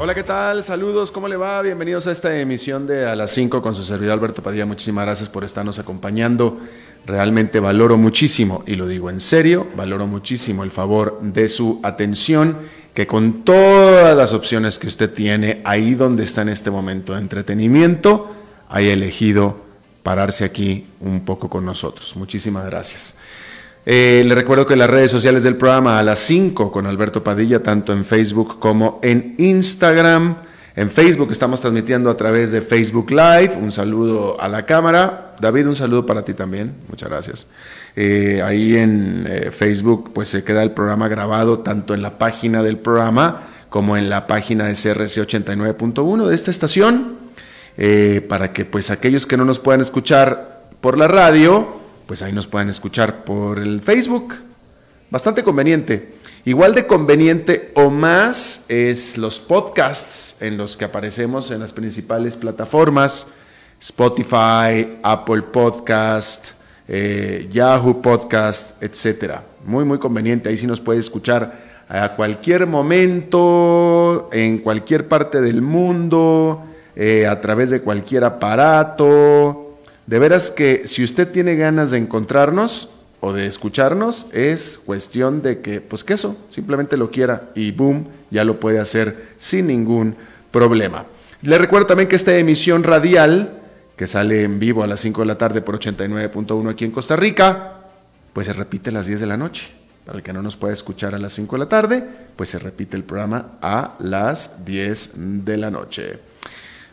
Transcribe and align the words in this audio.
Hola, 0.00 0.14
¿qué 0.14 0.22
tal? 0.22 0.62
Saludos, 0.62 1.10
¿cómo 1.10 1.26
le 1.26 1.36
va? 1.36 1.60
Bienvenidos 1.60 2.06
a 2.06 2.12
esta 2.12 2.38
emisión 2.38 2.86
de 2.86 3.06
A 3.06 3.16
las 3.16 3.32
5 3.32 3.60
con 3.60 3.74
su 3.74 3.82
servidor 3.82 4.12
Alberto 4.12 4.42
Padilla. 4.42 4.64
Muchísimas 4.64 5.04
gracias 5.04 5.28
por 5.28 5.42
estarnos 5.42 5.78
acompañando 5.78 6.58
Realmente 7.08 7.58
valoro 7.58 7.96
muchísimo, 7.96 8.62
y 8.66 8.74
lo 8.74 8.86
digo 8.86 9.08
en 9.08 9.18
serio, 9.18 9.66
valoro 9.74 10.06
muchísimo 10.06 10.62
el 10.62 10.70
favor 10.70 11.18
de 11.22 11.48
su 11.48 11.80
atención, 11.82 12.58
que 12.92 13.06
con 13.06 13.44
todas 13.44 14.14
las 14.14 14.34
opciones 14.34 14.78
que 14.78 14.88
usted 14.88 15.14
tiene 15.14 15.62
ahí 15.64 15.94
donde 15.94 16.24
está 16.24 16.42
en 16.42 16.50
este 16.50 16.70
momento 16.70 17.14
de 17.14 17.20
entretenimiento, 17.20 18.30
haya 18.68 18.92
elegido 18.92 19.56
pararse 20.02 20.44
aquí 20.44 20.86
un 21.00 21.24
poco 21.24 21.48
con 21.48 21.64
nosotros. 21.64 22.14
Muchísimas 22.14 22.66
gracias. 22.66 23.16
Eh, 23.90 24.22
le 24.26 24.34
recuerdo 24.34 24.66
que 24.66 24.76
las 24.76 24.90
redes 24.90 25.10
sociales 25.10 25.42
del 25.42 25.56
programa 25.56 25.98
a 25.98 26.02
las 26.02 26.18
5 26.18 26.70
con 26.70 26.86
Alberto 26.86 27.24
Padilla, 27.24 27.62
tanto 27.62 27.94
en 27.94 28.04
Facebook 28.04 28.58
como 28.58 29.00
en 29.02 29.34
Instagram. 29.38 30.36
En 30.76 30.90
Facebook 30.90 31.32
estamos 31.32 31.62
transmitiendo 31.62 32.10
a 32.10 32.16
través 32.18 32.52
de 32.52 32.60
Facebook 32.60 33.10
Live. 33.10 33.56
Un 33.58 33.72
saludo 33.72 34.38
a 34.42 34.48
la 34.48 34.66
cámara. 34.66 35.34
David, 35.40 35.68
un 35.68 35.74
saludo 35.74 36.04
para 36.04 36.22
ti 36.22 36.34
también. 36.34 36.74
Muchas 36.90 37.08
gracias. 37.08 37.46
Eh, 37.96 38.42
ahí 38.44 38.76
en 38.76 39.26
eh, 39.26 39.50
Facebook 39.52 40.10
pues 40.12 40.28
se 40.28 40.44
queda 40.44 40.62
el 40.62 40.72
programa 40.72 41.08
grabado 41.08 41.60
tanto 41.60 41.94
en 41.94 42.02
la 42.02 42.18
página 42.18 42.62
del 42.62 42.76
programa 42.76 43.44
como 43.70 43.96
en 43.96 44.10
la 44.10 44.26
página 44.26 44.66
de 44.66 44.74
CRC 44.74 45.26
89.1 45.26 46.26
de 46.26 46.34
esta 46.34 46.50
estación. 46.50 47.16
Para 48.28 48.52
que 48.52 48.66
pues 48.66 48.90
aquellos 48.90 49.24
que 49.24 49.38
no 49.38 49.46
nos 49.46 49.60
puedan 49.60 49.80
escuchar 49.80 50.64
por 50.82 50.98
la 50.98 51.08
radio, 51.08 51.77
pues 52.08 52.22
ahí 52.22 52.32
nos 52.32 52.46
puedan 52.46 52.70
escuchar 52.70 53.22
por 53.22 53.58
el 53.58 53.82
Facebook. 53.82 54.34
Bastante 55.10 55.44
conveniente. 55.44 56.14
Igual 56.46 56.74
de 56.74 56.86
conveniente 56.86 57.70
o 57.74 57.90
más 57.90 58.64
es 58.70 59.18
los 59.18 59.38
podcasts 59.38 60.40
en 60.40 60.56
los 60.56 60.78
que 60.78 60.86
aparecemos 60.86 61.50
en 61.50 61.60
las 61.60 61.74
principales 61.74 62.34
plataformas, 62.34 63.26
Spotify, 63.78 64.96
Apple 65.02 65.42
Podcast, 65.52 66.52
eh, 66.88 67.46
Yahoo 67.52 68.00
Podcast, 68.00 68.82
etc. 68.82 69.40
Muy, 69.66 69.84
muy 69.84 69.98
conveniente. 69.98 70.48
Ahí 70.48 70.56
sí 70.56 70.66
nos 70.66 70.80
puede 70.80 71.00
escuchar 71.00 71.60
a 71.90 72.16
cualquier 72.16 72.66
momento, 72.66 74.30
en 74.32 74.60
cualquier 74.60 75.08
parte 75.08 75.42
del 75.42 75.60
mundo, 75.60 76.64
eh, 76.96 77.26
a 77.26 77.38
través 77.38 77.68
de 77.68 77.82
cualquier 77.82 78.24
aparato. 78.24 79.67
De 80.08 80.18
veras 80.18 80.50
que 80.50 80.86
si 80.86 81.04
usted 81.04 81.28
tiene 81.28 81.54
ganas 81.54 81.90
de 81.90 81.98
encontrarnos, 81.98 82.88
o 83.20 83.34
de 83.34 83.46
escucharnos, 83.46 84.24
es 84.32 84.80
cuestión 84.82 85.42
de 85.42 85.60
que, 85.60 85.82
pues 85.82 86.02
que 86.02 86.14
eso, 86.14 86.34
simplemente 86.48 86.96
lo 86.96 87.10
quiera 87.10 87.50
y 87.54 87.72
boom, 87.72 88.06
ya 88.30 88.42
lo 88.42 88.58
puede 88.58 88.78
hacer 88.78 89.34
sin 89.36 89.66
ningún 89.66 90.14
problema. 90.50 91.04
Le 91.42 91.58
recuerdo 91.58 91.88
también 91.88 92.08
que 92.08 92.16
esta 92.16 92.34
emisión 92.38 92.84
radial, 92.84 93.60
que 93.96 94.06
sale 94.06 94.44
en 94.44 94.58
vivo 94.58 94.82
a 94.82 94.86
las 94.86 95.00
5 95.00 95.20
de 95.20 95.26
la 95.26 95.36
tarde 95.36 95.60
por 95.60 95.78
89.1 95.78 96.70
aquí 96.70 96.86
en 96.86 96.90
Costa 96.90 97.14
Rica, 97.14 97.74
pues 98.32 98.46
se 98.46 98.54
repite 98.54 98.88
a 98.88 98.94
las 98.94 99.04
10 99.04 99.20
de 99.20 99.26
la 99.26 99.36
noche. 99.36 99.68
Para 100.06 100.16
el 100.16 100.24
que 100.24 100.32
no 100.32 100.40
nos 100.40 100.56
pueda 100.56 100.72
escuchar 100.72 101.14
a 101.14 101.18
las 101.18 101.34
5 101.34 101.56
de 101.56 101.58
la 101.58 101.68
tarde, 101.68 102.02
pues 102.34 102.48
se 102.48 102.58
repite 102.58 102.96
el 102.96 103.04
programa 103.04 103.58
a 103.60 103.94
las 103.98 104.64
10 104.64 105.44
de 105.44 105.56
la 105.58 105.70
noche. 105.70 106.18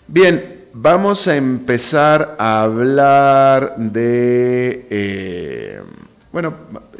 Bien, 0.05 0.64
vamos 0.77 1.25
a 1.29 1.37
empezar 1.37 2.35
a 2.37 2.61
hablar 2.61 3.75
de... 3.77 4.87
Eh, 4.89 5.81
bueno, 6.33 6.53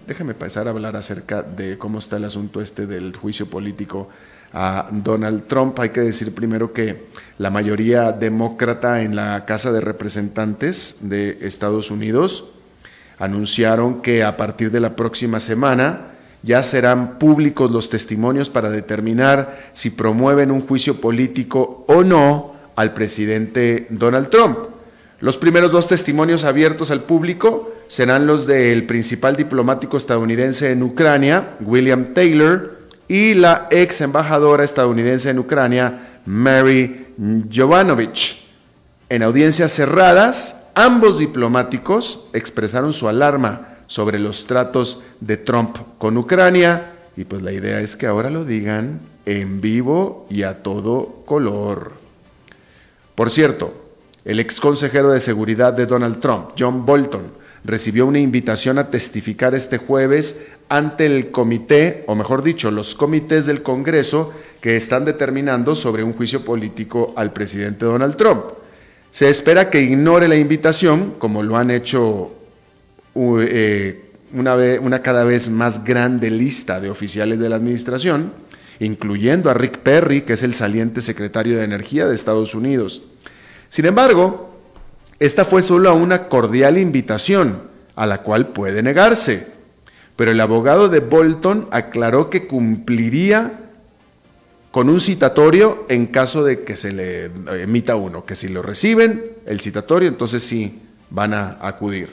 déjeme 0.08 0.34
pasar 0.34 0.68
a 0.68 0.72
hablar 0.72 0.96
acerca 0.96 1.42
de 1.42 1.78
cómo 1.78 2.00
está 2.00 2.16
el 2.16 2.24
asunto 2.24 2.62
este 2.62 2.88
del 2.88 3.14
juicio 3.14 3.48
político 3.48 4.08
a 4.54 4.88
Donald 4.92 5.48
Trump. 5.48 5.78
Hay 5.80 5.90
que 5.90 6.00
decir 6.00 6.34
primero 6.34 6.72
que 6.72 7.08
la 7.38 7.50
mayoría 7.50 8.14
demócrata 8.14 9.02
en 9.02 9.14
la 9.18 9.44
Casa 9.44 9.74
de 9.74 9.82
Representantes 9.82 11.00
de 11.02 11.40
Estados 11.42 11.92
Unidos 11.92 12.46
anunciaron 13.20 14.02
que 14.02 14.24
a 14.24 14.38
partir 14.38 14.72
de 14.72 14.80
la 14.80 14.96
próxima 14.96 15.42
semana 15.42 16.12
ya 16.44 16.64
serán 16.64 17.20
públicos 17.20 17.70
los 17.72 17.90
testimonios 17.90 18.50
para 18.50 18.70
determinar 18.70 19.70
si 19.74 19.90
promueven 19.90 20.52
un 20.52 20.66
juicio 20.66 21.02
político 21.02 21.84
o 21.90 22.06
no 22.06 22.55
al 22.76 22.94
presidente 22.94 23.88
Donald 23.90 24.30
Trump. 24.30 24.58
Los 25.22 25.38
primeros 25.38 25.72
dos 25.72 25.88
testimonios 25.88 26.44
abiertos 26.44 26.92
al 26.92 27.02
público 27.02 27.72
serán 27.88 28.28
los 28.28 28.46
del 28.48 28.86
principal 28.86 29.36
diplomático 29.36 29.98
estadounidense 29.98 30.72
en 30.72 30.84
Ucrania, 30.84 31.56
William 31.62 32.14
Taylor, 32.14 32.76
y 33.08 33.36
la 33.36 33.68
ex 33.72 34.02
embajadora 34.02 34.64
estadounidense 34.64 35.30
en 35.30 35.40
Ucrania, 35.40 36.20
Mary 36.26 37.08
Jovanovich. 37.54 38.46
En 39.10 39.24
audiencias 39.24 39.72
cerradas, 39.72 40.68
ambos 40.74 41.20
diplomáticos 41.20 42.26
expresaron 42.34 42.94
su 42.94 43.08
alarma 43.08 43.70
sobre 43.88 44.20
los 44.20 44.48
tratos 44.48 45.04
de 45.20 45.38
Trump 45.38 45.78
con 45.98 46.18
Ucrania 46.18 46.94
y 47.16 47.24
pues 47.24 47.42
la 47.42 47.52
idea 47.52 47.80
es 47.82 47.96
que 47.96 48.08
ahora 48.08 48.30
lo 48.30 48.44
digan 48.44 49.00
en 49.26 49.62
vivo 49.62 50.28
y 50.30 50.44
a 50.44 50.64
todo 50.64 51.22
color. 51.26 51.94
Por 53.16 53.32
cierto, 53.32 53.74
el 54.26 54.40
ex 54.40 54.60
consejero 54.60 55.12
de 55.12 55.20
seguridad 55.20 55.74
de 55.74 55.86
Donald 55.86 56.20
Trump, 56.20 56.50
John 56.58 56.86
Bolton, 56.86 57.24
recibió 57.64 58.06
una 58.06 58.20
invitación 58.20 58.78
a 58.78 58.90
testificar 58.90 59.56
este 59.56 59.78
jueves 59.78 60.46
ante 60.70 61.06
el 61.06 61.32
comité, 61.32 62.04
o 62.08 62.16
mejor 62.16 62.44
dicho, 62.44 62.72
los 62.72 62.96
comités 62.96 63.46
del 63.46 63.64
Congreso 63.64 64.34
que 64.62 64.76
están 64.76 65.06
determinando 65.06 65.76
sobre 65.76 66.04
un 66.04 66.14
juicio 66.14 66.42
político 66.42 67.14
al 67.16 67.34
presidente 67.34 67.86
Donald 67.86 68.16
Trump. 68.16 68.44
Se 69.12 69.30
espera 69.30 69.70
que 69.70 69.82
ignore 69.82 70.28
la 70.28 70.36
invitación, 70.36 71.14
como 71.18 71.42
lo 71.42 71.58
han 71.58 71.72
hecho 71.72 72.34
eh, 73.16 74.02
una, 74.34 74.56
una 74.82 75.02
cada 75.02 75.24
vez 75.24 75.50
más 75.50 75.84
grande 75.84 76.30
lista 76.30 76.82
de 76.82 76.90
oficiales 76.90 77.40
de 77.40 77.48
la 77.48 77.56
administración, 77.56 78.32
incluyendo 78.80 79.50
a 79.50 79.54
Rick 79.54 79.80
Perry, 79.80 80.22
que 80.22 80.34
es 80.34 80.44
el 80.44 80.54
saliente 80.54 81.02
secretario 81.02 81.58
de 81.58 81.64
Energía 81.64 82.08
de 82.08 82.16
Estados 82.16 82.56
Unidos. 82.56 83.02
Sin 83.70 83.86
embargo, 83.86 84.60
esta 85.20 85.46
fue 85.46 85.62
solo 85.62 85.94
una 85.96 86.28
cordial 86.28 86.78
invitación, 86.78 87.60
a 87.96 88.06
la 88.06 88.20
cual 88.20 88.48
puede 88.48 88.84
negarse. 88.84 89.48
Pero 90.16 90.32
el 90.32 90.42
abogado 90.42 90.90
de 90.90 91.00
Bolton 91.00 91.68
aclaró 91.72 92.30
que 92.30 92.48
cumpliría 92.48 93.60
con 94.72 94.90
un 94.90 95.00
citatorio 95.00 95.86
en 95.88 96.08
caso 96.08 96.44
de 96.44 96.64
que 96.64 96.76
se 96.76 96.92
le 96.92 97.32
emita 97.62 97.96
uno, 97.96 98.26
que 98.26 98.36
si 98.36 98.50
lo 98.50 98.62
reciben, 98.62 99.24
el 99.46 99.62
citatorio, 99.62 100.10
entonces 100.10 100.44
sí 100.44 100.82
van 101.10 101.34
a 101.34 101.58
acudir. 101.62 102.10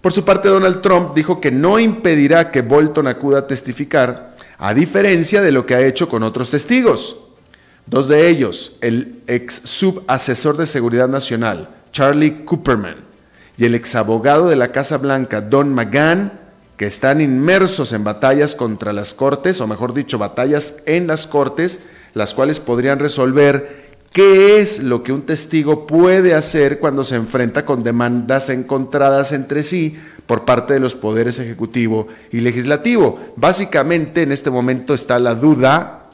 Por 0.00 0.12
su 0.12 0.24
parte, 0.24 0.48
Donald 0.48 0.82
Trump 0.82 1.14
dijo 1.14 1.40
que 1.40 1.50
no 1.50 1.78
impedirá 1.78 2.50
que 2.50 2.62
Bolton 2.62 3.08
acuda 3.08 3.40
a 3.40 3.46
testificar, 3.46 4.35
a 4.58 4.74
diferencia 4.74 5.42
de 5.42 5.52
lo 5.52 5.66
que 5.66 5.74
ha 5.74 5.86
hecho 5.86 6.08
con 6.08 6.22
otros 6.22 6.50
testigos. 6.50 7.16
Dos 7.86 8.08
de 8.08 8.28
ellos, 8.28 8.76
el 8.80 9.20
ex 9.26 9.54
subasesor 9.64 10.56
de 10.56 10.66
Seguridad 10.66 11.08
Nacional, 11.08 11.68
Charlie 11.92 12.44
Cooperman, 12.44 12.96
y 13.56 13.64
el 13.64 13.74
ex 13.74 13.94
abogado 13.94 14.48
de 14.48 14.56
la 14.56 14.72
Casa 14.72 14.98
Blanca, 14.98 15.40
Don 15.40 15.72
McGahn, 15.72 16.32
que 16.76 16.86
están 16.86 17.20
inmersos 17.20 17.92
en 17.92 18.04
batallas 18.04 18.54
contra 18.54 18.92
las 18.92 19.14
Cortes, 19.14 19.60
o 19.60 19.66
mejor 19.66 19.94
dicho, 19.94 20.18
batallas 20.18 20.82
en 20.86 21.06
las 21.06 21.26
Cortes, 21.26 21.80
las 22.12 22.34
cuales 22.34 22.60
podrían 22.60 22.98
resolver 22.98 23.85
qué 24.16 24.62
es 24.62 24.82
lo 24.82 25.02
que 25.02 25.12
un 25.12 25.26
testigo 25.26 25.86
puede 25.86 26.32
hacer 26.32 26.78
cuando 26.78 27.04
se 27.04 27.16
enfrenta 27.16 27.66
con 27.66 27.84
demandas 27.84 28.48
encontradas 28.48 29.32
entre 29.32 29.62
sí 29.62 29.94
por 30.24 30.46
parte 30.46 30.72
de 30.72 30.80
los 30.80 30.94
poderes 30.94 31.38
ejecutivo 31.38 32.08
y 32.32 32.40
legislativo. 32.40 33.20
Básicamente 33.36 34.22
en 34.22 34.32
este 34.32 34.48
momento 34.48 34.94
está 34.94 35.18
la 35.18 35.34
duda 35.34 36.06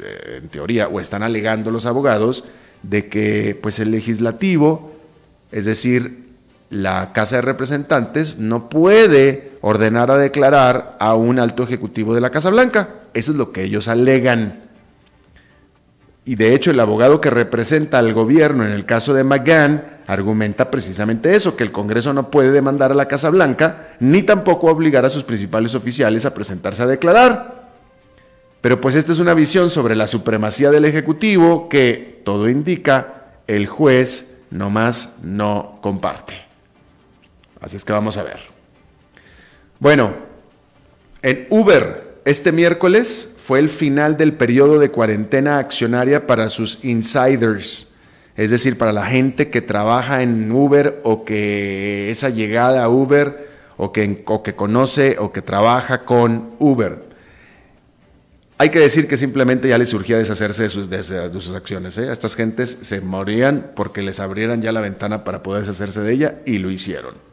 eh, 0.00 0.38
en 0.40 0.48
teoría, 0.48 0.86
o 0.86 1.00
están 1.00 1.24
alegando 1.24 1.72
los 1.72 1.86
abogados, 1.86 2.44
de 2.84 3.08
que 3.08 3.58
pues 3.60 3.80
el 3.80 3.90
legislativo, 3.90 4.92
es 5.50 5.64
decir, 5.64 6.26
la 6.70 7.12
Casa 7.12 7.34
de 7.34 7.42
Representantes, 7.42 8.38
no 8.38 8.68
puede 8.68 9.54
ordenar 9.60 10.12
a 10.12 10.18
declarar 10.18 10.96
a 11.00 11.16
un 11.16 11.40
alto 11.40 11.64
ejecutivo 11.64 12.14
de 12.14 12.20
la 12.20 12.30
Casa 12.30 12.50
Blanca. 12.50 12.90
Eso 13.12 13.32
es 13.32 13.38
lo 13.38 13.50
que 13.50 13.64
ellos 13.64 13.88
alegan. 13.88 14.69
Y 16.30 16.36
de 16.36 16.54
hecho 16.54 16.70
el 16.70 16.78
abogado 16.78 17.20
que 17.20 17.28
representa 17.28 17.98
al 17.98 18.12
gobierno 18.12 18.64
en 18.64 18.70
el 18.70 18.86
caso 18.86 19.14
de 19.14 19.24
McGahn 19.24 19.82
argumenta 20.06 20.70
precisamente 20.70 21.34
eso, 21.34 21.56
que 21.56 21.64
el 21.64 21.72
Congreso 21.72 22.12
no 22.12 22.30
puede 22.30 22.52
demandar 22.52 22.92
a 22.92 22.94
la 22.94 23.08
Casa 23.08 23.30
Blanca, 23.30 23.88
ni 23.98 24.22
tampoco 24.22 24.68
obligar 24.68 25.04
a 25.04 25.10
sus 25.10 25.24
principales 25.24 25.74
oficiales 25.74 26.24
a 26.24 26.32
presentarse 26.32 26.84
a 26.84 26.86
declarar. 26.86 27.72
Pero 28.60 28.80
pues 28.80 28.94
esta 28.94 29.10
es 29.10 29.18
una 29.18 29.34
visión 29.34 29.70
sobre 29.70 29.96
la 29.96 30.06
supremacía 30.06 30.70
del 30.70 30.84
Ejecutivo 30.84 31.68
que, 31.68 32.20
todo 32.24 32.48
indica, 32.48 33.24
el 33.48 33.66
juez 33.66 34.38
nomás 34.52 35.16
no 35.24 35.80
comparte. 35.80 36.34
Así 37.60 37.74
es 37.74 37.84
que 37.84 37.92
vamos 37.92 38.16
a 38.16 38.22
ver. 38.22 38.38
Bueno, 39.80 40.12
en 41.22 41.48
Uber, 41.50 42.20
este 42.24 42.52
miércoles 42.52 43.34
fue 43.50 43.58
el 43.58 43.68
final 43.68 44.16
del 44.16 44.34
periodo 44.34 44.78
de 44.78 44.92
cuarentena 44.92 45.58
accionaria 45.58 46.28
para 46.28 46.50
sus 46.50 46.84
insiders 46.84 47.88
es 48.36 48.48
decir, 48.48 48.78
para 48.78 48.92
la 48.92 49.06
gente 49.06 49.50
que 49.50 49.60
trabaja 49.60 50.22
en 50.22 50.52
Uber 50.52 51.00
o 51.02 51.24
que 51.24 52.12
esa 52.12 52.28
llegada 52.28 52.84
a 52.84 52.88
Uber 52.88 53.48
o 53.76 53.90
que, 53.90 54.24
que 54.44 54.54
conoce 54.54 55.16
o 55.18 55.32
que 55.32 55.42
trabaja 55.42 56.04
con 56.04 56.50
Uber. 56.60 57.02
Hay 58.56 58.70
que 58.70 58.78
decir 58.78 59.08
que 59.08 59.16
simplemente 59.16 59.68
ya 59.68 59.78
les 59.78 59.88
surgía 59.88 60.16
deshacerse 60.16 60.62
de 60.62 60.68
sus, 60.68 60.88
de 60.88 61.02
sus 61.02 61.52
acciones. 61.56 61.98
¿eh? 61.98 62.12
Estas 62.12 62.36
gentes 62.36 62.78
se 62.82 63.00
morían 63.00 63.72
porque 63.74 64.00
les 64.00 64.20
abrieran 64.20 64.62
ya 64.62 64.70
la 64.70 64.80
ventana 64.80 65.24
para 65.24 65.42
poder 65.42 65.62
deshacerse 65.62 66.02
de 66.02 66.12
ella 66.12 66.34
y 66.46 66.58
lo 66.58 66.70
hicieron. 66.70 67.29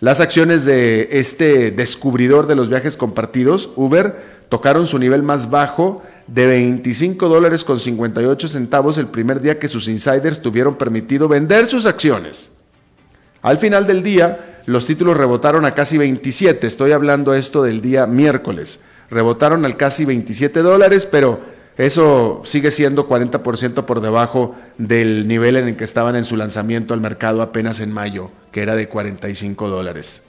Las 0.00 0.20
acciones 0.20 0.64
de 0.64 1.08
este 1.12 1.72
descubridor 1.72 2.46
de 2.46 2.54
los 2.54 2.68
viajes 2.68 2.96
compartidos, 2.96 3.70
Uber, 3.74 4.38
tocaron 4.48 4.86
su 4.86 4.98
nivel 4.98 5.22
más 5.22 5.50
bajo 5.50 6.02
de 6.28 6.46
25 6.46 7.28
dólares 7.28 7.64
con 7.64 7.80
58 7.80 8.48
centavos 8.48 8.96
el 8.96 9.08
primer 9.08 9.40
día 9.40 9.58
que 9.58 9.68
sus 9.68 9.88
insiders 9.88 10.40
tuvieron 10.40 10.76
permitido 10.76 11.26
vender 11.26 11.66
sus 11.66 11.84
acciones. 11.86 12.52
Al 13.42 13.58
final 13.58 13.86
del 13.86 14.02
día, 14.02 14.62
los 14.66 14.86
títulos 14.86 15.16
rebotaron 15.16 15.64
a 15.64 15.74
casi 15.74 15.98
27, 15.98 16.66
estoy 16.66 16.92
hablando 16.92 17.34
esto 17.34 17.62
del 17.62 17.80
día 17.80 18.06
miércoles, 18.06 18.80
rebotaron 19.10 19.64
al 19.64 19.76
casi 19.76 20.04
27 20.04 20.62
dólares, 20.62 21.06
pero 21.10 21.40
eso 21.78 22.42
sigue 22.44 22.72
siendo 22.72 23.08
40% 23.08 23.84
por 23.84 24.00
debajo 24.00 24.56
del 24.78 25.28
nivel 25.28 25.56
en 25.56 25.68
el 25.68 25.76
que 25.76 25.84
estaban 25.84 26.16
en 26.16 26.24
su 26.24 26.36
lanzamiento 26.36 26.92
al 26.92 27.00
mercado 27.00 27.40
apenas 27.40 27.78
en 27.78 27.92
mayo, 27.92 28.30
que 28.50 28.62
era 28.62 28.74
de 28.74 28.88
45 28.88 29.68
dólares. 29.68 30.22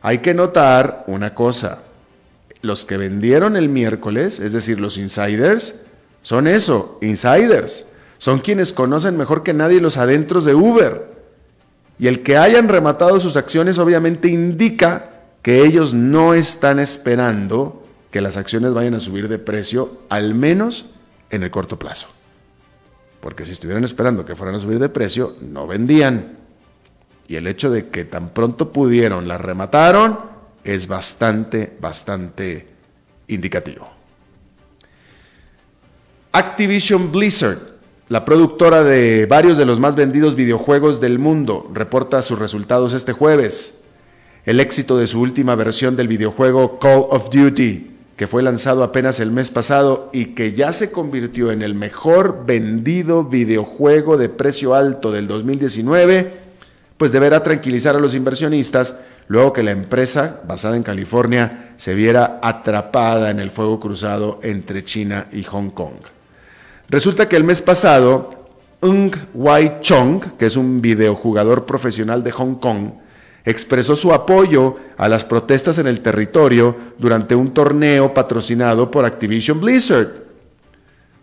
Hay 0.00 0.18
que 0.18 0.32
notar 0.32 1.04
una 1.06 1.34
cosa, 1.34 1.80
los 2.62 2.86
que 2.86 2.96
vendieron 2.96 3.56
el 3.56 3.68
miércoles, 3.68 4.40
es 4.40 4.52
decir, 4.54 4.80
los 4.80 4.96
insiders, 4.96 5.82
son 6.22 6.46
eso, 6.46 6.98
insiders. 7.02 7.84
Son 8.16 8.38
quienes 8.38 8.72
conocen 8.72 9.18
mejor 9.18 9.42
que 9.42 9.52
nadie 9.52 9.82
los 9.82 9.98
adentros 9.98 10.46
de 10.46 10.54
Uber. 10.54 11.04
Y 11.98 12.06
el 12.06 12.22
que 12.22 12.38
hayan 12.38 12.68
rematado 12.68 13.20
sus 13.20 13.36
acciones 13.36 13.76
obviamente 13.78 14.28
indica 14.28 15.10
que 15.42 15.62
ellos 15.62 15.92
no 15.92 16.32
están 16.32 16.80
esperando 16.80 17.83
que 18.14 18.20
las 18.20 18.36
acciones 18.36 18.72
vayan 18.72 18.94
a 18.94 19.00
subir 19.00 19.26
de 19.26 19.40
precio, 19.40 20.02
al 20.08 20.36
menos 20.36 20.86
en 21.30 21.42
el 21.42 21.50
corto 21.50 21.80
plazo. 21.80 22.06
Porque 23.20 23.44
si 23.44 23.50
estuvieran 23.50 23.82
esperando 23.82 24.24
que 24.24 24.36
fueran 24.36 24.54
a 24.54 24.60
subir 24.60 24.78
de 24.78 24.88
precio, 24.88 25.34
no 25.40 25.66
vendían. 25.66 26.36
Y 27.26 27.34
el 27.34 27.48
hecho 27.48 27.72
de 27.72 27.88
que 27.88 28.04
tan 28.04 28.28
pronto 28.28 28.70
pudieron, 28.70 29.26
las 29.26 29.40
remataron, 29.40 30.20
es 30.62 30.86
bastante, 30.86 31.76
bastante 31.80 32.68
indicativo. 33.26 33.88
Activision 36.30 37.10
Blizzard, 37.10 37.58
la 38.10 38.24
productora 38.24 38.84
de 38.84 39.26
varios 39.26 39.58
de 39.58 39.66
los 39.66 39.80
más 39.80 39.96
vendidos 39.96 40.36
videojuegos 40.36 41.00
del 41.00 41.18
mundo, 41.18 41.68
reporta 41.74 42.22
sus 42.22 42.38
resultados 42.38 42.92
este 42.92 43.12
jueves. 43.12 43.86
El 44.46 44.60
éxito 44.60 44.96
de 44.98 45.08
su 45.08 45.20
última 45.20 45.56
versión 45.56 45.96
del 45.96 46.06
videojuego 46.06 46.78
Call 46.78 47.06
of 47.08 47.28
Duty, 47.30 47.90
que 48.16 48.26
fue 48.26 48.42
lanzado 48.42 48.84
apenas 48.84 49.18
el 49.18 49.30
mes 49.30 49.50
pasado 49.50 50.08
y 50.12 50.26
que 50.26 50.52
ya 50.52 50.72
se 50.72 50.92
convirtió 50.92 51.50
en 51.50 51.62
el 51.62 51.74
mejor 51.74 52.44
vendido 52.46 53.24
videojuego 53.24 54.16
de 54.16 54.28
precio 54.28 54.74
alto 54.74 55.10
del 55.10 55.26
2019, 55.26 56.32
pues 56.96 57.10
deberá 57.10 57.42
tranquilizar 57.42 57.96
a 57.96 58.00
los 58.00 58.14
inversionistas 58.14 58.96
luego 59.26 59.52
que 59.52 59.62
la 59.62 59.72
empresa, 59.72 60.40
basada 60.46 60.76
en 60.76 60.82
California, 60.82 61.70
se 61.76 61.94
viera 61.94 62.38
atrapada 62.42 63.30
en 63.30 63.40
el 63.40 63.50
fuego 63.50 63.80
cruzado 63.80 64.38
entre 64.42 64.84
China 64.84 65.26
y 65.32 65.42
Hong 65.44 65.70
Kong. 65.70 65.94
Resulta 66.88 67.28
que 67.28 67.36
el 67.36 67.44
mes 67.44 67.60
pasado, 67.60 68.30
Ng 68.82 69.12
Wai 69.34 69.80
Chong, 69.80 70.36
que 70.38 70.46
es 70.46 70.56
un 70.56 70.80
videojugador 70.80 71.64
profesional 71.64 72.22
de 72.22 72.30
Hong 72.30 72.56
Kong, 72.56 72.90
expresó 73.44 73.94
su 73.94 74.12
apoyo 74.12 74.76
a 74.96 75.08
las 75.08 75.24
protestas 75.24 75.78
en 75.78 75.86
el 75.86 76.00
territorio 76.00 76.74
durante 76.98 77.34
un 77.34 77.52
torneo 77.52 78.14
patrocinado 78.14 78.90
por 78.90 79.04
Activision 79.04 79.60
Blizzard. 79.60 80.08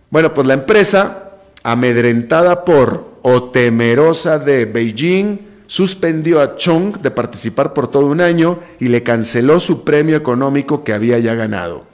Bueno, 0.10 0.34
pues 0.34 0.46
la 0.46 0.54
empresa, 0.54 1.32
amedrentada 1.64 2.64
por 2.64 3.12
o 3.24 3.44
temerosa 3.46 4.40
de 4.40 4.66
Beijing, 4.66 5.40
suspendió 5.66 6.42
a 6.42 6.58
Chung 6.58 6.98
de 6.98 7.12
participar 7.12 7.74
por 7.74 7.88
todo 7.88 8.08
un 8.08 8.20
año 8.20 8.60
y 8.80 8.90
le 8.90 9.04
canceló 9.04 9.60
su 9.60 9.84
premio 9.84 10.18
económico 10.18 10.84
que 10.84 10.94
había 10.94 11.18
ya 11.20 11.34
ganado. 11.34 11.86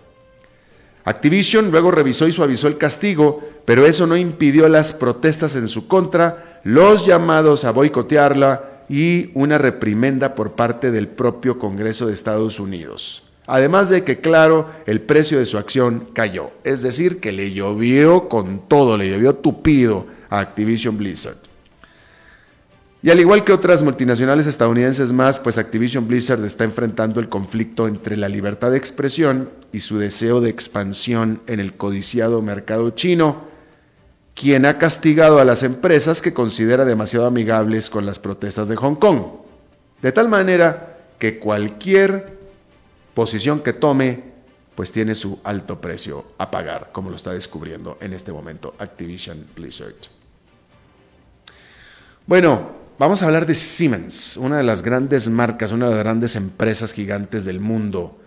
Activision 1.05 1.71
luego 1.71 1.91
revisó 1.91 2.27
y 2.27 2.33
suavizó 2.33 2.67
el 2.67 2.77
castigo, 2.77 3.41
pero 3.63 3.85
eso 3.85 4.07
no 4.07 4.17
impidió 4.17 4.67
las 4.67 4.91
protestas 4.91 5.55
en 5.55 5.69
su 5.69 5.87
contra, 5.87 6.59
los 6.63 7.05
llamados 7.05 7.63
a 7.63 7.71
boicotearla 7.71 8.76
y 8.89 9.31
una 9.33 9.57
reprimenda 9.57 10.35
por 10.35 10.53
parte 10.53 10.91
del 10.91 11.07
propio 11.07 11.59
Congreso 11.59 12.07
de 12.07 12.13
Estados 12.13 12.59
Unidos. 12.59 13.23
Además 13.47 13.89
de 13.89 14.03
que, 14.03 14.19
claro, 14.19 14.69
el 14.85 14.99
precio 15.01 15.39
de 15.39 15.45
su 15.45 15.57
acción 15.57 16.09
cayó. 16.13 16.51
Es 16.65 16.81
decir, 16.81 17.19
que 17.19 17.31
le 17.31 17.53
llovió 17.53 18.27
con 18.27 18.67
todo, 18.67 18.97
le 18.97 19.09
llovió 19.09 19.35
tupido 19.35 20.05
a 20.29 20.39
Activision 20.39 20.97
Blizzard. 20.97 21.37
Y 23.01 23.09
al 23.09 23.19
igual 23.21 23.45
que 23.45 23.53
otras 23.53 23.83
multinacionales 23.83 24.47
estadounidenses 24.47 25.13
más, 25.13 25.39
pues 25.39 25.57
Activision 25.57 26.07
Blizzard 26.07 26.43
está 26.43 26.65
enfrentando 26.65 27.21
el 27.21 27.29
conflicto 27.29 27.87
entre 27.87 28.17
la 28.17 28.27
libertad 28.27 28.71
de 28.71 28.77
expresión 28.77 29.49
y 29.71 29.81
su 29.81 29.97
deseo 29.97 30.41
de 30.41 30.49
expansión 30.49 31.39
en 31.47 31.61
el 31.61 31.73
codiciado 31.73 32.41
mercado 32.41 32.89
chino, 32.91 33.43
quien 34.39 34.67
ha 34.67 34.77
castigado 34.77 35.39
a 35.39 35.45
las 35.45 35.63
empresas 35.63 36.21
que 36.21 36.33
considera 36.33 36.85
demasiado 36.85 37.25
amigables 37.25 37.89
con 37.89 38.05
las 38.05 38.19
protestas 38.19 38.67
de 38.67 38.75
Hong 38.75 38.95
Kong. 38.95 39.21
De 40.01 40.11
tal 40.11 40.29
manera 40.29 40.99
que 41.17 41.39
cualquier 41.39 42.37
posición 43.15 43.61
que 43.61 43.73
tome, 43.73 44.21
pues 44.75 44.91
tiene 44.91 45.15
su 45.15 45.39
alto 45.43 45.81
precio 45.81 46.23
a 46.37 46.51
pagar, 46.51 46.89
como 46.91 47.09
lo 47.09 47.15
está 47.15 47.33
descubriendo 47.33 47.97
en 47.99 48.13
este 48.13 48.31
momento 48.31 48.75
Activision 48.77 49.43
Blizzard. 49.55 49.95
Bueno, 52.27 52.77
Vamos 52.99 53.21
a 53.21 53.27
hablar 53.27 53.45
de 53.45 53.53
Siemens, 53.53 54.37
una 54.37 54.57
de 54.57 54.63
las 54.63 54.81
grandes 54.81 55.29
marcas, 55.29 55.71
una 55.71 55.85
de 55.85 55.91
las 55.91 56.03
grandes 56.03 56.35
empresas 56.35 56.93
gigantes 56.93 57.45
del 57.45 57.59
mundo. 57.59 58.17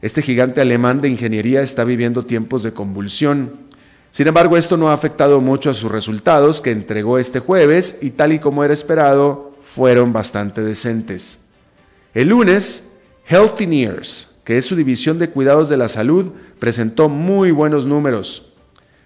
Este 0.00 0.22
gigante 0.22 0.60
alemán 0.60 1.00
de 1.00 1.08
ingeniería 1.08 1.60
está 1.60 1.84
viviendo 1.84 2.24
tiempos 2.24 2.64
de 2.64 2.72
convulsión. 2.72 3.52
Sin 4.12 4.28
embargo, 4.28 4.58
esto 4.58 4.76
no 4.76 4.90
ha 4.90 4.92
afectado 4.92 5.40
mucho 5.40 5.70
a 5.70 5.74
sus 5.74 5.90
resultados 5.90 6.60
que 6.60 6.70
entregó 6.70 7.18
este 7.18 7.40
jueves 7.40 7.98
y 8.02 8.10
tal 8.10 8.34
y 8.34 8.38
como 8.38 8.62
era 8.62 8.74
esperado, 8.74 9.52
fueron 9.62 10.12
bastante 10.12 10.60
decentes. 10.60 11.38
El 12.12 12.28
lunes, 12.28 12.92
Healthineers, 13.26 14.36
que 14.44 14.58
es 14.58 14.66
su 14.66 14.76
división 14.76 15.18
de 15.18 15.30
cuidados 15.30 15.70
de 15.70 15.78
la 15.78 15.88
salud, 15.88 16.30
presentó 16.58 17.08
muy 17.08 17.52
buenos 17.52 17.86
números. 17.86 18.52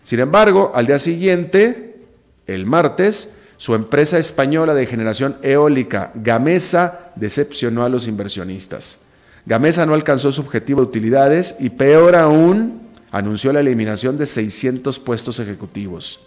Sin 0.02 0.18
embargo, 0.18 0.72
al 0.74 0.86
día 0.86 0.98
siguiente, 0.98 1.94
el 2.48 2.66
martes, 2.66 3.30
su 3.58 3.76
empresa 3.76 4.18
española 4.18 4.74
de 4.74 4.86
generación 4.86 5.36
eólica, 5.40 6.10
Gamesa, 6.16 7.12
decepcionó 7.14 7.84
a 7.84 7.88
los 7.88 8.08
inversionistas. 8.08 8.98
Gamesa 9.46 9.86
no 9.86 9.94
alcanzó 9.94 10.32
su 10.32 10.40
objetivo 10.40 10.80
de 10.80 10.88
utilidades 10.88 11.54
y 11.60 11.70
peor 11.70 12.16
aún, 12.16 12.85
anunció 13.16 13.50
la 13.52 13.60
eliminación 13.60 14.18
de 14.18 14.26
600 14.26 14.98
puestos 14.98 15.38
ejecutivos. 15.38 16.20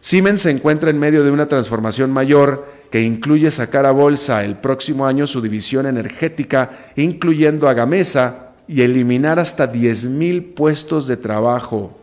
Siemens 0.00 0.42
se 0.42 0.50
encuentra 0.50 0.90
en 0.90 0.98
medio 0.98 1.24
de 1.24 1.30
una 1.30 1.48
transformación 1.48 2.12
mayor 2.12 2.66
que 2.90 3.00
incluye 3.00 3.50
sacar 3.50 3.86
a 3.86 3.90
bolsa 3.90 4.44
el 4.44 4.56
próximo 4.56 5.06
año 5.06 5.26
su 5.26 5.40
división 5.40 5.86
energética, 5.86 6.92
incluyendo 6.96 7.68
a 7.68 7.74
Gamesa, 7.74 8.50
y 8.66 8.82
eliminar 8.82 9.38
hasta 9.38 9.70
10.000 9.70 10.54
puestos 10.54 11.06
de 11.06 11.16
trabajo. 11.16 11.98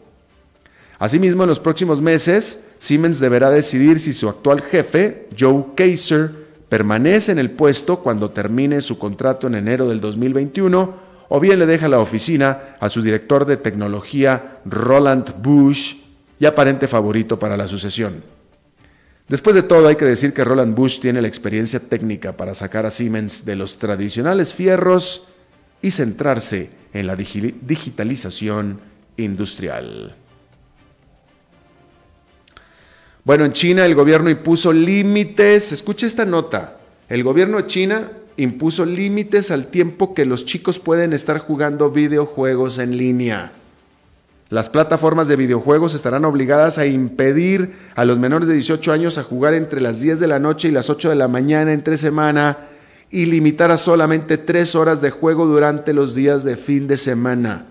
Asimismo, 1.00 1.44
en 1.44 1.50
los 1.50 1.60
próximos 1.60 2.02
meses, 2.02 2.66
Siemens 2.78 3.20
deberá 3.20 3.50
decidir 3.50 4.00
si 4.00 4.14
su 4.14 4.30
actual 4.30 4.62
jefe, 4.62 5.28
Joe 5.40 5.66
Kaiser, 5.76 6.30
permanece 6.70 7.32
en 7.32 7.40
el 7.40 7.50
puesto 7.50 8.00
cuando 8.00 8.30
termine 8.30 8.82
su 8.82 9.00
contrato 9.00 9.48
en 9.48 9.56
enero 9.56 9.90
del 9.90 10.02
2021 10.02 11.11
o 11.34 11.40
bien 11.40 11.60
le 11.60 11.66
deja 11.66 11.88
la 11.88 12.00
oficina 12.00 12.76
a 12.82 12.90
su 12.90 13.02
director 13.02 13.46
de 13.46 13.56
tecnología, 13.56 14.58
Roland 14.66 15.42
Bush, 15.42 15.96
y 16.38 16.46
aparente 16.46 16.90
favorito 16.90 17.40
para 17.40 17.56
la 17.56 17.70
sucesión. 17.70 18.22
Después 19.30 19.56
de 19.56 19.64
todo, 19.64 19.88
hay 19.88 19.96
que 19.96 20.04
decir 20.04 20.34
que 20.34 20.44
Roland 20.44 20.76
Bush 20.76 21.00
tiene 21.00 21.22
la 21.22 21.30
experiencia 21.30 21.80
técnica 21.80 22.36
para 22.36 22.54
sacar 22.54 22.86
a 22.86 22.92
Siemens 22.92 23.46
de 23.46 23.56
los 23.56 23.80
tradicionales 23.80 24.54
fierros 24.54 25.30
y 25.82 25.92
centrarse 25.92 26.70
en 26.92 27.08
la 27.08 27.16
digitalización 27.16 28.82
industrial. 29.16 30.14
Bueno, 33.24 33.46
en 33.46 33.54
China 33.54 33.86
el 33.86 33.96
gobierno 33.96 34.30
impuso 34.30 34.74
límites, 34.74 35.72
escuche 35.72 36.08
esta 36.08 36.26
nota, 36.26 36.78
el 37.08 37.24
gobierno 37.24 37.56
de 37.56 37.68
China 37.68 38.12
impuso 38.42 38.86
límites 38.86 39.52
al 39.52 39.68
tiempo 39.68 40.14
que 40.14 40.26
los 40.26 40.46
chicos 40.46 40.80
pueden 40.80 41.14
estar 41.14 41.38
jugando 41.38 41.92
videojuegos 41.92 42.80
en 42.80 42.98
línea. 42.98 43.52
Las 44.50 44.70
plataformas 44.70 45.28
de 45.28 45.36
videojuegos 45.36 45.94
estarán 45.94 46.26
obligadas 46.26 46.78
a 46.78 46.86
impedir 46.86 47.74
a 47.96 48.04
los 48.04 48.20
menores 48.20 48.48
de 48.48 48.56
18 48.56 48.92
años 48.92 49.18
a 49.18 49.24
jugar 49.24 49.54
entre 49.54 49.80
las 49.80 50.02
10 50.02 50.20
de 50.20 50.28
la 50.28 50.40
noche 50.40 50.68
y 50.68 50.72
las 50.72 50.90
8 50.90 51.10
de 51.10 51.16
la 51.16 51.28
mañana 51.28 51.72
entre 51.72 51.98
semana 51.98 52.58
y 53.10 53.28
limitar 53.28 53.72
a 53.72 53.78
solamente 53.78 54.38
3 54.38 54.76
horas 54.76 55.02
de 55.02 55.12
juego 55.12 55.46
durante 55.46 55.94
los 55.94 56.16
días 56.16 56.44
de 56.44 56.58
fin 56.58 56.88
de 56.88 56.98
semana. 56.98 57.66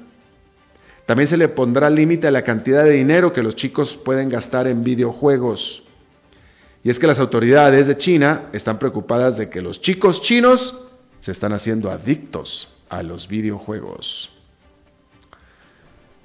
También 1.04 1.26
se 1.26 1.36
le 1.36 1.48
pondrá 1.48 1.90
límite 1.90 2.28
a 2.28 2.30
la 2.30 2.44
cantidad 2.44 2.84
de 2.84 2.92
dinero 2.92 3.32
que 3.32 3.42
los 3.42 3.56
chicos 3.56 3.96
pueden 3.96 4.28
gastar 4.28 4.68
en 4.68 4.84
videojuegos. 4.84 5.82
Y 6.82 6.90
es 6.90 6.98
que 6.98 7.06
las 7.06 7.18
autoridades 7.18 7.86
de 7.86 7.96
China 7.96 8.44
están 8.52 8.78
preocupadas 8.78 9.36
de 9.36 9.50
que 9.50 9.60
los 9.60 9.80
chicos 9.80 10.22
chinos 10.22 10.76
se 11.20 11.32
están 11.32 11.52
haciendo 11.52 11.90
adictos 11.90 12.68
a 12.88 13.02
los 13.02 13.28
videojuegos. 13.28 14.30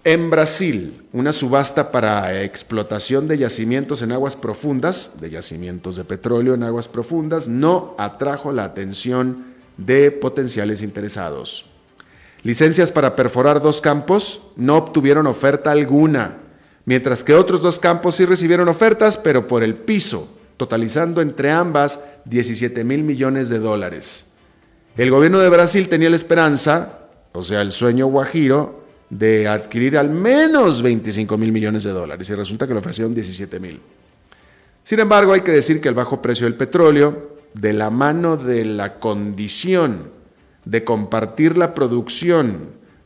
En 0.05 0.29
Brasil, 0.29 1.01
una 1.13 1.33
subasta 1.33 1.91
para 1.91 2.43
explotación 2.43 3.27
de 3.27 3.39
yacimientos 3.39 4.03
en 4.03 4.11
aguas 4.11 4.35
profundas, 4.35 5.19
de 5.19 5.31
yacimientos 5.31 5.95
de 5.95 6.03
petróleo 6.03 6.53
en 6.53 6.61
aguas 6.61 6.87
profundas, 6.87 7.47
no 7.47 7.95
atrajo 7.97 8.51
la 8.51 8.65
atención 8.65 9.55
de 9.77 10.11
potenciales 10.11 10.83
interesados. 10.83 11.65
Licencias 12.43 12.91
para 12.91 13.15
perforar 13.15 13.61
dos 13.63 13.81
campos 13.81 14.43
no 14.55 14.77
obtuvieron 14.77 15.25
oferta 15.25 15.71
alguna, 15.71 16.37
mientras 16.85 17.23
que 17.23 17.33
otros 17.33 17.63
dos 17.63 17.79
campos 17.79 18.15
sí 18.15 18.25
recibieron 18.25 18.67
ofertas, 18.67 19.17
pero 19.17 19.47
por 19.47 19.63
el 19.63 19.73
piso, 19.73 20.29
totalizando 20.57 21.21
entre 21.21 21.51
ambas 21.51 21.99
17 22.25 22.83
mil 22.83 23.03
millones 23.03 23.49
de 23.49 23.59
dólares. 23.59 24.31
El 24.97 25.11
gobierno 25.11 25.39
de 25.39 25.49
Brasil 25.49 25.89
tenía 25.89 26.09
la 26.09 26.15
esperanza, 26.15 26.99
o 27.33 27.43
sea, 27.43 27.61
el 27.61 27.71
sueño 27.71 28.07
guajiro, 28.07 28.85
de 29.09 29.47
adquirir 29.47 29.97
al 29.97 30.09
menos 30.09 30.81
25 30.81 31.37
mil 31.37 31.51
millones 31.51 31.83
de 31.83 31.91
dólares 31.91 32.29
y 32.29 32.35
resulta 32.35 32.67
que 32.67 32.73
le 32.73 32.79
ofrecieron 32.79 33.13
17 33.13 33.59
mil. 33.59 33.79
Sin 34.83 34.99
embargo, 34.99 35.33
hay 35.33 35.41
que 35.41 35.51
decir 35.51 35.81
que 35.81 35.89
el 35.89 35.95
bajo 35.95 36.21
precio 36.21 36.45
del 36.45 36.55
petróleo, 36.55 37.35
de 37.53 37.73
la 37.73 37.89
mano 37.89 38.37
de 38.37 38.65
la 38.65 38.95
condición 38.95 40.15
de 40.65 40.83
compartir 40.83 41.57
la 41.57 41.73
producción 41.73 42.59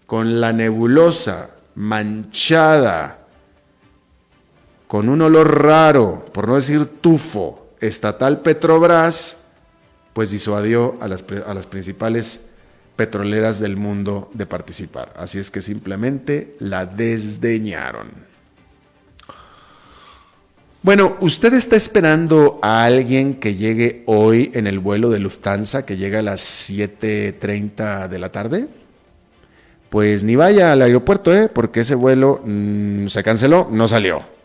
con 0.06 0.41
la 0.41 0.53
nebulosa 0.53 1.51
manchada, 1.75 3.19
con 4.89 5.08
un 5.08 5.22
olor 5.22 5.63
raro, 5.65 6.25
por 6.34 6.48
no 6.48 6.55
decir 6.55 6.84
tufo, 7.00 7.67
estatal 7.79 8.41
Petrobras, 8.41 9.43
pues 10.13 10.31
disuadió 10.31 10.98
a 11.00 11.08
las, 11.08 11.22
principales 11.67 12.48
petroleras 12.96 13.60
del 13.60 13.77
mundo 13.77 14.31
de 14.34 14.48
participar. 14.48 15.13
Así 15.15 15.38
es 15.38 15.51
que 15.51 15.62
simplemente 15.62 16.55
la 16.58 16.88
desdeñaron. 16.88 18.08
Bueno, 20.81 21.17
¿usted 21.19 21.53
está 21.53 21.75
esperando 21.75 22.58
a 22.63 22.84
alguien 22.84 23.36
que 23.36 23.53
llegue 23.53 24.01
hoy 24.08 24.50
en 24.55 24.65
el 24.65 24.79
vuelo 24.79 25.12
de 25.12 25.19
Lufthansa 25.19 25.86
que 25.86 25.98
llega 25.98 26.17
a 26.17 26.24
las 26.24 26.41
7.30 26.67 28.08
de 28.08 28.17
la 28.17 28.31
tarde? 28.31 28.67
Pues 29.91 30.24
ni 30.24 30.36
vaya 30.36 30.72
al 30.72 30.81
aeropuerto, 30.81 31.31
¿eh? 31.31 31.48
porque 31.48 31.81
ese 31.81 31.93
vuelo 31.93 32.41
mm, 32.43 33.05
se 33.05 33.24
canceló, 33.24 33.67
no 33.69 33.88
salió. 33.88 34.38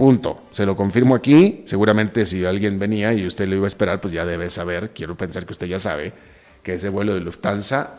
Punto. 0.00 0.44
Se 0.50 0.64
lo 0.64 0.74
confirmo 0.74 1.14
aquí. 1.14 1.62
Seguramente 1.66 2.24
si 2.24 2.42
alguien 2.46 2.78
venía 2.78 3.12
y 3.12 3.26
usted 3.26 3.46
lo 3.46 3.56
iba 3.56 3.66
a 3.66 3.68
esperar, 3.68 4.00
pues 4.00 4.14
ya 4.14 4.24
debe 4.24 4.48
saber, 4.48 4.92
quiero 4.94 5.14
pensar 5.14 5.44
que 5.44 5.52
usted 5.52 5.66
ya 5.66 5.78
sabe, 5.78 6.14
que 6.62 6.72
ese 6.72 6.88
vuelo 6.88 7.12
de 7.12 7.20
Lufthansa, 7.20 7.96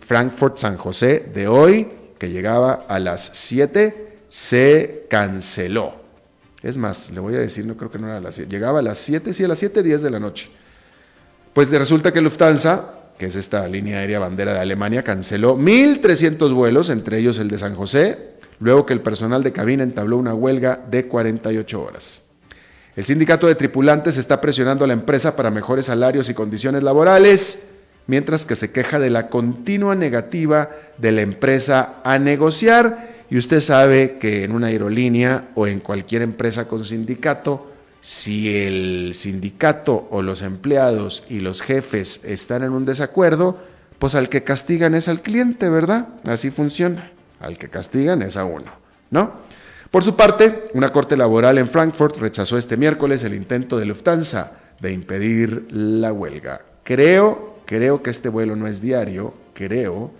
Frankfurt-San 0.00 0.78
José 0.78 1.22
de 1.34 1.46
hoy, 1.46 1.86
que 2.18 2.30
llegaba 2.30 2.86
a 2.88 2.98
las 2.98 3.30
7, 3.34 4.20
se 4.26 5.04
canceló. 5.10 5.92
Es 6.62 6.78
más, 6.78 7.10
le 7.10 7.20
voy 7.20 7.34
a 7.34 7.40
decir, 7.40 7.66
no 7.66 7.76
creo 7.76 7.90
que 7.90 7.98
no 7.98 8.06
era 8.06 8.16
a 8.16 8.20
las 8.22 8.36
7. 8.36 8.50
Llegaba 8.50 8.78
a 8.78 8.82
las 8.82 8.96
7, 8.96 9.34
sí, 9.34 9.44
a 9.44 9.48
las 9.48 9.58
7, 9.58 9.82
10 9.82 10.00
de 10.00 10.10
la 10.10 10.20
noche. 10.20 10.48
Pues 11.52 11.68
resulta 11.68 12.10
que 12.10 12.22
Lufthansa, 12.22 13.00
que 13.18 13.26
es 13.26 13.36
esta 13.36 13.68
línea 13.68 13.98
aérea 13.98 14.18
bandera 14.18 14.54
de 14.54 14.60
Alemania, 14.60 15.04
canceló 15.04 15.58
1.300 15.58 16.54
vuelos, 16.54 16.88
entre 16.88 17.18
ellos 17.18 17.36
el 17.36 17.48
de 17.48 17.58
San 17.58 17.74
José, 17.74 18.32
luego 18.60 18.86
que 18.86 18.92
el 18.92 19.00
personal 19.00 19.42
de 19.42 19.52
cabina 19.52 19.82
entabló 19.82 20.16
una 20.16 20.34
huelga 20.34 20.80
de 20.90 21.06
48 21.06 21.82
horas. 21.82 22.22
El 22.96 23.04
sindicato 23.04 23.46
de 23.46 23.56
tripulantes 23.56 24.16
está 24.16 24.40
presionando 24.40 24.84
a 24.84 24.88
la 24.88 24.94
empresa 24.94 25.34
para 25.34 25.50
mejores 25.50 25.86
salarios 25.86 26.28
y 26.28 26.34
condiciones 26.34 26.82
laborales, 26.82 27.70
mientras 28.06 28.46
que 28.46 28.54
se 28.54 28.70
queja 28.70 28.98
de 28.98 29.10
la 29.10 29.28
continua 29.28 29.94
negativa 29.94 30.70
de 30.98 31.12
la 31.12 31.22
empresa 31.22 31.96
a 32.04 32.18
negociar 32.18 33.14
y 33.30 33.38
usted 33.38 33.60
sabe 33.60 34.18
que 34.20 34.44
en 34.44 34.52
una 34.52 34.68
aerolínea 34.68 35.48
o 35.54 35.66
en 35.66 35.80
cualquier 35.80 36.22
empresa 36.22 36.68
con 36.68 36.84
sindicato, 36.84 37.70
si 38.00 38.54
el 38.54 39.12
sindicato 39.14 40.06
o 40.10 40.22
los 40.22 40.42
empleados 40.42 41.24
y 41.28 41.40
los 41.40 41.62
jefes 41.62 42.24
están 42.24 42.62
en 42.62 42.70
un 42.70 42.84
desacuerdo, 42.84 43.58
pues 43.98 44.14
al 44.14 44.28
que 44.28 44.44
castigan 44.44 44.94
es 44.94 45.08
al 45.08 45.22
cliente, 45.22 45.68
¿verdad? 45.68 46.08
Así 46.24 46.50
funciona. 46.50 47.13
Al 47.44 47.58
que 47.58 47.68
castigan 47.68 48.22
es 48.22 48.36
a 48.36 48.44
uno, 48.44 48.72
¿no? 49.10 49.32
Por 49.90 50.02
su 50.02 50.16
parte, 50.16 50.70
una 50.74 50.90
corte 50.90 51.16
laboral 51.16 51.58
en 51.58 51.68
Frankfurt 51.68 52.16
rechazó 52.16 52.58
este 52.58 52.76
miércoles 52.76 53.22
el 53.22 53.34
intento 53.34 53.78
de 53.78 53.84
Lufthansa 53.84 54.58
de 54.80 54.92
impedir 54.92 55.68
la 55.70 56.12
huelga. 56.12 56.62
Creo, 56.82 57.58
creo 57.64 58.02
que 58.02 58.10
este 58.10 58.28
vuelo 58.28 58.56
no 58.56 58.66
es 58.66 58.80
diario, 58.80 59.34
creo 59.54 60.10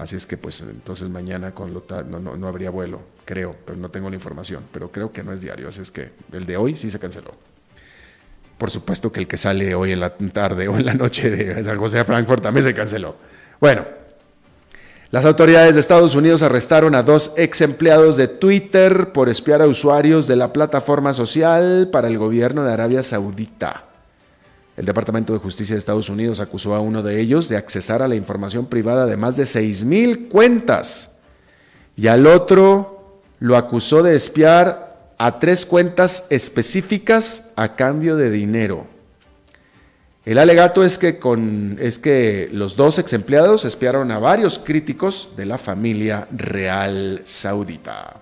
Así 0.00 0.16
es 0.16 0.24
que 0.24 0.38
pues 0.38 0.60
entonces 0.62 1.10
mañana 1.10 1.50
con 1.50 1.74
no, 1.74 2.20
no, 2.20 2.34
no, 2.34 2.48
habría 2.48 2.70
vuelo, 2.70 3.02
creo, 3.26 3.54
pero 3.66 3.76
no 3.76 3.90
tengo 3.90 4.08
la 4.08 4.16
información, 4.16 4.64
pero 4.72 4.90
creo 4.90 5.12
que 5.12 5.22
no 5.22 5.30
es 5.30 5.42
diario, 5.42 5.68
así 5.68 5.82
es 5.82 5.90
que 5.90 6.10
el 6.32 6.46
de 6.46 6.56
hoy 6.56 6.74
sí 6.74 6.90
se 6.90 6.98
canceló. 6.98 7.34
Por 8.56 8.70
supuesto 8.70 9.12
que 9.12 9.20
el 9.20 9.28
que 9.28 9.36
sale 9.36 9.74
hoy 9.74 9.92
en 9.92 10.00
la 10.00 10.16
tarde 10.16 10.68
o 10.68 10.78
en 10.78 10.86
la 10.86 10.94
noche 10.94 11.28
de 11.30 11.62
San 11.62 11.76
José 11.76 11.98
a 11.98 12.06
Frankfurt 12.06 12.42
también 12.42 12.64
se 12.64 12.72
canceló. 12.72 13.14
Bueno, 13.60 13.84
las 15.10 15.24
autoridades 15.24 15.74
de 15.74 15.80
Estados 15.80 16.14
Unidos 16.14 16.40
arrestaron 16.42 16.94
a 16.94 17.02
dos 17.02 17.32
ex 17.36 17.62
empleados 17.62 18.16
de 18.16 18.28
Twitter 18.28 19.10
por 19.12 19.28
espiar 19.28 19.60
a 19.60 19.66
usuarios 19.66 20.28
de 20.28 20.36
la 20.36 20.52
plataforma 20.52 21.14
social 21.14 21.88
para 21.90 22.06
el 22.06 22.16
gobierno 22.16 22.62
de 22.62 22.72
Arabia 22.72 23.02
Saudita. 23.02 23.86
El 24.76 24.84
Departamento 24.84 25.32
de 25.32 25.40
Justicia 25.40 25.74
de 25.74 25.80
Estados 25.80 26.08
Unidos 26.08 26.38
acusó 26.38 26.76
a 26.76 26.80
uno 26.80 27.02
de 27.02 27.20
ellos 27.20 27.48
de 27.48 27.56
accesar 27.56 28.02
a 28.02 28.08
la 28.08 28.14
información 28.14 28.66
privada 28.66 29.06
de 29.06 29.16
más 29.16 29.34
de 29.36 29.42
6.000 29.42 30.28
cuentas 30.28 31.16
y 31.96 32.06
al 32.06 32.28
otro 32.28 33.18
lo 33.40 33.56
acusó 33.56 34.04
de 34.04 34.14
espiar 34.14 35.12
a 35.18 35.40
tres 35.40 35.66
cuentas 35.66 36.28
específicas 36.30 37.50
a 37.56 37.74
cambio 37.74 38.16
de 38.16 38.30
dinero. 38.30 38.86
El 40.26 40.36
alegato 40.36 40.84
es 40.84 40.98
que, 40.98 41.18
con, 41.18 41.78
es 41.80 41.98
que 41.98 42.50
los 42.52 42.76
dos 42.76 42.98
ex 42.98 43.14
empleados 43.14 43.64
espiaron 43.64 44.10
a 44.10 44.18
varios 44.18 44.58
críticos 44.58 45.30
de 45.36 45.46
la 45.46 45.56
familia 45.56 46.28
real 46.30 47.22
saudita. 47.24 48.20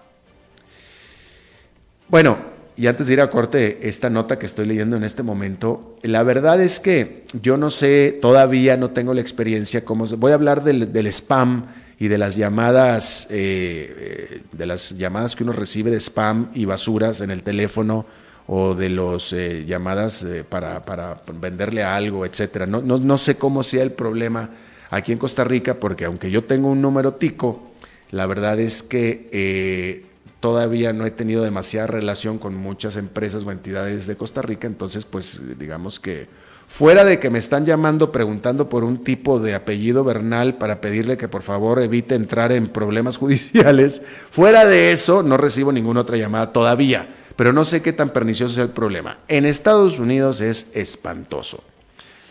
Bueno, 2.08 2.38
y 2.76 2.86
antes 2.86 3.08
de 3.08 3.14
ir 3.14 3.20
a 3.20 3.28
corte, 3.28 3.80
esta 3.82 4.08
nota 4.08 4.38
que 4.38 4.46
estoy 4.46 4.66
leyendo 4.66 4.96
en 4.96 5.02
este 5.02 5.24
momento, 5.24 5.98
la 6.02 6.22
verdad 6.22 6.60
es 6.60 6.78
que 6.78 7.24
yo 7.42 7.56
no 7.56 7.68
sé, 7.70 8.16
todavía 8.22 8.76
no 8.76 8.90
tengo 8.90 9.12
la 9.12 9.20
experiencia, 9.20 9.84
como 9.84 10.06
voy 10.06 10.30
a 10.30 10.36
hablar 10.36 10.62
del, 10.62 11.06
spam 11.08 11.66
y 11.98 12.06
de 12.06 12.16
las 12.16 12.36
llamadas, 12.36 13.26
eh, 13.30 13.96
eh, 13.98 14.42
de 14.52 14.66
las 14.66 14.96
llamadas 14.96 15.34
que 15.34 15.42
uno 15.42 15.52
recibe 15.52 15.90
de 15.90 15.98
spam 15.98 16.50
y 16.54 16.64
basuras 16.64 17.20
en 17.20 17.32
el 17.32 17.42
teléfono 17.42 18.06
o 18.48 18.74
de 18.74 18.88
las 18.88 19.32
eh, 19.32 19.64
llamadas 19.66 20.26
para, 20.48 20.84
para, 20.84 21.22
venderle 21.40 21.84
algo, 21.84 22.26
etcétera. 22.26 22.66
No, 22.66 22.82
no, 22.82 22.98
no 22.98 23.18
sé 23.18 23.36
cómo 23.36 23.62
sea 23.62 23.84
el 23.84 23.92
problema 23.92 24.50
aquí 24.90 25.12
en 25.12 25.18
Costa 25.18 25.44
Rica, 25.44 25.74
porque 25.74 26.06
aunque 26.06 26.30
yo 26.30 26.42
tengo 26.42 26.68
un 26.68 26.82
número 26.82 27.14
tico, 27.14 27.70
la 28.10 28.26
verdad 28.26 28.58
es 28.58 28.82
que 28.82 30.08
todavía 30.40 30.92
no 30.92 31.04
he 31.04 31.10
tenido 31.10 31.42
demasiada 31.42 31.86
relación 31.88 32.38
con 32.38 32.54
muchas 32.54 32.96
empresas 32.96 33.44
o 33.44 33.52
entidades 33.52 34.06
de 34.06 34.16
Costa 34.16 34.42
Rica, 34.42 34.66
entonces 34.66 35.04
pues 35.04 35.40
digamos 35.58 35.98
que 35.98 36.26
fuera 36.68 37.04
de 37.04 37.18
que 37.18 37.30
me 37.30 37.38
están 37.38 37.66
llamando 37.66 38.12
preguntando 38.12 38.68
por 38.68 38.84
un 38.84 39.02
tipo 39.02 39.40
de 39.40 39.54
apellido 39.54 40.04
Bernal 40.04 40.54
para 40.54 40.80
pedirle 40.80 41.16
que 41.16 41.28
por 41.28 41.42
favor 41.42 41.80
evite 41.80 42.14
entrar 42.14 42.52
en 42.52 42.68
problemas 42.68 43.16
judiciales, 43.18 44.02
fuera 44.30 44.66
de 44.66 44.92
eso 44.92 45.22
no 45.22 45.36
recibo 45.36 45.72
ninguna 45.72 46.00
otra 46.02 46.16
llamada 46.16 46.52
todavía. 46.52 47.08
Pero 47.38 47.52
no 47.52 47.64
sé 47.64 47.82
qué 47.82 47.92
tan 47.92 48.10
pernicioso 48.10 48.54
es 48.54 48.58
el 48.58 48.74
problema. 48.74 49.18
En 49.28 49.46
Estados 49.46 50.00
Unidos 50.00 50.40
es 50.40 50.72
espantoso. 50.74 51.62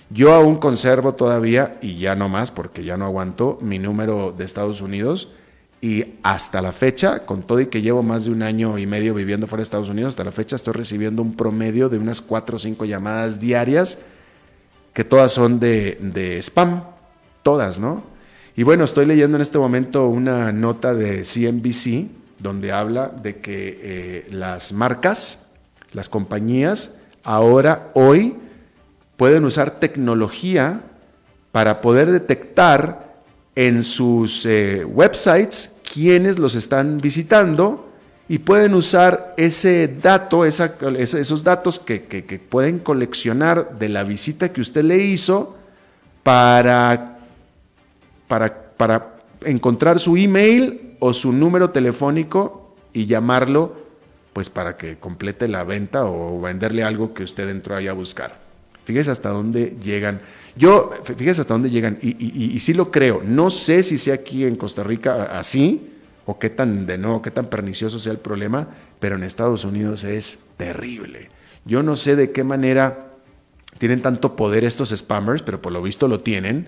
Yo 0.10 0.34
aún 0.34 0.58
conservo 0.58 1.14
todavía, 1.14 1.78
y 1.82 1.98
ya 1.98 2.14
no 2.18 2.28
más 2.28 2.52
porque 2.52 2.84
ya 2.84 2.98
no 2.98 3.06
aguanto, 3.06 3.58
mi 3.62 3.80
número 3.80 4.36
de 4.38 4.44
Estados 4.44 4.82
Unidos 4.82 5.30
y 5.80 6.16
hasta 6.24 6.62
la 6.62 6.74
fecha, 6.74 7.20
con 7.26 7.42
todo 7.42 7.62
y 7.62 7.68
que 7.68 7.82
llevo 7.82 8.04
más 8.04 8.26
de 8.26 8.32
un 8.32 8.44
año 8.44 8.78
y 8.78 8.86
medio 8.86 9.14
viviendo 9.14 9.48
fuera 9.48 9.62
de 9.62 9.64
Estados 9.64 9.88
Unidos, 9.88 10.10
hasta 10.10 10.26
la 10.26 10.34
fecha 10.34 10.58
estoy 10.58 10.74
recibiendo 10.74 11.22
un 11.22 11.38
promedio 11.38 11.88
de 11.88 11.98
unas 11.98 12.20
cuatro 12.22 12.58
o 12.58 12.60
cinco 12.60 12.84
llamadas 12.84 13.40
diarias, 13.40 14.00
que 14.92 15.06
todas 15.06 15.32
son 15.32 15.62
de, 15.62 16.38
spam, 16.42 16.84
todas, 17.44 17.80
¿no? 17.80 18.04
Y 18.58 18.64
bueno, 18.64 18.84
estoy 18.84 19.06
leyendo 19.06 19.38
en 19.38 19.42
este 19.42 19.58
momento 19.58 20.10
una 20.10 20.52
nota 20.52 20.94
de 20.94 21.24
CNBC 21.24 22.27
donde 22.40 22.72
habla 22.72 23.10
de 23.10 23.38
que 23.38 23.80
eh, 23.82 24.28
las 24.32 24.74
marcas, 24.74 25.48
las 25.92 26.10
compañías, 26.10 26.96
ahora, 27.24 27.90
hoy, 27.94 28.36
pueden 29.16 29.46
usar 29.46 29.72
tecnología 29.72 30.82
para 31.52 31.82
poder 31.82 32.12
detectar 32.12 33.08
en 33.56 33.84
sus 33.84 34.46
eh, 34.46 34.86
websites 34.86 35.82
quiénes 35.92 36.38
los 36.38 36.54
están 36.54 37.00
visitando 37.00 37.88
y 38.30 38.40
pueden 38.40 38.74
usar 38.74 39.34
ese 39.38 39.88
dato, 39.88 40.46
esos 40.46 41.44
datos 41.44 41.80
que, 41.80 42.42
pueden 42.50 42.80
coleccionar 42.80 43.80
de 43.80 43.90
la 43.90 44.04
visita 44.04 44.50
que 44.50 44.62
usted 44.62 44.84
le 44.84 44.98
hizo 44.98 45.58
para, 46.24 47.20
para, 48.28 48.54
para 48.76 49.16
encontrar 49.46 50.00
su 50.00 50.18
email 50.18 50.87
o 51.00 51.14
su 51.14 51.32
número 51.32 51.70
telefónico 51.72 52.76
y 52.94 53.06
llamarlo 53.06 53.88
pues 54.34 54.50
para 54.50 54.78
que 54.78 54.98
complete 54.98 55.48
la 55.48 55.64
venta 55.64 56.06
o 56.06 56.40
venderle 56.40 56.84
algo 56.84 57.14
que 57.14 57.24
usted 57.24 57.50
entró 57.50 57.76
ahí 57.76 57.88
a 57.88 57.94
buscar. 57.94 58.38
Fíjese 58.86 59.10
hasta 59.10 59.30
dónde 59.30 59.76
llegan. 59.84 60.22
Yo, 60.56 60.92
fíjese 61.04 61.42
hasta 61.42 61.56
dónde 61.56 61.70
llegan, 61.70 61.98
y, 62.02 62.56
y, 62.56 62.60
sí 62.60 62.74
lo 62.74 62.92
creo. 62.92 63.22
No 63.26 63.50
sé 63.50 63.84
si 63.84 63.98
sea 63.98 64.14
aquí 64.14 64.46
en 64.46 64.56
Costa 64.56 64.84
Rica 64.84 65.40
así, 65.40 65.90
o 66.26 66.38
qué 66.38 66.50
tan 66.50 66.86
de 66.86 66.98
nuevo, 66.98 67.22
qué 67.22 67.32
tan 67.32 67.48
pernicioso 67.48 68.00
sea 68.00 68.12
el 68.12 68.20
problema, 68.20 68.68
pero 69.00 69.16
en 69.16 69.24
Estados 69.24 69.66
Unidos 69.66 70.04
es 70.04 70.40
terrible. 70.58 71.30
Yo 71.66 71.84
no 71.84 71.96
sé 71.96 72.16
de 72.16 72.32
qué 72.32 72.44
manera 72.44 73.08
tienen 73.78 74.02
tanto 74.02 74.36
poder 74.36 74.64
estos 74.64 74.90
spammers, 74.96 75.42
pero 75.42 75.62
por 75.62 75.72
lo 75.72 75.82
visto 75.82 76.08
lo 76.08 76.20
tienen, 76.20 76.68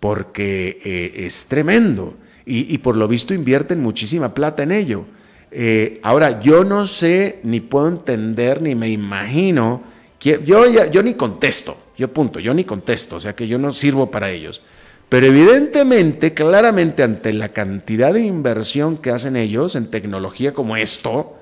porque 0.00 0.78
eh, 0.84 1.26
es 1.26 1.46
tremendo. 1.46 2.14
Y, 2.50 2.78
por 2.78 2.96
lo 2.96 3.06
visto 3.06 3.34
invierten 3.34 3.80
muchísima 3.80 4.32
plata 4.32 4.62
en 4.62 4.72
ello. 4.72 5.04
Eh, 5.50 6.00
ahora, 6.02 6.40
yo 6.40 6.64
no 6.64 6.86
sé, 6.86 7.40
ni 7.42 7.60
puedo 7.60 7.88
entender, 7.88 8.62
ni 8.62 8.74
me 8.74 8.88
imagino 8.88 9.82
yo, 10.20 10.66
yo 10.66 11.02
ni 11.02 11.14
contesto, 11.14 11.76
yo 11.96 12.12
punto, 12.12 12.40
yo 12.40 12.52
ni 12.52 12.64
contesto, 12.64 13.16
o 13.16 13.20
sea 13.20 13.34
que 13.34 13.46
yo 13.46 13.58
no 13.58 13.72
sirvo 13.72 14.10
para 14.10 14.30
ellos. 14.30 14.62
Pero 15.08 15.26
evidentemente, 15.26 16.34
claramente 16.34 17.02
ante 17.02 17.32
la 17.32 17.50
cantidad 17.50 18.12
de 18.12 18.20
inversión 18.20 18.98
que 18.98 19.10
hacen 19.10 19.36
ellos 19.36 19.74
en 19.74 19.90
tecnología 19.90 20.52
como 20.52 20.76
esto, 20.76 21.36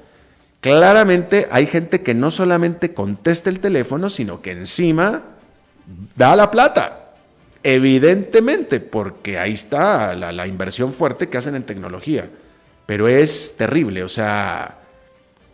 claramente 0.61 1.49
hay 1.51 1.67
gente 1.67 2.03
que 2.03 2.15
no 2.15 2.31
solamente 2.31 2.95
contesta 2.95 3.51
el 3.51 3.61
teléfono, 3.61 4.09
sino 4.09 4.41
que 4.41 4.53
encima 4.53 5.23
da 6.15 6.37
la 6.37 6.51
plata. 6.51 7.06
Evidentemente, 7.69 8.79
porque 8.79 9.41
ahí 9.41 9.53
está 9.53 10.15
la, 10.15 10.47
inversión 10.47 10.95
fuerte 10.95 11.29
que 11.29 11.37
hacen 11.37 11.57
en 11.57 11.65
tecnología. 11.65 12.31
Pero 12.87 13.09
es 13.09 13.57
terrible, 13.57 14.05
o 14.05 14.09
sea, 14.09 14.79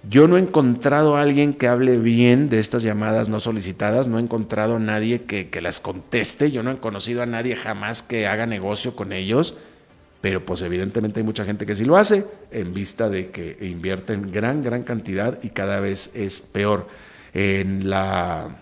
yo 0.06 0.28
no 0.28 0.36
he 0.36 0.40
encontrado 0.40 1.16
a 1.16 1.22
alguien 1.22 1.54
que 1.54 1.68
hable 1.68 1.96
bien 1.96 2.50
de 2.50 2.60
estas 2.60 2.82
llamadas 2.82 3.30
no 3.30 3.40
solicitadas, 3.40 4.08
no 4.08 4.18
he 4.18 4.20
encontrado 4.20 4.76
a 4.76 4.78
nadie 4.78 5.22
que, 5.22 5.60
las 5.62 5.80
conteste, 5.80 6.50
yo 6.50 6.62
no 6.62 6.72
he 6.72 6.76
conocido 6.76 7.22
a 7.22 7.26
nadie 7.26 7.56
jamás 7.56 8.02
que 8.02 8.26
haga 8.26 8.44
negocio 8.44 8.94
con 8.94 9.14
ellos, 9.14 9.56
pero 10.20 10.44
pues 10.44 10.60
evidentemente 10.60 11.20
hay 11.20 11.24
mucha 11.24 11.46
gente 11.46 11.64
que 11.64 11.74
sí 11.74 11.86
lo 11.86 11.96
hace 11.96 12.26
en 12.50 12.74
vista 12.74 13.08
de 13.08 13.30
que 13.30 13.56
invierten 13.62 14.30
gran, 14.30 14.62
gran 14.62 14.82
cantidad 14.82 15.38
y 15.42 15.48
cada 15.48 15.80
vez 15.80 16.10
es 16.14 16.42
peor. 16.42 16.86
En 17.32 17.88
la 17.88 18.61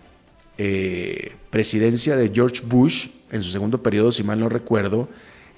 presidencia 1.51 2.17
de 2.17 2.31
George 2.35 2.63
Bush, 2.67 3.09
en 3.31 3.43
su 3.43 3.51
segundo 3.51 3.83
periodo, 3.83 4.13
si 4.13 4.23
mal 4.23 4.41
no 4.41 4.49
recuerdo, 4.49 5.09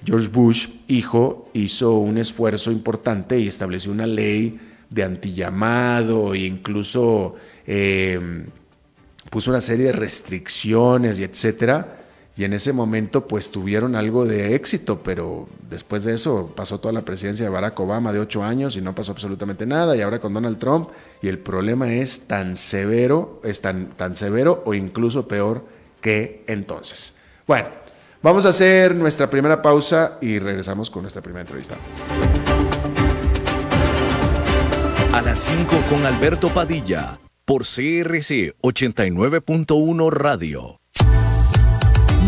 George 0.05 0.27
Bush, 0.27 0.67
hijo, 0.87 1.49
hizo 1.53 1.95
un 1.95 2.17
esfuerzo 2.17 2.71
importante 2.71 3.39
y 3.39 3.47
estableció 3.47 3.91
una 3.91 4.07
ley 4.07 4.59
de 4.89 5.03
antillamado 5.03 6.33
e 6.33 6.39
incluso 6.39 7.35
eh, 7.65 8.45
puso 9.29 9.49
una 9.49 9.61
serie 9.61 9.85
de 9.87 9.91
restricciones 9.93 11.19
y 11.19 11.23
etcétera. 11.23 12.02
Y 12.35 12.45
en 12.45 12.53
ese 12.53 12.73
momento 12.73 13.27
pues 13.27 13.51
tuvieron 13.51 13.95
algo 13.95 14.25
de 14.25 14.55
éxito, 14.55 15.01
pero 15.03 15.47
después 15.69 16.03
de 16.03 16.15
eso 16.15 16.51
pasó 16.55 16.79
toda 16.79 16.93
la 16.93 17.03
presidencia 17.03 17.45
de 17.45 17.51
Barack 17.51 17.79
Obama 17.79 18.11
de 18.11 18.19
ocho 18.19 18.43
años 18.43 18.75
y 18.75 18.81
no 18.81 18.95
pasó 18.95 19.11
absolutamente 19.11 19.65
nada. 19.65 19.95
Y 19.95 20.01
ahora 20.01 20.19
con 20.19 20.33
Donald 20.33 20.57
Trump 20.57 20.89
y 21.21 21.27
el 21.27 21.37
problema 21.37 21.93
es 21.93 22.27
tan 22.27 22.55
severo, 22.55 23.39
es 23.43 23.61
tan, 23.61 23.89
tan 23.89 24.15
severo 24.15 24.63
o 24.65 24.73
incluso 24.73 25.27
peor 25.27 25.63
que 26.01 26.43
entonces. 26.47 27.17
Bueno, 27.45 27.67
vamos 28.23 28.45
a 28.45 28.49
hacer 28.49 28.95
nuestra 28.95 29.29
primera 29.29 29.61
pausa 29.61 30.17
y 30.21 30.39
regresamos 30.39 30.89
con 30.89 31.03
nuestra 31.03 31.21
primera 31.21 31.41
entrevista 31.41 31.77
a 35.13 35.21
las 35.21 35.39
5 35.39 35.83
con 35.89 36.05
Alberto 36.07 36.49
Padilla 36.49 37.19
por 37.45 37.61
CRC 37.61 38.55
89.1 38.61 40.11
Radio. 40.11 40.82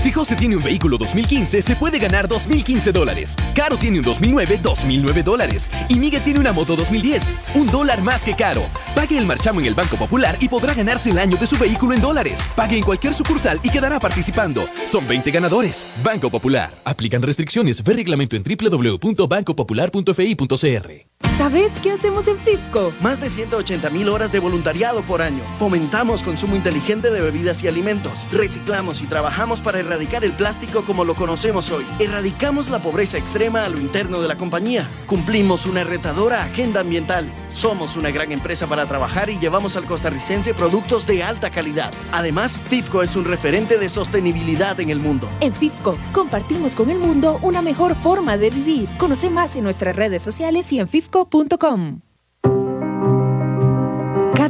Si 0.00 0.10
José 0.10 0.34
tiene 0.34 0.56
un 0.56 0.62
vehículo 0.62 0.96
2015, 0.96 1.60
se 1.60 1.76
puede 1.76 1.98
ganar 1.98 2.26
2015 2.26 2.90
dólares. 2.90 3.36
Caro 3.54 3.76
tiene 3.76 3.98
un 3.98 4.04
2009, 4.06 4.58
2009 4.62 5.22
dólares. 5.22 5.70
Y 5.90 5.96
Miguel 5.96 6.24
tiene 6.24 6.40
una 6.40 6.54
moto 6.54 6.74
2010, 6.74 7.30
un 7.56 7.66
dólar 7.66 8.00
más 8.00 8.24
que 8.24 8.34
Caro. 8.34 8.62
Pague 8.94 9.18
el 9.18 9.26
marchamo 9.26 9.60
en 9.60 9.66
el 9.66 9.74
Banco 9.74 9.98
Popular 9.98 10.38
y 10.40 10.48
podrá 10.48 10.72
ganarse 10.72 11.10
el 11.10 11.18
año 11.18 11.36
de 11.36 11.46
su 11.46 11.58
vehículo 11.58 11.94
en 11.94 12.00
dólares. 12.00 12.48
Pague 12.56 12.78
en 12.78 12.82
cualquier 12.82 13.12
sucursal 13.12 13.60
y 13.62 13.68
quedará 13.68 14.00
participando. 14.00 14.66
Son 14.86 15.06
20 15.06 15.30
ganadores. 15.32 15.86
Banco 16.02 16.30
Popular. 16.30 16.70
Aplican 16.84 17.20
restricciones. 17.20 17.84
Ve 17.84 17.92
reglamento 17.92 18.36
en 18.36 18.42
www.bancopopular.fi.cr. 18.42 21.10
¿Sabes 21.40 21.72
qué 21.82 21.92
hacemos 21.92 22.28
en 22.28 22.38
FIFCO? 22.38 22.92
Más 23.00 23.18
de 23.18 23.30
180 23.30 23.88
mil 23.88 24.10
horas 24.10 24.30
de 24.30 24.40
voluntariado 24.40 25.00
por 25.00 25.22
año. 25.22 25.42
Fomentamos 25.58 26.22
consumo 26.22 26.54
inteligente 26.54 27.10
de 27.10 27.22
bebidas 27.22 27.64
y 27.64 27.68
alimentos. 27.68 28.12
Reciclamos 28.30 29.00
y 29.00 29.06
trabajamos 29.06 29.62
para 29.62 29.80
erradicar 29.90 30.24
el 30.24 30.32
plástico 30.32 30.82
como 30.84 31.04
lo 31.04 31.14
conocemos 31.14 31.72
hoy. 31.72 31.84
Erradicamos 31.98 32.70
la 32.70 32.78
pobreza 32.78 33.18
extrema 33.18 33.64
a 33.64 33.68
lo 33.68 33.80
interno 33.80 34.20
de 34.20 34.28
la 34.28 34.36
compañía. 34.36 34.88
Cumplimos 35.06 35.66
una 35.66 35.82
retadora 35.82 36.44
agenda 36.44 36.80
ambiental. 36.80 37.28
Somos 37.52 37.96
una 37.96 38.12
gran 38.12 38.30
empresa 38.30 38.68
para 38.68 38.86
trabajar 38.86 39.30
y 39.30 39.38
llevamos 39.40 39.76
al 39.76 39.86
costarricense 39.86 40.54
productos 40.54 41.08
de 41.08 41.24
alta 41.24 41.50
calidad. 41.50 41.92
Además, 42.12 42.60
FIFCO 42.68 43.02
es 43.02 43.16
un 43.16 43.24
referente 43.24 43.78
de 43.78 43.88
sostenibilidad 43.88 44.78
en 44.78 44.90
el 44.90 45.00
mundo. 45.00 45.28
En 45.40 45.52
FIFCO 45.52 45.98
compartimos 46.12 46.76
con 46.76 46.88
el 46.88 46.98
mundo 46.98 47.40
una 47.42 47.60
mejor 47.60 47.96
forma 47.96 48.36
de 48.36 48.50
vivir. 48.50 48.88
Conoce 48.96 49.28
más 49.28 49.56
en 49.56 49.64
nuestras 49.64 49.96
redes 49.96 50.22
sociales 50.22 50.72
y 50.72 50.78
en 50.78 50.86
FIFCO.com. 50.86 52.00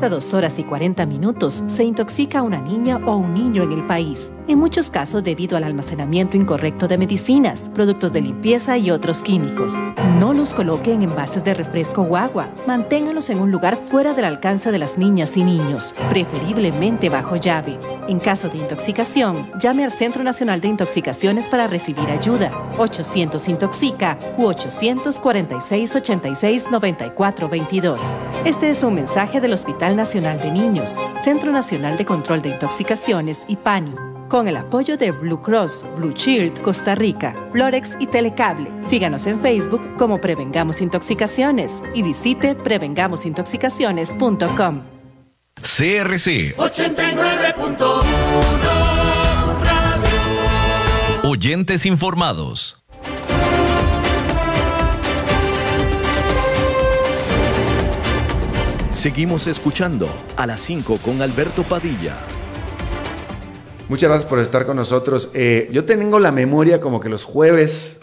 cada 0.00 0.16
dos 0.16 0.32
horas 0.32 0.58
y 0.58 0.64
40 0.64 1.04
minutos 1.04 1.62
se 1.66 1.84
intoxica 1.84 2.40
una 2.40 2.58
niña 2.58 2.98
o 3.04 3.16
un 3.16 3.34
niño 3.34 3.62
en 3.62 3.72
el 3.72 3.86
país, 3.86 4.32
en 4.48 4.58
muchos 4.58 4.88
casos 4.88 5.22
debido 5.22 5.58
al 5.58 5.64
almacenamiento 5.64 6.38
incorrecto 6.38 6.88
de 6.88 6.96
medicinas, 6.96 7.70
productos 7.74 8.10
de 8.10 8.22
limpieza 8.22 8.78
y 8.78 8.90
otros 8.90 9.18
químicos. 9.18 9.74
No 10.18 10.32
los 10.32 10.54
coloque 10.54 10.94
en 10.94 11.02
envases 11.02 11.44
de 11.44 11.52
refresco 11.52 12.00
o 12.00 12.16
agua. 12.16 12.48
Manténgalos 12.66 13.28
en 13.28 13.40
un 13.40 13.50
lugar 13.50 13.76
fuera 13.76 14.14
del 14.14 14.24
alcance 14.24 14.72
de 14.72 14.78
las 14.78 14.96
niñas 14.96 15.36
y 15.36 15.44
niños, 15.44 15.92
preferiblemente 16.08 17.10
bajo 17.10 17.36
llave. 17.36 17.78
En 18.08 18.20
caso 18.20 18.48
de 18.48 18.56
intoxicación, 18.56 19.50
llame 19.60 19.84
al 19.84 19.92
Centro 19.92 20.24
Nacional 20.24 20.62
de 20.62 20.68
Intoxicaciones 20.68 21.46
para 21.50 21.66
recibir 21.66 22.08
ayuda. 22.08 22.50
800 22.78 23.48
Intoxica 23.48 24.18
u 24.38 24.46
846 24.46 25.96
86 25.96 26.70
94 26.70 27.48
22. 27.50 28.02
Este 28.46 28.70
es 28.70 28.82
un 28.82 28.94
mensaje 28.94 29.42
del 29.42 29.52
Hospital 29.52 29.89
Nacional 29.96 30.40
de 30.40 30.50
Niños, 30.50 30.96
Centro 31.22 31.52
Nacional 31.52 31.96
de 31.96 32.04
Control 32.04 32.42
de 32.42 32.50
Intoxicaciones 32.50 33.40
y 33.48 33.56
PANI 33.56 33.94
con 34.30 34.48
el 34.48 34.56
apoyo 34.56 34.96
de 34.96 35.10
Blue 35.10 35.42
Cross, 35.42 35.84
Blue 35.96 36.12
Shield, 36.12 36.62
Costa 36.62 36.94
Rica, 36.94 37.34
Florex 37.52 37.96
y 37.98 38.06
Telecable. 38.06 38.70
Síganos 38.88 39.26
en 39.26 39.38
Facebook 39.40 39.96
como 39.98 40.18
Prevengamos 40.20 40.80
Intoxicaciones 40.80 41.82
y 41.94 42.02
visite 42.02 42.54
prevengamosintoxicaciones.com. 42.54 44.82
CRC 45.56 46.56
89.1 46.56 48.00
Oyentes 51.22 51.84
informados. 51.84 52.79
Seguimos 59.00 59.46
escuchando 59.46 60.10
a 60.36 60.46
las 60.46 60.60
5 60.60 60.98
con 61.02 61.22
Alberto 61.22 61.62
Padilla. 61.62 62.18
Muchas 63.88 64.10
gracias 64.10 64.28
por 64.28 64.38
estar 64.38 64.66
con 64.66 64.76
nosotros. 64.76 65.30
Eh, 65.32 65.70
yo 65.72 65.86
tengo 65.86 66.18
la 66.18 66.30
memoria 66.32 66.82
como 66.82 67.00
que 67.00 67.08
los 67.08 67.24
jueves 67.24 67.98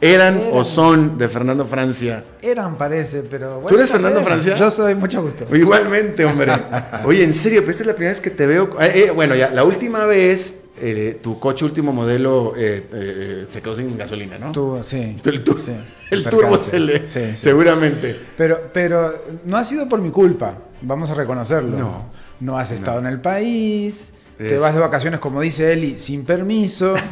eran, 0.00 0.38
Eran. 0.38 0.50
o 0.54 0.64
son 0.64 1.18
de 1.18 1.28
Fernando 1.28 1.66
Francia. 1.66 2.24
Eran, 2.40 2.78
parece, 2.78 3.24
pero 3.28 3.56
bueno. 3.56 3.68
¿Tú 3.68 3.74
eres 3.74 3.90
Fernando. 3.90 4.22
Francia? 4.22 4.56
Yo 4.56 4.70
soy, 4.70 4.94
mucho 4.94 5.20
gusto. 5.20 5.54
Igualmente, 5.54 6.24
hombre. 6.24 6.50
Oye, 7.04 7.24
en 7.24 7.34
serio, 7.34 7.60
pero 7.60 7.72
esta 7.72 7.82
es 7.82 7.86
la 7.88 7.92
primera 7.92 8.12
vez 8.14 8.22
que 8.22 8.30
te 8.30 8.46
veo. 8.46 8.70
Eh, 8.80 8.92
eh, 8.94 9.10
bueno, 9.10 9.34
ya, 9.34 9.50
la 9.50 9.64
última 9.64 10.06
vez, 10.06 10.62
eh, 10.80 11.18
tu 11.22 11.38
coche 11.38 11.64
último 11.64 11.92
modelo 11.92 12.54
eh, 12.56 12.86
eh, 12.92 13.46
se 13.48 13.60
quedó 13.62 13.76
sin 13.76 13.96
gasolina, 13.98 14.38
¿no? 14.38 14.52
Tú, 14.52 14.80
sí. 14.84 15.20
El, 15.24 15.44
tu- 15.44 15.58
Sí, 15.58 15.72
el 16.10 16.22
percance. 16.22 16.30
turbo 16.48 16.58
se 16.58 16.78
le. 16.80 17.06
Sí, 17.08 17.20
sí. 17.32 17.36
Seguramente. 17.36 18.16
Pero, 18.36 18.70
pero 18.72 19.24
no 19.44 19.56
ha 19.56 19.64
sido 19.64 19.88
por 19.88 20.00
mi 20.00 20.10
culpa, 20.10 20.54
vamos 20.82 21.10
a 21.10 21.14
reconocerlo. 21.14 21.78
No. 21.78 22.04
No 22.40 22.58
has 22.58 22.70
estado 22.70 23.00
en 23.00 23.06
el 23.06 23.20
país, 23.20 24.12
te 24.36 24.56
vas 24.58 24.72
de 24.72 24.78
vacaciones, 24.80 25.18
como 25.18 25.40
dice 25.40 25.72
Eli, 25.72 25.98
sin 25.98 26.24
permiso. 26.24 26.94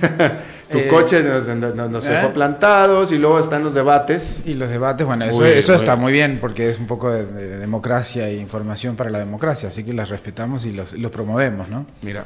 Tu 0.71 0.85
coche 0.89 1.23
nos, 1.23 1.47
nos- 1.47 1.91
nos 1.91 2.03
dejó 2.03 2.33
plantados 2.33 3.13
y 3.13 3.19
luego 3.19 3.39
están 3.39 3.63
los 3.63 3.73
debates. 3.73 4.41
Y 4.47 4.55
los 4.55 4.69
debates, 4.69 5.07
bueno, 5.07 5.25
eso, 5.25 5.37
Muy 5.39 5.47
bien, 5.47 5.59
eso 5.59 5.73
muy 5.73 5.81
está 5.81 5.95
muy 5.97 6.13
bien 6.13 6.39
porque 6.41 6.69
es 6.69 6.81
un 6.81 6.89
poco 6.89 7.09
de, 7.13 7.25
de 7.25 7.59
democracia 7.59 8.29
e 8.29 8.35
información 8.37 8.97
para 8.97 9.11
la 9.11 9.21
democracia, 9.21 9.69
así 9.69 9.85
que 9.85 9.93
las 9.93 10.09
respetamos 10.09 10.65
y 10.65 10.73
los, 10.73 10.93
los 10.95 11.11
promovemos, 11.13 11.69
¿no? 11.69 11.87
Mira. 12.03 12.25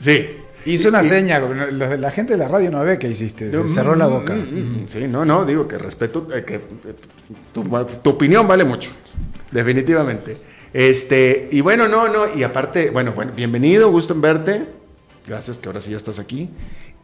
Sí. 0.00 0.28
Hizo 0.66 0.88
una 0.90 1.02
Y- 1.02 1.08
seña, 1.08 1.38
los 1.40 1.88
de 1.90 1.96
la 1.98 2.10
gente 2.10 2.32
de 2.34 2.38
la 2.38 2.48
radio 2.48 2.70
no 2.70 2.82
ve 2.84 2.98
que 2.98 3.08
hiciste, 3.08 3.50
cerró 3.68 3.94
la 3.94 4.06
boca. 4.06 4.34
Mm, 4.34 4.40
mm, 4.40 4.82
mm. 4.84 4.88
Sí, 4.88 5.06
no, 5.08 5.24
no, 5.24 5.44
digo 5.46 5.66
que 5.66 5.78
respeto, 5.78 6.28
eh, 6.34 6.44
que 6.44 6.56
eh, 6.56 6.60
tu, 7.52 7.64
tu 8.02 8.10
opinión 8.10 8.46
vale 8.46 8.64
mucho, 8.64 8.90
definitivamente. 9.50 10.36
Este, 10.74 11.48
y 11.52 11.62
bueno, 11.62 11.88
no, 11.88 12.08
no, 12.08 12.34
y 12.36 12.42
aparte, 12.42 12.90
bueno, 12.90 13.12
bueno, 13.12 13.32
bienvenido, 13.34 13.90
gusto 13.90 14.12
en 14.12 14.20
verte. 14.20 14.66
Gracias 15.26 15.56
que 15.58 15.68
ahora 15.68 15.80
sí 15.80 15.92
ya 15.92 15.96
estás 15.96 16.18
aquí. 16.18 16.50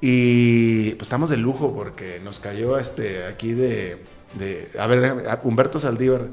Y 0.02 0.90
pues 0.92 1.02
estamos 1.02 1.30
de 1.30 1.38
lujo 1.38 1.72
porque 1.74 2.20
nos 2.22 2.40
cayó 2.40 2.78
este 2.78 3.24
aquí 3.24 3.52
de, 3.54 3.96
de 4.38 4.68
a 4.78 4.86
ver, 4.86 5.00
déjame, 5.00 5.22
a 5.28 5.40
Humberto 5.42 5.80
Saldívar. 5.80 6.28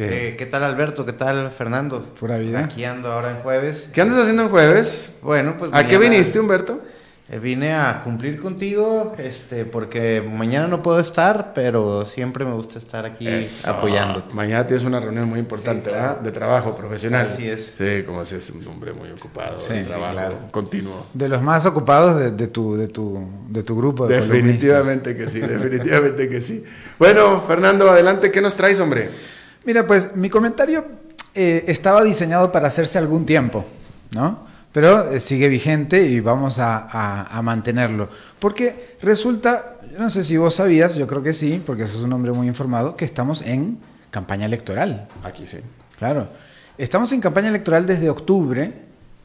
Que, 0.00 0.28
Eh, 0.28 0.36
¿Qué 0.36 0.46
tal 0.46 0.64
Alberto? 0.64 1.04
¿Qué 1.04 1.12
tal 1.12 1.50
Fernando? 1.50 2.02
Pura 2.18 2.38
vida. 2.38 2.60
Aquí 2.60 2.84
ando 2.84 3.12
ahora 3.12 3.32
en 3.32 3.36
jueves. 3.42 3.90
¿Qué 3.92 4.00
andas 4.00 4.18
haciendo 4.20 4.44
en 4.44 4.48
jueves? 4.48 5.10
Bueno, 5.20 5.56
pues 5.58 5.70
¿A 5.74 5.86
qué 5.86 5.98
viniste, 5.98 6.40
Humberto? 6.40 6.80
eh, 7.28 7.38
vine 7.38 7.74
a 7.74 8.00
cumplir 8.02 8.40
contigo, 8.40 9.12
este, 9.18 9.66
porque 9.66 10.22
mañana 10.26 10.68
no 10.68 10.82
puedo 10.82 10.98
estar, 11.00 11.52
pero 11.54 12.06
siempre 12.06 12.46
me 12.46 12.54
gusta 12.54 12.78
estar 12.78 13.04
aquí 13.04 13.28
Eso. 13.28 13.70
apoyándote. 13.70 14.32
Mañana 14.34 14.66
tienes 14.66 14.84
una 14.86 15.00
reunión 15.00 15.28
muy 15.28 15.38
importante, 15.38 15.90
Sí, 15.90 15.94
claro. 15.94 16.08
¿verdad? 16.08 16.20
De 16.22 16.32
trabajo 16.32 16.74
profesional. 16.74 17.26
Así 17.26 17.46
es. 17.46 17.74
Sí, 17.76 18.02
como 18.06 18.24
si 18.24 18.36
es 18.36 18.48
un 18.50 18.66
hombre 18.68 18.94
muy 18.94 19.10
ocupado, 19.10 19.60
Sí, 19.60 19.74
de 19.74 19.84
sí, 19.84 19.90
trabajo 19.90 20.12
claro. 20.14 20.38
continuo. 20.50 21.06
De 21.12 21.28
los 21.28 21.42
más 21.42 21.66
ocupados 21.66 22.18
de, 22.18 22.30
de 22.30 22.46
tu, 22.46 22.74
de, 22.74 22.88
tu, 22.88 23.22
de 23.50 23.62
tu 23.62 23.76
grupo 23.76 24.06
de 24.08 24.16
Definitivamente 24.22 25.14
que 25.14 25.28
sí, 25.28 25.40
definitivamente 25.40 26.26
que 26.30 26.40
sí. 26.40 26.64
Bueno, 26.98 27.44
Fernando, 27.46 27.90
adelante, 27.90 28.30
¿qué 28.32 28.40
nos 28.40 28.56
traes, 28.56 28.80
hombre? 28.80 29.10
Mira, 29.64 29.86
pues 29.86 30.16
mi 30.16 30.30
comentario 30.30 30.84
eh, 31.34 31.64
estaba 31.68 32.02
diseñado 32.02 32.50
para 32.52 32.68
hacerse 32.68 32.98
algún 32.98 33.26
tiempo, 33.26 33.64
¿no? 34.12 34.48
Pero 34.72 35.10
eh, 35.10 35.20
sigue 35.20 35.48
vigente 35.48 36.06
y 36.06 36.20
vamos 36.20 36.58
a, 36.58 36.78
a- 36.78 37.26
a 37.38 37.42
mantenerlo. 37.42 38.08
Porque 38.38 38.96
resulta, 39.02 39.76
yo 39.92 39.98
no 39.98 40.10
sé 40.10 40.24
si 40.24 40.36
vos 40.36 40.54
sabías, 40.54 40.94
yo 40.94 41.06
creo 41.06 41.22
que 41.22 41.34
sí, 41.34 41.62
porque 41.64 41.86
sos 41.86 42.02
un 42.02 42.12
hombre 42.12 42.32
muy 42.32 42.46
informado, 42.46 42.96
que 42.96 43.04
estamos 43.04 43.42
en 43.42 43.78
campaña 44.10 44.46
electoral. 44.46 45.08
Aquí 45.24 45.46
sí. 45.46 45.58
Claro. 45.98 46.28
Estamos 46.78 47.12
en 47.12 47.20
campaña 47.20 47.48
electoral 47.48 47.84
desde 47.86 48.08
octubre, 48.08 48.72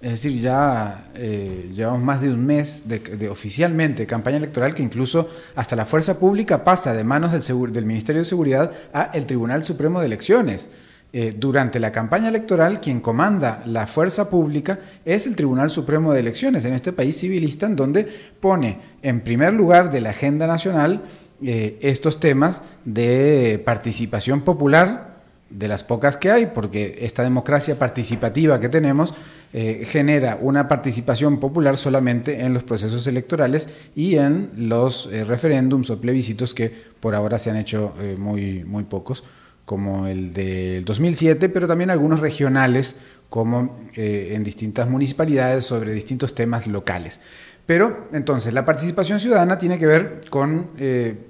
es 0.01 0.11
decir, 0.11 0.39
ya 0.39 1.07
eh, 1.15 1.71
llevamos 1.73 2.03
más 2.03 2.21
de 2.21 2.29
un 2.29 2.45
mes 2.45 2.83
de, 2.85 2.99
de 2.99 3.29
oficialmente 3.29 4.05
campaña 4.05 4.37
electoral 4.37 4.75
que 4.75 4.83
incluso 4.83 5.29
hasta 5.55 5.75
la 5.75 5.85
fuerza 5.85 6.19
pública 6.19 6.63
pasa 6.63 6.93
de 6.93 7.03
manos 7.03 7.31
del, 7.31 7.85
Ministerio 7.85 8.21
de 8.21 8.25
Seguridad 8.25 8.71
a 8.93 9.09
el 9.13 9.25
Tribunal 9.25 9.63
Supremo 9.63 9.99
de 9.99 10.07
Elecciones. 10.07 10.69
Eh, 11.13 11.33
durante 11.37 11.79
la 11.79 11.93
campaña 11.93 12.27
electoral, 12.27 12.81
quien 12.81 12.99
comanda 12.99 13.63
la 13.65 13.87
fuerza 13.87 14.29
pública 14.29 14.79
es 15.05 15.27
el 15.27 15.35
Tribunal 15.35 15.69
Supremo 15.69 16.11
de 16.11 16.19
Elecciones 16.19 16.65
en 16.65 16.73
este 16.73 16.91
país 16.91 17.17
civilista, 17.17 17.65
en 17.65 17.77
donde 17.77 18.05
pone 18.41 18.79
en 19.01 19.21
primer 19.21 19.53
lugar 19.53 19.91
de 19.91 20.01
la 20.01 20.09
agenda 20.09 20.45
nacional 20.45 21.03
eh, 21.41 21.79
estos 21.81 22.19
temas 22.19 22.61
de 22.83 23.61
participación 23.65 24.41
popular, 24.41 25.14
de 25.49 25.67
las 25.67 25.83
pocas 25.83 26.17
que 26.17 26.31
hay, 26.31 26.47
porque 26.47 26.97
esta 27.01 27.23
democracia 27.23 27.77
participativa 27.77 28.59
que 28.59 28.69
tenemos 28.69 29.13
eh, 29.53 29.85
genera 29.87 30.37
una 30.41 30.67
participación 30.67 31.39
popular 31.39 31.77
solamente 31.77 32.41
en 32.41 32.53
los 32.53 32.63
procesos 32.63 33.07
electorales 33.07 33.69
y 33.95 34.15
en 34.15 34.49
los 34.57 35.07
eh, 35.11 35.23
referéndums 35.23 35.89
o 35.89 36.01
plebiscitos 36.01 36.53
que 36.53 36.73
por 36.99 37.15
ahora 37.15 37.39
se 37.39 37.51
han 37.51 37.57
hecho 37.57 37.93
eh, 38.01 38.17
muy, 38.19 38.65
muy 38.65 38.83
pocos, 38.83 39.23
como 39.63 40.07
el 40.07 40.33
del 40.33 40.83
2007, 40.83 41.47
pero 41.49 41.67
también 41.67 41.89
algunos 41.89 42.19
regionales, 42.19 42.95
como 43.29 43.79
en 43.95 44.43
distintas 44.43 44.89
municipalidades 44.89 45.65
sobre 45.65 45.93
distintos 45.93 46.35
temas 46.35 46.67
locales. 46.67 47.19
Pero 47.65 48.07
entonces 48.13 48.53
la 48.53 48.65
participación 48.65 49.19
ciudadana 49.19 49.57
tiene 49.57 49.79
que 49.79 49.87
ver 49.87 50.21
con, 50.29 50.69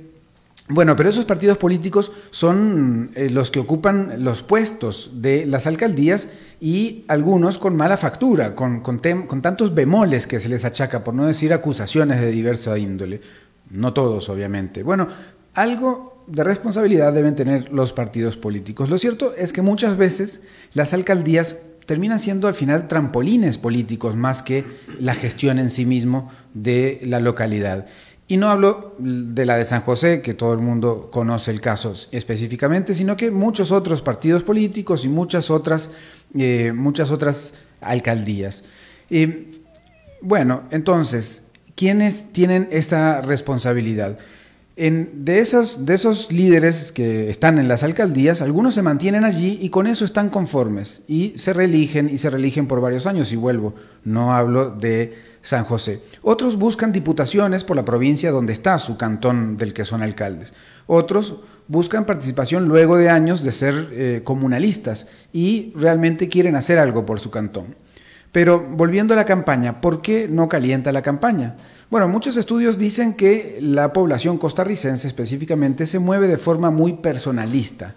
bueno, 0.71 0.97
pero 0.97 1.09
esos 1.09 1.25
partidos 1.25 1.57
políticos 1.57 2.13
son 2.31 3.11
eh, 3.15 3.31
los 3.31 3.51
que 3.51 3.59
ocupan 3.59 4.23
los 4.23 4.43
puestos 4.43 5.11
de 5.15 5.47
las 5.47 5.67
alcaldías 5.67 6.29
y 6.61 7.05
algunos 7.09 7.57
con 7.57 7.75
mala 7.75 7.97
factura, 7.97 8.55
con, 8.55 8.81
con, 8.81 9.01
tantos 9.01 9.75
bemoles 9.75 10.27
que 10.27 10.41
se 10.41 10.51
les 10.51 10.67
achaca, 10.67 11.03
por 11.03 11.15
no 11.15 11.27
decir 11.27 11.55
acusaciones 11.55 12.21
de 12.21 12.31
diversa 12.31 12.77
índole. 12.77 13.23
No 13.71 13.95
todos, 13.95 14.29
obviamente. 14.29 14.83
Bueno, 14.83 15.09
algo 15.55 16.25
de 16.27 16.45
responsabilidad 16.45 17.13
deben 17.13 17.35
tener 17.35 17.73
los 17.73 17.93
partidos 17.93 18.37
políticos. 18.37 18.91
Lo 18.91 18.99
cierto 18.99 19.35
es 19.35 19.53
que 19.53 19.63
muchas 19.63 19.97
veces 19.97 20.43
las 20.75 20.93
alcaldías 20.93 21.57
terminan 21.87 22.19
siendo 22.19 22.49
al 22.49 22.55
final 22.55 22.87
trampolines 22.87 23.57
políticos 23.57 24.15
más 24.15 24.43
que 24.43 24.65
la 25.01 25.15
gestión 25.15 25.59
en 25.59 25.71
sí 25.71 25.87
mismo 25.87 26.31
de 26.53 27.01
la 27.03 27.19
localidad. 27.19 27.87
Y 28.31 28.37
no 28.37 28.51
hablo 28.51 28.95
de 28.99 29.47
la 29.47 29.57
de 29.57 29.65
San 29.65 29.81
José, 29.81 30.21
que 30.21 30.35
todo 30.35 30.53
el 30.53 30.59
mundo 30.59 31.09
conoce 31.11 31.51
el 31.51 31.63
caso 31.63 31.95
específicamente, 32.11 32.95
sino 32.95 33.17
que 33.17 33.31
muchos 33.31 33.73
otros 33.73 34.03
partidos 34.03 34.43
políticos 34.43 35.07
y 35.07 35.09
muchas 35.09 35.51
otras, 35.51 35.89
eh, 36.39 36.73
muchas 36.75 37.11
otras 37.11 37.55
alcaldías. 37.81 38.65
bueno, 40.21 40.65
entonces, 40.71 41.45
¿quiénes 41.75 42.35
tienen 42.35 42.69
esta 42.71 43.23
responsabilidad? 43.23 44.19
De, 44.79 45.41
esos, 45.41 45.87
de 45.87 45.95
esos 45.95 46.31
líderes 46.31 46.93
que 46.93 47.31
están 47.31 47.59
en 47.59 47.67
las 47.67 47.83
alcaldías, 47.83 48.41
algunos 48.41 48.75
se 48.75 48.83
mantienen 48.83 49.25
allí 49.25 49.59
y 49.61 49.71
con 49.71 49.89
eso 49.89 50.05
están 50.05 50.31
conformes 50.31 51.03
y 51.09 51.35
se 51.37 51.53
reeligen 51.53 52.09
y 52.09 52.19
se 52.19 52.31
reeligen 52.31 52.69
por 52.69 52.81
varios 52.81 53.07
años. 53.07 53.33
Y 53.33 53.37
vuelvo, 53.37 53.75
no 54.05 54.33
hablo 54.33 54.71
de 54.71 55.17
San 55.43 55.65
José. 55.65 56.01
Otros 56.23 56.57
buscan 56.57 56.93
diputaciones 56.93 57.65
por 57.65 57.75
la 57.75 57.85
provincia 57.85 58.31
donde 58.31 58.53
está 58.53 58.79
su 58.79 58.97
cantón 58.97 59.57
del 59.57 59.73
que 59.75 59.85
son 59.85 60.01
alcaldes. 60.01 60.53
Otros 60.87 61.41
buscan 61.67 62.05
participación 62.05 62.69
luego 62.69 62.97
de 62.97 63.11
años 63.11 63.43
de 63.43 63.53
ser 63.53 63.89
eh, 63.93 64.21
comunalistas 64.23 65.09
y 65.33 65.73
realmente 65.75 66.29
quieren 66.29 66.55
hacer 66.55 66.79
algo 66.79 67.05
por 67.05 67.19
su 67.19 67.31
cantón. 67.31 67.75
Pero 68.31 68.61
volviendo 68.61 69.15
a 69.15 69.17
la 69.17 69.25
campaña, 69.25 69.81
¿por 69.81 70.03
qué 70.03 70.29
no 70.31 70.49
calienta 70.49 70.93
la 70.93 71.03
campaña? 71.03 71.57
Bueno, 71.91 72.07
muchos 72.07 72.37
estudios 72.37 72.77
dicen 72.77 73.15
que 73.15 73.59
la 73.63 73.95
población 73.95 74.37
costarricense 74.37 75.09
específicamente 75.09 75.87
se 75.87 75.99
mueve 75.99 76.29
de 76.29 76.37
forma 76.37 76.71
muy 76.71 76.95
personalista 76.95 77.95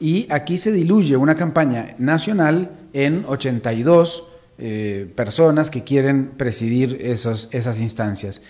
y 0.00 0.26
aquí 0.30 0.56
se 0.56 0.72
diluye 0.72 1.14
una 1.16 1.34
campaña 1.34 1.94
nacional 1.98 2.70
en 2.94 3.24
82 3.28 4.24
eh, 4.58 5.12
personas 5.14 5.68
que 5.68 5.84
quieren 5.84 6.30
presidir 6.38 6.98
esas 7.02 7.78
instancias. 7.80 8.40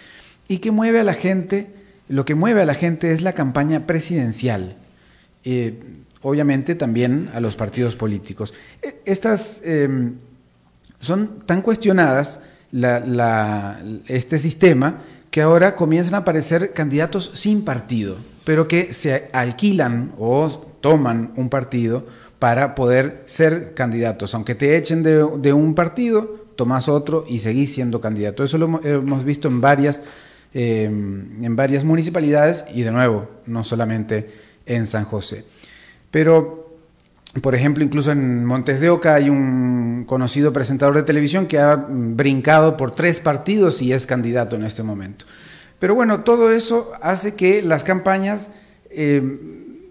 ¿Y 0.47 0.59
que 0.59 0.71
mueve 0.71 1.01
a 1.01 1.05
la 1.05 1.14
gente? 1.14 1.67
Lo 2.09 2.25
que 2.25 2.37
mueve 2.37 2.62
a 2.62 2.67
la 2.67 2.75
gente 2.75 3.12
es 3.12 3.21
la 3.21 3.33
campaña 3.33 3.85
presidencial. 3.85 4.77
Eh, 5.45 5.75
obviamente 6.23 6.77
también 6.77 7.31
a 7.35 7.41
los 7.41 7.57
partidos 7.57 7.97
políticos. 7.97 8.55
E, 8.83 9.01
estas 9.07 9.61
em, 9.64 10.14
son 11.01 11.41
tan 11.47 11.62
cuestionadas 11.62 12.41
este 12.72 14.38
sistema 14.38 15.02
que 15.31 15.42
ahora 15.42 15.76
comienzan 15.76 16.14
a 16.14 16.18
aparecer 16.18 16.72
candidatos 16.72 17.31
sin 17.35 17.64
partido, 17.64 18.16
pero 18.44 18.68
que 18.68 18.92
se 18.92 19.28
alquilan 19.33 20.12
o 20.18 20.48
toman 20.81 21.33
un 21.37 21.48
partido 21.48 22.07
para 22.38 22.74
poder 22.74 23.22
ser 23.26 23.74
candidatos. 23.74 24.35
Aunque 24.35 24.54
te 24.54 24.76
echen 24.76 25.02
de, 25.02 25.52
un 25.52 25.74
partido, 25.74 26.46
tomas 26.57 26.88
otro 26.88 27.24
y 27.28 27.40
seguís 27.40 27.74
siendo 27.74 28.00
candidato. 28.00 28.44
Eso 28.44 28.59
lo 28.59 28.81
hemos 28.85 29.24
visto 29.24 29.48
en 29.48 29.61
varias, 29.61 30.02
em, 30.54 31.44
en 31.44 31.57
varias 31.57 31.85
municipalidades 31.85 32.64
y 32.74 32.83
de 32.83 32.92
nuevo, 32.92 33.28
no 33.46 33.64
solamente 33.64 34.31
en 34.66 34.87
San 34.87 35.04
José. 35.04 35.44
Pero, 36.11 36.67
por 37.43 37.55
ejemplo, 37.55 37.85
incluso 37.85 38.11
en 38.11 38.45
Montes 38.45 38.81
de 38.81 38.91
Oca 38.91 39.14
hay 39.14 39.29
un 39.29 40.05
conocido 40.07 40.53
presentador 40.53 40.95
de 40.95 41.03
televisión 41.03 41.47
que 41.47 41.59
ha 41.59 41.77
brincado 41.77 42.77
por 42.77 42.93
tres 42.93 43.21
partidos 43.21 43.83
y 43.83 43.93
es 43.93 44.07
candidato 44.07 44.57
en 44.57 44.64
este 44.64 44.83
momento. 44.83 45.27
Pero 45.79 45.95
bueno, 45.95 46.21
todo 46.21 46.53
eso 46.53 46.93
hace 47.03 47.35
que 47.35 47.62
las 47.62 47.85
campañas 47.85 48.51
em, 48.91 49.38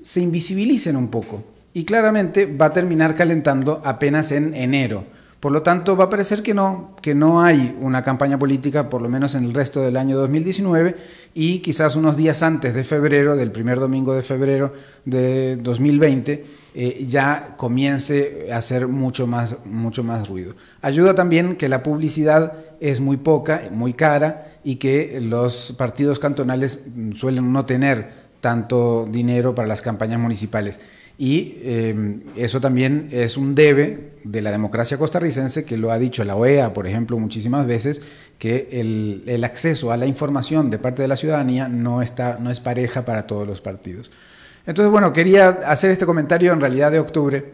se 0.02 0.22
invisibilicen 0.22 0.96
un 0.96 1.10
poco 1.10 1.44
y 1.74 1.86
claramente 1.86 2.46
va 2.46 2.68
a 2.68 2.74
terminar 2.74 3.16
calentando 3.16 3.82
apenas 3.86 4.32
en 4.32 4.54
enero. 4.56 5.06
Por 5.40 5.52
lo 5.52 5.62
tanto, 5.62 5.96
va 5.96 6.06
a 6.06 6.10
parecer 6.10 6.42
que 6.42 6.56
no, 6.56 6.96
que 7.00 7.14
no 7.14 7.44
hay 7.44 7.78
una 7.80 8.02
campaña 8.02 8.40
política, 8.40 8.90
por 8.90 9.04
lo 9.04 9.10
menos 9.10 9.36
en 9.36 9.44
el 9.44 9.54
resto 9.54 9.82
del 9.82 9.96
año 9.96 10.18
2019, 10.18 10.96
y 11.36 11.60
quizás 11.60 11.96
unos 11.96 12.18
días 12.18 12.42
antes 12.42 12.74
de 12.74 12.84
febrero, 12.84 13.36
del 13.36 13.52
primer 13.52 13.80
domingo 13.80 14.16
de 14.16 14.24
febrero 14.24 14.74
de 15.06 15.58
2020, 15.58 16.46
eh, 16.74 17.06
ya 17.08 17.54
comience 17.56 18.48
a 18.52 18.58
hacer 18.58 18.88
mucho 18.88 19.28
más, 19.28 19.58
mucho 19.66 20.04
más 20.04 20.28
ruido. 20.28 20.56
Ayuda 20.82 21.14
también 21.14 21.56
que 21.56 21.70
la 21.70 21.84
publicidad 21.84 22.54
es 22.80 23.00
muy 23.00 23.18
poca, 23.18 23.62
muy 23.72 23.94
cara, 23.94 24.54
y 24.64 24.78
que 24.78 25.20
los 25.22 25.76
partidos 25.78 26.18
cantonales 26.18 26.82
suelen 27.14 27.54
no 27.54 27.66
tener 27.66 28.28
tanto 28.42 29.08
dinero 29.10 29.54
para 29.54 29.68
las 29.68 29.84
campañas 29.84 30.20
municipales. 30.20 30.80
Y 31.18 31.58
em, 31.64 32.22
eso 32.36 32.62
también 32.62 33.10
es 33.12 33.38
un 33.38 33.56
debe 33.56 34.12
de 34.24 34.42
la 34.42 34.52
democracia 34.52 34.98
costarricense, 34.98 35.66
que 35.66 35.78
lo 35.78 35.92
ha 35.92 35.98
dicho 35.98 36.24
la 36.24 36.36
OEA, 36.36 36.74
por 36.74 36.86
ejemplo, 36.86 37.18
muchísimas 37.18 37.66
veces, 37.66 38.02
que 38.38 38.68
el, 38.72 39.44
acceso 39.44 39.92
a 39.92 39.98
la 39.98 40.06
información 40.06 40.70
de 40.70 40.78
parte 40.78 41.02
de 41.02 41.08
la 41.08 41.16
ciudadanía 41.16 41.68
no, 41.70 42.02
está, 42.02 42.38
no 42.40 42.52
es 42.52 42.60
pareja 42.60 43.04
para 43.04 43.26
todos 43.26 43.48
los 43.48 43.62
partidos. 43.62 44.12
Entonces, 44.68 44.92
bueno, 44.92 45.14
quería 45.14 45.50
hacer 45.66 45.92
este 45.92 46.06
comentario 46.06 46.54
en 46.54 46.62
realidad 46.62 46.92
de 46.92 47.00
octubre, 47.00 47.46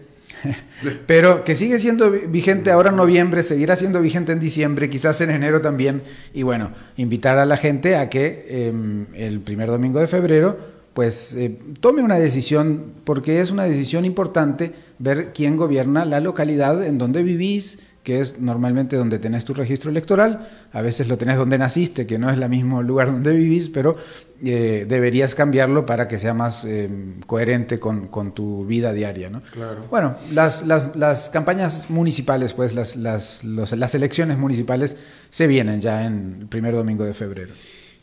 pero 1.05 1.43
que 1.45 1.55
sigue 1.55 1.79
siendo 1.79 2.11
vigente 2.11 2.71
ahora 2.71 2.89
en 2.89 2.97
noviembre, 2.97 3.43
seguirá 3.43 3.77
siendo 3.77 4.01
vigente 4.01 4.33
en 4.33 4.39
diciembre, 4.39 4.89
quizás 4.89 5.21
en 5.21 5.29
enero 5.29 5.61
también, 5.61 6.01
y 6.33 6.43
bueno, 6.43 6.71
invitar 6.97 7.37
a 7.37 7.45
la 7.45 7.55
gente 7.55 7.95
a 7.95 8.09
que 8.09 8.45
em, 8.49 9.05
el 9.13 9.39
primer 9.39 9.69
domingo 9.69 9.99
de 9.99 10.07
febrero 10.07 10.72
pues 10.93 11.33
eh, 11.33 11.57
tome 11.79 12.03
una 12.03 12.17
decisión, 12.17 12.93
porque 13.03 13.41
es 13.41 13.51
una 13.51 13.63
decisión 13.63 14.05
importante 14.05 14.73
ver 14.99 15.33
quién 15.33 15.57
gobierna 15.57 16.05
la 16.05 16.19
localidad 16.19 16.83
en 16.85 16.97
donde 16.97 17.23
vivís, 17.23 17.79
que 18.03 18.19
es 18.19 18.39
normalmente 18.39 18.97
donde 18.97 19.17
tenés 19.17 19.45
tu 19.45 19.53
registro 19.53 19.89
electoral, 19.89 20.49
a 20.73 20.81
veces 20.81 21.07
lo 21.07 21.17
tenés 21.17 21.37
donde 21.37 21.57
naciste, 21.57 22.05
que 22.05 22.19
no 22.19 22.29
es 22.29 22.37
el 22.37 22.49
mismo 22.49 22.83
lugar 22.83 23.11
donde 23.11 23.33
vivís, 23.33 23.69
pero 23.69 23.95
eh, 24.43 24.85
deberías 24.87 25.35
cambiarlo 25.35 25.85
para 25.85 26.07
que 26.09 26.19
sea 26.19 26.33
más 26.33 26.65
eh, 26.65 26.89
coherente 27.25 27.79
con, 27.79 28.33
tu 28.33 28.65
vida 28.65 28.91
diaria. 28.91 29.29
¿no? 29.29 29.41
Claro. 29.51 29.85
Bueno, 29.89 30.17
las, 30.31 30.67
las, 30.67 30.95
las, 30.97 31.29
campañas 31.29 31.89
municipales, 31.89 32.53
pues 32.53 32.73
las, 32.75 32.97
las, 32.97 33.43
las 33.43 33.95
elecciones 33.95 34.37
municipales 34.37 34.97
se 35.29 35.47
vienen 35.47 35.79
ya 35.79 36.05
en 36.05 36.37
el 36.41 36.47
primer 36.47 36.75
domingo 36.75 37.05
de 37.05 37.13
febrero. 37.13 37.53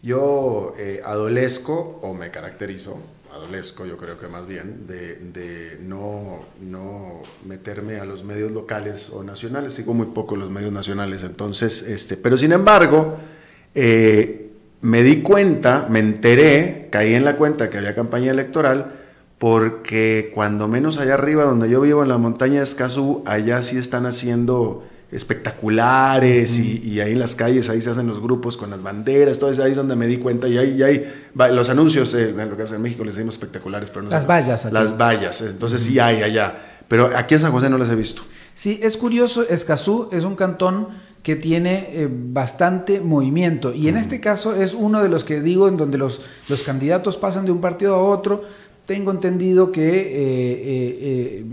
Yo 0.03 0.75
eh, 0.79 1.03
adolezco, 1.05 2.01
o 2.03 2.15
me 2.15 2.31
caracterizo, 2.31 2.99
adolezco 3.35 3.85
yo 3.85 3.97
creo 3.97 4.19
que 4.19 4.29
más 4.29 4.47
bien, 4.47 4.87
de, 4.87 5.79
no, 5.83 6.41
no, 6.63 7.23
meterme 7.47 8.01
a 8.01 8.05
los 8.05 8.25
medios 8.25 8.51
locales 8.51 9.11
o 9.11 9.23
nacionales, 9.23 9.75
sigo 9.75 9.93
muy 9.93 10.07
poco 10.07 10.37
los 10.37 10.51
medios 10.51 10.73
nacionales, 10.73 11.23
entonces, 11.23 11.83
este, 11.83 12.17
pero 12.17 12.39
sin 12.39 12.53
embargo, 12.53 13.19
eh, 13.75 14.51
me 14.81 15.03
di 15.03 15.21
cuenta, 15.21 15.87
me 15.91 15.99
enteré, 15.99 16.89
caí 16.91 17.15
en 17.15 17.25
la 17.25 17.37
cuenta 17.37 17.69
que 17.69 17.79
había 17.79 17.95
campaña 17.95 18.31
electoral, 18.31 18.93
porque 19.39 20.33
cuando 20.35 20.67
menos 20.67 20.99
allá 20.99 21.15
arriba, 21.15 21.45
donde 21.45 21.69
yo 21.69 21.81
vivo 21.81 22.03
en 22.03 22.09
la 22.09 22.19
montaña 22.19 22.59
de 22.59 22.65
Escazú, 22.65 23.23
allá 23.27 23.63
sí 23.63 23.77
están 23.77 24.07
haciendo 24.07 24.85
espectaculares 25.13 26.57
y, 26.57 27.01
ahí 27.01 27.13
en 27.13 27.19
las 27.19 27.35
calles, 27.35 27.69
ahí 27.69 27.81
se 27.81 27.91
hacen 27.91 28.07
los 28.07 28.21
grupos 28.21 28.57
con 28.57 28.71
las 28.71 28.83
banderas, 28.83 29.39
todo 29.39 29.51
eso 29.51 29.65
ahí 29.65 29.73
es 29.73 29.77
donde 29.77 29.97
me 29.97 30.07
di 30.07 30.19
cuenta 30.19 30.47
y 30.47 30.57
ahí, 30.57 30.77
y 30.79 30.83
ahí 30.83 31.13
los 31.35 31.69
anuncios, 31.69 32.15
eh, 32.15 32.33
lo 32.33 32.57
que 32.57 32.63
en 32.63 32.83
México 32.83 33.05
les 33.05 33.17
decimos 33.17 33.35
espectaculares, 33.35 33.91
pero 33.91 34.03
no 34.03 34.11
Las 34.11 34.27
vallas. 34.27 34.71
Las 34.73 34.97
vallas, 34.97 35.41
entonces 35.41 35.83
sí 35.83 35.99
hay 35.99 36.23
allá, 36.23 36.57
pero 36.87 37.11
aquí 37.17 37.35
en 37.35 37.41
San 37.41 37.53
José 37.53 37.69
no 37.69 37.79
las 37.79 37.89
he 37.89 37.97
visto. 37.97 38.23
Sí, 38.55 38.79
es 38.83 38.97
curioso, 38.97 39.49
Escazú 39.49 40.09
es 40.13 40.25
un 40.25 40.37
cantón 40.37 40.89
que 41.23 41.37
tiene 41.37 41.89
eh, 41.93 42.09
bastante 42.11 43.01
movimiento. 43.01 43.75
Y 43.75 43.89
en 43.89 43.97
este 43.97 44.21
caso 44.21 44.55
es 44.55 44.75
uno 44.75 45.03
de 45.03 45.09
los 45.09 45.25
que 45.25 45.41
digo 45.41 45.69
en 45.69 45.77
donde 45.77 45.99
los, 45.99 46.21
los 46.49 46.63
candidatos 46.63 47.17
pasan 47.17 47.45
de 47.45 47.53
un 47.53 47.61
partido 47.61 47.95
a 47.95 48.03
otro. 48.03 48.43
Tengo 48.87 49.11
entendido 49.11 49.71
que 49.71 49.89
eh, 49.89 50.13
eh, 50.13 51.45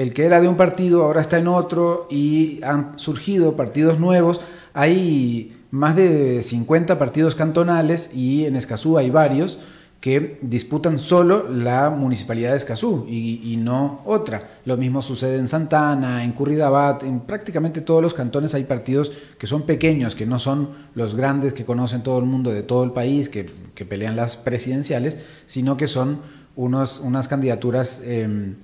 el 0.00 0.14
que 0.14 0.24
era 0.24 0.40
de 0.40 0.48
un 0.48 0.56
partido 0.56 1.04
ahora 1.04 1.20
está 1.20 1.38
en 1.38 1.46
otro 1.46 2.06
y 2.10 2.60
han 2.62 2.98
surgido 2.98 3.54
partidos 3.54 4.00
nuevos. 4.00 4.40
Hay 4.72 5.54
más 5.70 5.94
de 5.94 6.42
50 6.42 6.98
partidos 6.98 7.34
cantonales 7.34 8.08
y 8.14 8.46
en 8.46 8.56
Escazú 8.56 8.96
hay 8.96 9.10
varios 9.10 9.58
que 10.00 10.38
disputan 10.40 10.98
solo 10.98 11.50
la 11.50 11.90
municipalidad 11.90 12.52
de 12.52 12.56
Escazú 12.56 13.06
y, 13.06 13.58
no 13.58 14.00
otra. 14.06 14.48
Lo 14.64 14.78
mismo 14.78 15.02
sucede 15.02 15.36
en 15.36 15.46
Santana, 15.46 16.24
en 16.24 16.32
Curridabat, 16.32 17.02
en 17.02 17.20
prácticamente 17.20 17.82
todos 17.82 18.02
los 18.02 18.14
cantones 18.14 18.54
hay 18.54 18.64
partidos 18.64 19.12
que 19.38 19.46
son 19.46 19.66
pequeños, 19.66 20.14
que 20.14 20.24
no 20.24 20.38
son 20.38 20.70
los 20.94 21.14
grandes 21.14 21.52
que 21.52 21.66
conocen 21.66 22.02
todo 22.02 22.18
el 22.18 22.24
mundo 22.24 22.50
de 22.50 22.62
todo 22.62 22.84
el 22.84 22.92
país, 22.92 23.28
que, 23.28 23.44
pelean 23.84 24.16
las 24.16 24.38
presidenciales, 24.38 25.18
sino 25.44 25.76
que 25.76 25.88
son 25.88 26.20
unos, 26.56 27.00
unas 27.00 27.28
candidaturas 27.28 28.00
em, 28.04 28.56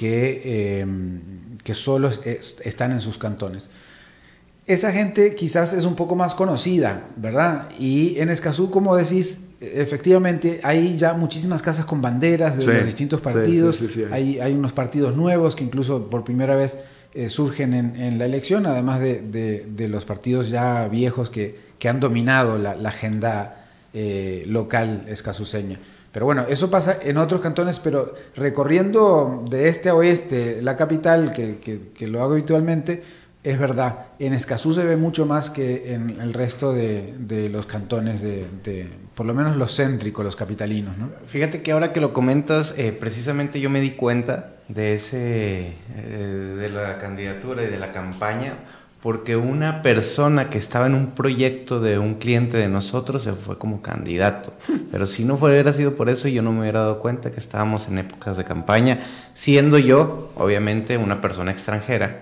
que, 0.00 0.80
em, 0.80 1.20
que 1.62 1.74
solo 1.74 2.10
están 2.64 2.92
en 2.92 3.00
sus 3.00 3.18
cantones 3.18 3.68
esa 4.72 4.92
gente 4.92 5.34
quizás 5.34 5.72
es 5.72 5.84
un 5.84 5.96
poco 5.96 6.14
más 6.14 6.34
conocida, 6.34 7.02
¿verdad? 7.16 7.68
Y 7.78 8.18
en 8.20 8.30
Escazú, 8.30 8.70
como 8.70 8.96
decís, 8.96 9.40
efectivamente 9.60 10.60
hay 10.62 10.96
ya 10.96 11.12
muchísimas 11.14 11.60
casas 11.60 11.84
con 11.84 12.00
banderas 12.00 12.56
de 12.56 12.66
los 12.66 12.86
distintos 12.86 13.20
partidos. 13.20 13.82
hay, 14.12 14.38
hay, 14.38 14.52
unos 14.52 14.72
partidos 14.72 15.16
nuevos 15.16 15.56
que 15.56 15.64
incluso 15.64 16.08
por 16.08 16.24
primera 16.24 16.54
vez 16.54 16.76
eh, 17.14 17.28
surgen 17.28 17.74
en, 17.74 18.18
la 18.18 18.26
elección, 18.26 18.66
además 18.66 19.00
de, 19.00 19.86
los 19.90 20.04
partidos 20.04 20.50
ya 20.50 20.86
viejos 20.88 21.30
que, 21.30 21.58
que 21.78 21.88
han 21.88 21.98
dominado 21.98 22.58
la, 22.58 22.72
agenda 22.88 23.66
eh, 23.92 24.44
local 24.46 25.04
escazuseña. 25.08 25.78
Pero 26.12 26.26
bueno, 26.26 26.44
eso 26.48 26.70
pasa 26.70 26.98
en 27.02 27.16
otros 27.18 27.40
cantones, 27.40 27.78
pero 27.78 28.14
recorriendo 28.34 29.44
de 29.48 29.68
este 29.68 29.90
a 29.90 29.94
oeste 29.94 30.60
la 30.60 30.76
capital, 30.76 31.32
que, 31.32 31.58
que 31.60 32.06
lo 32.08 32.22
hago 32.22 32.32
habitualmente, 32.32 33.02
es 33.42 33.58
verdad, 33.58 34.06
en 34.18 34.34
Escazú 34.34 34.74
se 34.74 34.84
ve 34.84 34.96
mucho 34.96 35.24
más 35.24 35.48
que 35.48 35.94
en 35.94 36.20
el 36.20 36.34
resto 36.34 36.74
de, 36.74 37.48
los 37.50 37.64
cantones, 37.64 38.20
de, 38.20 38.86
por 39.14 39.24
lo 39.24 39.32
menos 39.32 39.56
los 39.56 39.74
céntricos, 39.74 40.22
los 40.22 40.36
capitalinos. 40.36 40.98
¿no? 40.98 41.08
Fíjate 41.24 41.62
que 41.62 41.72
ahora 41.72 41.92
que 41.92 42.00
lo 42.00 42.12
comentas, 42.12 42.74
eh, 42.76 42.92
precisamente 42.92 43.58
yo 43.58 43.70
me 43.70 43.80
di 43.80 43.92
cuenta 43.92 44.52
de, 44.68 44.94
ese, 44.94 45.74
eh, 45.96 46.54
de 46.58 46.68
la 46.68 46.98
candidatura 46.98 47.62
y 47.62 47.68
de 47.68 47.78
la 47.78 47.92
campaña, 47.92 48.56
porque 49.02 49.36
una 49.36 49.82
persona 49.82 50.50
que 50.50 50.58
estaba 50.58 50.86
en 50.86 50.94
un 50.94 51.12
proyecto 51.12 51.80
de 51.80 51.98
un 51.98 52.14
cliente 52.14 52.58
de 52.58 52.68
nosotros 52.68 53.22
se 53.22 53.32
fue 53.32 53.56
como 53.56 53.80
candidato. 53.80 54.52
Pero 54.92 55.06
si 55.06 55.24
no 55.24 55.34
hubiera 55.34 55.72
sido 55.72 55.96
por 55.96 56.10
eso, 56.10 56.28
yo 56.28 56.42
no 56.42 56.52
me 56.52 56.60
hubiera 56.60 56.80
dado 56.80 56.98
cuenta 56.98 57.30
que 57.30 57.40
estábamos 57.40 57.88
en 57.88 57.98
épocas 57.98 58.36
de 58.36 58.44
campaña, 58.44 59.00
siendo 59.32 59.78
yo, 59.78 60.30
obviamente, 60.36 60.98
una 60.98 61.20
persona 61.20 61.50
extranjera 61.50 62.20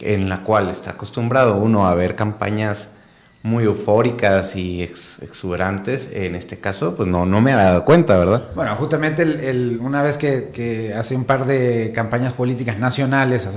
en 0.00 0.28
la 0.28 0.42
cual 0.42 0.68
está 0.68 0.90
acostumbrado 0.90 1.56
uno 1.56 1.86
a 1.86 1.94
ver 1.94 2.16
campañas 2.16 2.90
muy 3.46 3.62
eufóricas 3.62 4.56
y 4.56 4.82
exuberantes, 4.82 6.10
en 6.12 6.34
este 6.34 6.58
caso, 6.58 6.96
pues 6.96 7.08
no, 7.08 7.26
no 7.26 7.40
me 7.40 7.52
había 7.52 7.66
dado 7.66 7.84
cuenta, 7.84 8.16
¿verdad? 8.16 8.48
Bueno, 8.56 8.74
justamente 8.74 9.22
el, 9.22 9.78
una 9.80 10.02
vez 10.02 10.18
que, 10.18 10.92
hace 10.98 11.14
un 11.14 11.24
par 11.24 11.46
de 11.46 11.92
campañas 11.94 12.32
políticas 12.32 12.80
nacionales, 12.80 13.48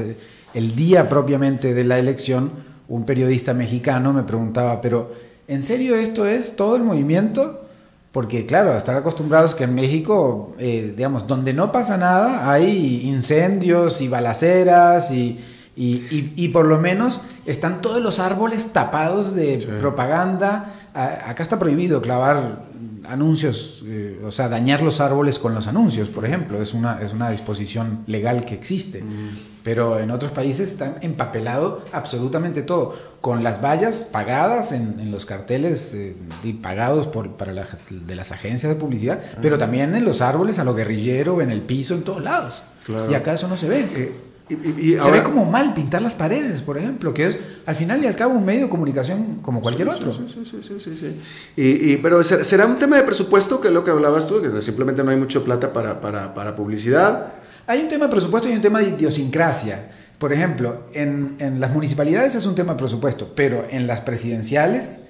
el 0.53 0.75
día 0.75 1.09
propiamente 1.09 1.73
de 1.73 1.83
la 1.83 1.99
elección, 1.99 2.51
un 2.87 3.05
periodista 3.05 3.53
mexicano 3.53 4.13
me 4.13 4.23
preguntaba, 4.23 4.81
pero 4.81 5.13
¿en 5.47 5.61
serio 5.61 5.95
esto 5.95 6.25
es 6.25 6.55
todo 6.55 6.75
el 6.75 6.83
movimiento? 6.83 7.65
Porque 8.11 8.45
claro, 8.45 8.75
estar 8.75 8.95
acostumbrados 8.95 9.53
que 9.53 9.65
en 9.65 9.75
México, 9.75 10.55
eh, 10.57 10.93
digamos, 10.95 11.27
donde 11.27 11.53
no 11.53 11.71
pasa 11.71 11.97
nada, 11.97 12.51
hay 12.51 13.07
incendios 13.07 14.01
y 14.01 14.07
balaceras 14.07 15.11
y 15.11 15.39
y, 15.81 16.49
por 16.49 16.65
lo 16.65 16.77
menos 16.77 17.21
están 17.45 17.81
todos 17.81 18.01
los 18.01 18.19
árboles 18.19 18.73
tapados 18.73 19.33
de 19.33 19.65
propaganda. 19.79 20.73
acá 20.93 21.41
está 21.41 21.57
prohibido 21.57 22.01
clavar 22.01 22.63
anuncios, 23.07 23.83
eh, 23.85 24.19
o 24.25 24.29
sea, 24.29 24.49
dañar 24.49 24.83
los 24.83 24.99
árboles 24.99 25.39
con 25.39 25.55
los 25.55 25.67
anuncios, 25.67 26.09
por 26.09 26.25
ejemplo. 26.25 26.61
Es 26.61 26.73
una, 26.73 27.01
es 27.01 27.13
una 27.13 27.29
disposición 27.29 27.99
legal 28.07 28.43
que 28.43 28.55
existe. 28.55 29.01
Mm. 29.01 29.58
Pero 29.69 29.99
en 29.99 30.09
otros 30.09 30.31
países 30.31 30.71
están 30.71 30.95
empapelado 31.01 31.83
absolutamente 31.91 32.63
todo, 32.63 32.95
con 33.21 33.43
las 33.43 33.61
vallas 33.63 33.99
pagadas 33.99 34.71
en, 34.71 35.11
los 35.11 35.27
carteles 35.27 35.91
eh, 35.93 36.15
y 36.43 36.53
pagados 36.53 37.05
por, 37.05 37.33
para 37.33 37.53
de 37.53 38.15
las 38.15 38.31
agencias 38.31 38.73
de 38.73 38.79
publicidad, 38.79 39.21
pero 39.43 39.59
también 39.59 39.93
en 39.93 40.05
los 40.05 40.21
árboles, 40.21 40.57
a 40.57 40.63
lo 40.63 40.73
guerrillero, 40.73 41.39
en 41.39 41.51
el 41.51 41.61
piso, 41.61 41.93
en 41.93 42.01
todos 42.01 42.23
lados. 42.23 42.63
Y 43.11 43.13
acá 43.13 43.35
eso 43.35 43.47
no 43.47 43.57
se 43.57 43.69
ve. 43.69 43.85
Eh, 43.95 44.11
y, 44.49 44.99
se 44.99 45.11
ve 45.11 45.21
como 45.21 45.45
mal 45.45 45.75
pintar 45.75 46.01
las 46.01 46.15
paredes, 46.15 46.63
por 46.63 46.79
ejemplo, 46.79 47.13
que 47.13 47.27
es 47.27 47.37
al 47.67 47.75
final 47.75 48.03
y 48.03 48.07
al 48.07 48.15
cabo 48.15 48.33
un 48.33 48.45
medio 48.45 48.63
de 48.63 48.69
comunicación 48.69 49.37
como 49.43 49.61
cualquier 49.61 49.89
otro. 49.89 50.15
Sí, 50.15 50.47
sí, 50.49 50.79
sí, 50.83 50.97
sí, 50.99 51.21
y, 51.55 51.97
pero 51.97 52.23
será 52.23 52.65
un 52.65 52.79
tema 52.79 52.95
de 52.95 53.03
presupuesto, 53.03 53.61
que 53.61 53.67
es 53.67 53.73
lo 53.75 53.83
que 53.83 53.91
hablabas 53.91 54.25
tú, 54.25 54.41
que 54.41 54.61
simplemente 54.63 55.03
no 55.03 55.11
hay 55.11 55.17
mucha 55.17 55.41
plata 55.41 55.71
para, 55.71 56.01
para, 56.01 56.33
para 56.33 56.55
publicidad. 56.55 57.33
Hay 57.69 57.81
un 57.81 57.87
tema 57.87 58.07
de 58.07 58.11
presupuesto 58.11 58.49
y 58.49 58.53
un 58.53 58.63
tema 58.63 58.79
de 58.79 58.89
idiosincrasia. 58.89 59.91
Por 60.17 60.33
ejemplo, 60.33 60.85
en, 60.91 61.37
las 61.59 61.71
municipalidades 61.71 62.33
es 62.33 62.47
un 62.47 62.55
tema 62.55 62.73
de 62.73 62.79
presupuesto, 62.79 63.31
pero 63.35 63.63
en 63.69 63.85
las 63.85 64.01
presidenciales 64.01 65.01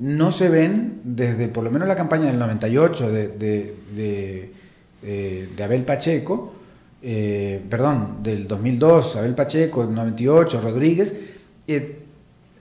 no 0.00 0.32
se 0.32 0.48
ven, 0.48 1.00
desde 1.04 1.46
por 1.46 1.62
lo 1.62 1.70
menos 1.70 1.86
la 1.86 1.94
campaña 1.94 2.24
del 2.24 2.40
98 2.40 3.12
de, 3.12 4.50
Abel 5.62 5.84
Pacheco, 5.84 6.54
eh, 7.00 7.62
perdón, 7.70 8.24
del 8.24 8.48
2002, 8.48 9.14
Abel 9.14 9.36
Pacheco, 9.36 9.86
del 9.86 9.94
98, 9.94 10.60
Rodríguez, 10.62 11.14
eh, 11.68 12.00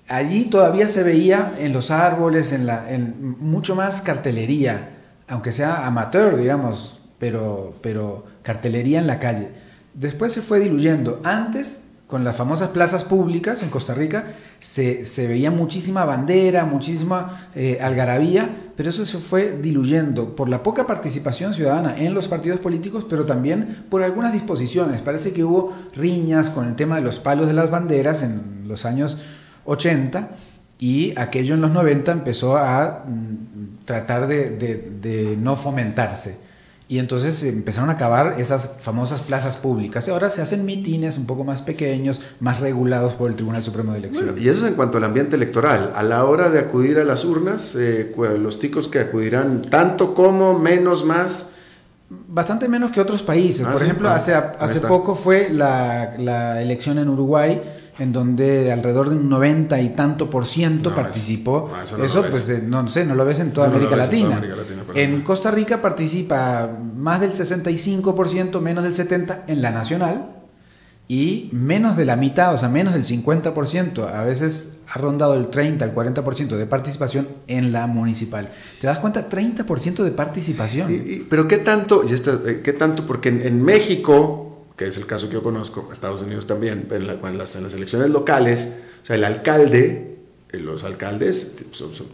allí 0.10 0.46
todavía 0.46 0.88
se 0.88 1.02
veía 1.02 1.56
en 1.58 1.74
los 1.74 1.90
árboles, 1.90 2.52
en, 2.52 2.68
la, 2.68 2.94
en 2.94 3.36
mucho 3.40 3.76
más 3.76 4.04
cartelería, 4.04 4.90
aunque 5.28 5.52
sea 5.52 5.88
amateur, 5.88 6.38
digamos, 6.38 7.00
pero, 7.18 7.74
pero 7.82 8.32
cartelería 8.44 9.00
en 9.00 9.08
la 9.08 9.20
calle. 9.20 9.50
Después 9.94 10.34
se 10.34 10.42
fue 10.42 10.60
diluyendo. 10.60 11.20
Antes 11.24 11.80
con 12.14 12.24
las 12.24 12.38
famosas 12.38 12.70
plazas 12.70 13.04
públicas 13.04 13.64
en 13.64 13.70
Costa 13.70 13.96
Rica, 13.96 14.26
se, 14.60 15.04
veía 15.28 15.50
muchísima 15.50 16.06
bandera, 16.06 16.64
muchísima 16.64 17.50
eh, 17.56 17.80
algarabía, 17.82 18.50
pero 18.78 18.92
eso 18.92 19.04
se 19.04 19.18
fue 19.18 19.58
diluyendo 19.60 20.36
por 20.36 20.48
la 20.48 20.62
poca 20.62 20.86
participación 20.86 21.56
ciudadana 21.56 21.96
en 21.98 22.14
los 22.14 22.28
partidos 22.28 22.60
políticos, 22.60 23.06
pero 23.10 23.26
también 23.26 23.86
por 23.90 24.04
algunas 24.04 24.32
disposiciones. 24.32 25.02
Parece 25.02 25.34
que 25.34 25.44
hubo 25.44 25.74
riñas 25.96 26.52
con 26.52 26.68
el 26.68 26.76
tema 26.76 26.98
de 26.98 27.02
los 27.02 27.18
palos 27.18 27.48
de 27.48 27.54
las 27.54 27.72
banderas 27.72 28.22
en 28.22 28.68
los 28.68 28.86
años 28.86 29.18
80 29.66 30.30
y 30.78 31.18
aquello 31.18 31.56
en 31.56 31.62
los 31.62 31.72
90 31.72 32.12
empezó 32.12 32.58
a 32.58 33.06
mm, 33.08 33.86
tratar 33.86 34.28
de 34.28 35.36
no 35.42 35.56
fomentarse. 35.56 36.38
Y 36.94 37.00
entonces 37.00 37.44
empezaron 37.44 37.90
a 37.90 37.94
acabar 37.94 38.36
esas 38.38 38.70
famosas 38.80 39.22
plazas 39.22 39.58
públicas. 39.58 40.08
Y 40.08 40.12
ahora 40.12 40.30
se 40.30 40.44
hacen 40.44 40.64
mitines 40.64 41.18
un 41.18 41.26
poco 41.26 41.44
más 41.44 41.64
pequeños, 41.64 42.22
más 42.40 42.60
regulados 42.60 43.14
por 43.14 43.32
el 43.32 43.36
Tribunal 43.36 43.64
Supremo 43.64 43.94
de 43.94 43.98
Elecciones. 43.98 44.40
y 44.40 44.48
eso 44.48 44.64
es 44.64 44.68
en 44.68 44.76
cuanto 44.76 45.00
al 45.00 45.04
ambiente 45.04 45.36
electoral. 45.36 45.92
A 45.96 46.04
la 46.04 46.24
hora 46.26 46.52
de 46.52 46.60
acudir 46.60 47.00
a 47.00 47.04
las 47.04 47.26
urnas, 47.26 47.76
eh, 47.76 48.14
los 48.40 48.60
ticos 48.60 48.90
que 48.90 49.00
acudirán 49.00 49.64
tanto 49.64 50.14
como, 50.14 50.60
menos, 50.60 51.04
más. 51.04 51.54
Bastante 52.28 52.68
menos 52.68 52.92
que 52.92 53.02
otros 53.02 53.24
países. 53.24 53.66
Ah, 53.68 53.72
por 53.74 53.82
ejemplo, 53.82 54.10
ah, 54.10 54.18
hace, 54.18 54.36
hace 54.36 54.82
poco 54.82 55.16
fue 55.16 55.50
la, 55.50 56.14
la 56.20 56.62
elección 56.62 57.00
en 57.00 57.10
Uruguay 57.10 57.60
en 58.00 58.12
donde 58.12 58.72
alrededor 58.72 59.10
de 59.10 59.16
un 59.16 59.30
90 59.30 59.80
y 59.82 59.90
tanto 59.90 60.30
por 60.30 60.46
ciento 60.46 60.96
participó. 60.96 61.72
eso, 62.04 62.24
pues 62.30 62.50
eh, 62.50 62.64
no 62.66 62.88
sé, 62.88 63.06
no 63.06 63.16
lo 63.16 63.24
ves 63.26 63.40
en 63.40 63.52
toda, 63.52 63.68
América, 63.68 63.96
Latina. 63.96 64.42
En 64.96 65.22
Costa 65.22 65.52
Rica 65.52 65.82
participa 65.82 66.70
más 66.96 67.22
del 67.22 67.34
65%, 67.34 68.60
menos 68.62 68.84
del 68.84 68.94
70% 68.94 69.42
en 69.48 69.62
la 69.62 69.72
nacional 69.72 70.30
y 71.08 71.50
menos 71.52 71.96
de 71.96 72.06
la 72.06 72.16
mitad, 72.16 72.54
o 72.54 72.58
sea, 72.58 72.70
menos 72.70 72.94
del 72.94 73.04
50%, 73.04 74.08
a 74.08 74.24
veces 74.24 74.78
ha 74.92 74.98
rondado 74.98 75.36
el 75.36 75.48
30, 75.48 75.86
el 75.86 75.94
40% 75.94 76.56
de 76.56 76.66
participación 76.66 77.28
en 77.48 77.72
la 77.72 77.88
municipal. 77.88 78.48
¿Te 78.80 78.88
das 78.88 79.00
cuenta? 79.00 79.30
30% 79.30 80.04
de 80.04 80.12
participación. 80.12 81.26
pero 81.30 81.48
¿qué 81.48 81.58
tanto? 81.58 82.04
Y 82.04 82.14
eh, 82.14 82.62
¿Qué 82.64 82.74
tanto? 82.74 83.06
Porque 83.06 83.30
en 83.30 83.62
México 83.62 84.53
es 84.88 84.98
el 84.98 85.06
caso 85.06 85.28
que 85.28 85.34
yo 85.34 85.44
conozco, 85.44 85.90
Estados 85.92 86.22
Unidos 86.22 86.48
también, 86.48 86.88
en, 86.92 87.38
las, 87.38 87.56
elecciones 87.56 88.10
locales, 88.10 88.80
o 89.04 89.06
sea, 89.06 89.16
el 89.16 89.24
alcalde, 89.24 90.18
eh, 90.52 90.58
los 90.58 90.84
alcaldes 90.84 91.66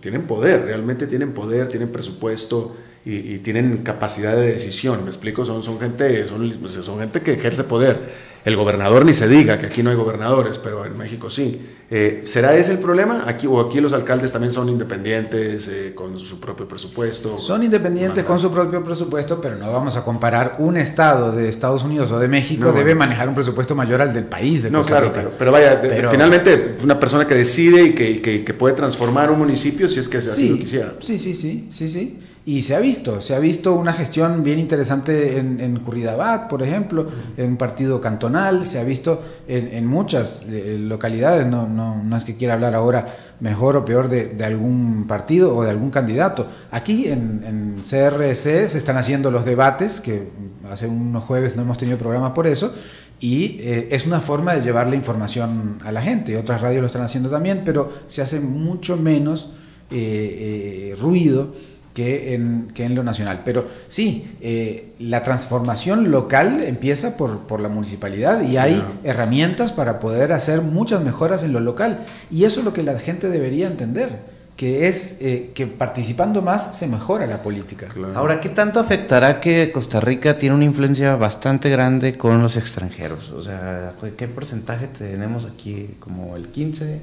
tienen 0.02 0.24
poder, 0.24 0.66
realmente 0.66 1.08
tienen 1.08 1.34
poder, 1.34 1.70
tienen 1.70 1.90
presupuesto 1.90 2.76
y, 3.06 3.38
tienen 3.40 3.78
capacidad 3.80 4.36
de 4.36 4.52
decisión, 4.52 5.04
me 5.04 5.10
explico, 5.10 5.46
son, 5.46 5.64
son, 5.64 5.80
gente, 5.80 6.28
son, 6.28 6.52
son 6.84 7.00
gente 7.00 7.22
que 7.22 7.34
ejerce 7.34 7.64
poder. 7.64 8.29
El 8.46 8.56
gobernador 8.56 9.06
ni 9.06 9.14
se 9.14 9.28
diga, 9.28 9.60
que 9.60 9.68
aquí 9.68 9.84
no 9.84 9.90
hay 9.90 9.96
gobernadores, 9.96 10.58
pero 10.58 10.86
en 10.86 10.98
México 10.98 11.30
sí. 11.30 11.62
Eh, 11.92 12.22
¿Será 12.24 12.56
ese 12.56 12.72
el 12.72 12.78
problema? 12.78 13.24
Aquí, 13.26 13.48
¿O 13.48 13.60
aquí 13.60 13.82
los 13.82 13.94
alcaldes 13.94 14.32
también 14.32 14.54
son 14.54 14.70
independientes 14.70 15.68
eh, 15.68 15.94
con 15.96 16.18
su 16.20 16.40
propio 16.40 16.68
presupuesto? 16.68 17.40
Son 17.40 17.64
independientes 17.64 18.24
con 18.24 18.38
su 18.38 18.52
propio 18.52 18.84
presupuesto, 18.84 19.42
pero 19.42 19.56
no 19.56 19.72
vamos 19.72 19.98
a 19.98 20.04
comparar 20.04 20.56
un 20.60 20.78
estado 20.78 21.32
de 21.32 21.50
Estados 21.50 21.84
Unidos 21.84 22.12
o 22.12 22.20
de 22.20 22.28
México 22.28 22.72
debe 22.72 22.94
manejar 22.94 23.28
un 23.28 23.34
presupuesto 23.34 23.74
mayor 23.76 24.02
al 24.02 24.14
del 24.14 24.26
país 24.26 24.64
de 24.64 24.70
No, 24.70 24.84
claro, 24.84 25.12
Pero, 25.38 25.52
vaya, 25.52 25.82
finalmente 26.12 26.78
una 26.84 27.00
persona 27.00 27.28
que 27.28 27.34
decide 27.34 27.82
y 27.82 27.94
que, 27.94 28.22
que, 28.22 28.54
puede 28.54 28.76
transformar 28.76 29.32
un 29.32 29.40
municipio 29.40 29.88
si 29.88 30.00
es 30.00 30.08
que 30.08 30.18
así 30.18 30.50
lo 30.50 30.58
quisiera. 30.58 30.94
Sí, 31.00 31.18
sí, 31.18 31.34
sí, 31.34 31.68
sí, 31.72 31.88
sí. 31.88 32.20
Y 32.50 32.64
se 32.64 32.76
ha 32.76 32.80
visto, 32.80 33.22
se 33.22 33.36
ha 33.36 33.40
visto 33.40 33.76
una 33.76 33.94
gestión 33.94 34.42
bien 34.42 34.58
interesante 34.58 35.38
en, 35.38 35.62
en 35.62 35.78
Curridabat, 35.82 36.50
por 36.50 36.64
ejemplo, 36.64 37.06
en 37.38 37.52
un 37.52 37.58
partido 37.58 38.02
cantonal, 38.02 38.66
se 38.66 38.80
ha 38.80 38.84
visto 38.84 39.22
en, 39.48 39.86
muchas 39.86 40.48
eh, 40.50 40.76
localidades, 40.80 41.46
no, 41.46 41.68
no, 41.68 42.02
no, 42.04 42.18
es 42.18 42.24
que 42.24 42.38
quiera 42.38 42.56
hablar 42.56 42.74
ahora 42.74 43.06
mejor 43.40 43.78
o 43.78 43.86
peor 43.86 44.10
de, 44.10 44.44
algún 44.44 45.06
partido 45.08 45.56
o 45.56 45.64
de 45.64 45.70
algún 45.70 45.92
candidato. 45.92 46.48
Aquí 46.72 47.08
en, 47.08 47.44
en, 47.46 47.84
CRC 47.84 48.68
se 48.68 48.78
están 48.80 48.98
haciendo 48.98 49.30
los 49.30 49.46
debates, 49.46 50.02
que 50.02 50.30
hace 50.72 50.88
unos 50.88 51.26
jueves 51.26 51.56
no 51.56 51.62
hemos 51.62 51.78
tenido 51.78 52.00
programa 52.00 52.34
por 52.34 52.48
eso, 52.48 52.74
y 53.20 53.60
eh, 53.60 53.90
es 53.92 54.08
una 54.08 54.22
forma 54.22 54.56
de 54.56 54.62
llevar 54.62 54.88
la 54.88 54.96
información 54.96 55.78
a 55.86 55.92
la 55.92 56.02
gente. 56.02 56.36
Otras 56.36 56.62
radios 56.62 56.82
lo 56.82 56.88
están 56.88 57.04
haciendo 57.04 57.30
también, 57.30 57.62
pero 57.64 57.94
se 58.08 58.24
hace 58.24 58.40
mucho 58.40 58.98
menos 58.98 59.52
eh, 59.92 60.96
ruido 61.00 61.69
que 62.00 62.34
en, 62.34 62.72
que 62.74 62.86
en 62.86 62.96
lo 62.96 63.04
nacional. 63.04 63.42
Pero 63.44 63.68
sí, 63.90 64.32
eh, 64.40 64.94
la 65.00 65.22
transformación 65.22 66.12
local 66.12 66.62
empieza 66.62 67.18
por, 67.18 67.40
por, 67.40 67.60
la 67.60 67.68
municipalidad 67.68 68.42
y 68.42 68.56
hay 68.56 68.82
herramientas 69.04 69.74
para 69.74 70.00
poder 70.00 70.32
hacer 70.32 70.62
muchas 70.62 71.04
mejoras 71.04 71.44
en 71.44 71.52
lo 71.52 71.60
local. 71.60 72.06
Y 72.32 72.46
eso 72.46 72.62
es 72.62 72.66
lo 72.66 72.72
que 72.72 72.84
la 72.84 72.98
gente 73.00 73.28
debería 73.28 73.68
entender 73.68 74.40
que 74.56 74.88
es 74.88 75.18
eh, 75.20 75.52
que 75.54 75.68
participando 75.68 76.42
más 76.42 76.78
se 76.78 76.88
mejora 76.88 77.26
la 77.28 77.42
política. 77.42 77.88
Ahora, 78.16 78.40
¿qué 78.40 78.50
tanto 78.50 78.80
afectará 78.80 79.42
que 79.42 79.72
Costa 79.74 80.00
Rica 80.00 80.36
tiene 80.36 80.56
una 80.56 80.66
influencia 80.66 81.18
bastante 81.18 81.70
grande 81.70 82.18
con 82.18 82.42
los 82.42 82.56
extranjeros? 82.56 83.32
O 83.32 83.42
sea, 83.42 83.94
¿qué 84.18 84.28
porcentaje 84.28 84.88
tenemos 84.88 85.46
aquí? 85.46 85.96
¿Como 86.00 86.36
el 86.36 86.48
15 86.48 87.02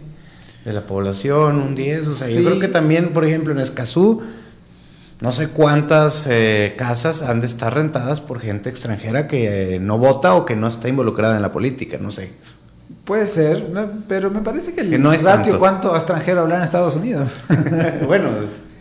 de 0.64 0.72
la 0.72 0.86
población, 0.86 1.56
un 1.56 1.74
10? 1.74 2.06
O 2.08 2.12
sea, 2.12 2.28
yo 2.28 2.44
creo 2.44 2.60
que 2.60 2.68
también, 2.68 3.14
por 3.14 3.24
ejemplo, 3.24 3.54
en 3.54 3.60
Escazú 3.60 4.22
no 5.20 5.32
sé 5.32 5.48
cuántas 5.48 6.26
eh, 6.28 6.74
casas 6.76 7.22
han 7.22 7.40
de 7.40 7.46
estar 7.46 7.74
rentadas 7.74 8.20
por 8.20 8.38
gente 8.38 8.68
extranjera 8.68 9.26
que 9.26 9.76
eh, 9.76 9.80
no 9.80 9.98
vota 9.98 10.34
o 10.34 10.44
que 10.44 10.56
no 10.56 10.68
está 10.68 10.88
involucrada 10.88 11.36
en 11.36 11.42
la 11.42 11.52
política, 11.52 11.96
no 11.98 12.10
sé. 12.10 12.32
Puede 13.04 13.28
ser, 13.28 13.66
pero 14.08 14.30
me 14.30 14.40
parece 14.40 14.74
que 14.74 14.80
el 14.80 15.00
no 15.00 15.12
es 15.12 15.22
ratio 15.22 15.58
cuánto 15.60 15.94
extranjero 15.94 16.40
habla 16.40 16.56
en 16.56 16.62
Estados 16.62 16.96
Unidos. 16.96 17.40
bueno, 18.06 18.30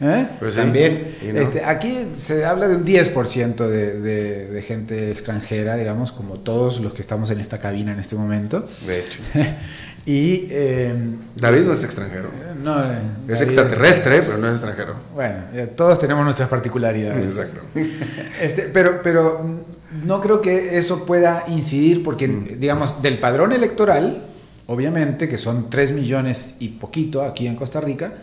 ¿Eh? 0.01 0.27
pues 0.39 0.55
también. 0.55 1.15
Este, 1.21 1.63
aquí 1.63 2.07
se 2.13 2.43
habla 2.43 2.67
de 2.67 2.75
un 2.75 2.86
10% 2.86 3.55
de, 3.55 3.99
de, 3.99 4.47
de, 4.47 4.61
gente 4.63 5.11
extranjera, 5.11 5.75
digamos, 5.75 6.11
como 6.11 6.36
todos 6.36 6.79
los 6.79 6.93
que 6.93 7.01
estamos 7.01 7.29
en 7.29 7.39
esta 7.39 7.59
cabina 7.59 7.93
en 7.93 7.99
este 7.99 8.15
momento. 8.15 8.65
De 8.86 8.99
hecho. 8.99 9.19
Y, 10.06 10.47
em, 10.51 11.18
David 11.36 11.62
no 11.62 11.74
es 11.74 11.84
extranjero. 11.84 12.30
No, 12.64 12.84
eh, 12.84 12.99
es 13.28 13.41
extraterrestre, 13.41 14.22
pero 14.22 14.38
no 14.38 14.47
es 14.47 14.53
extranjero. 14.53 14.95
Bueno, 15.14 15.38
todos 15.76 15.99
tenemos 15.99 16.24
nuestras 16.24 16.49
particularidades. 16.49 17.26
Exacto. 17.26 17.62
Este, 18.41 18.64
pero, 18.64 19.01
pero 19.01 19.43
no 20.03 20.22
creo 20.22 20.41
que 20.41 20.78
eso 20.78 21.06
pueda 21.06 21.45
incidir 21.47 22.03
porque, 22.03 22.28
mm. 22.28 22.60
digamos, 22.60 23.01
del 23.01 23.18
padrón 23.18 23.51
electoral, 23.51 24.24
obviamente, 24.68 25.28
que 25.28 25.38
son 25.38 25.70
3 25.70 25.93
millones 25.93 26.56
y 26.60 26.70
poquito 26.70 27.24
aquí 27.24 27.47
en 27.47 27.56
Costa 27.56 27.82
Rica, 27.82 28.14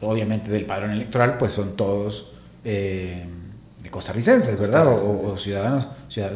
obviamente 0.00 0.50
del 0.50 0.64
padrón 0.64 0.92
electoral, 0.92 1.36
pues 1.38 1.52
son 1.52 1.76
todos 1.76 2.32
eh, 2.64 3.24
costarricenses, 3.90 4.58
¿verdad? 4.58 4.86
O, 4.88 5.36
ciudadanos 5.36 5.88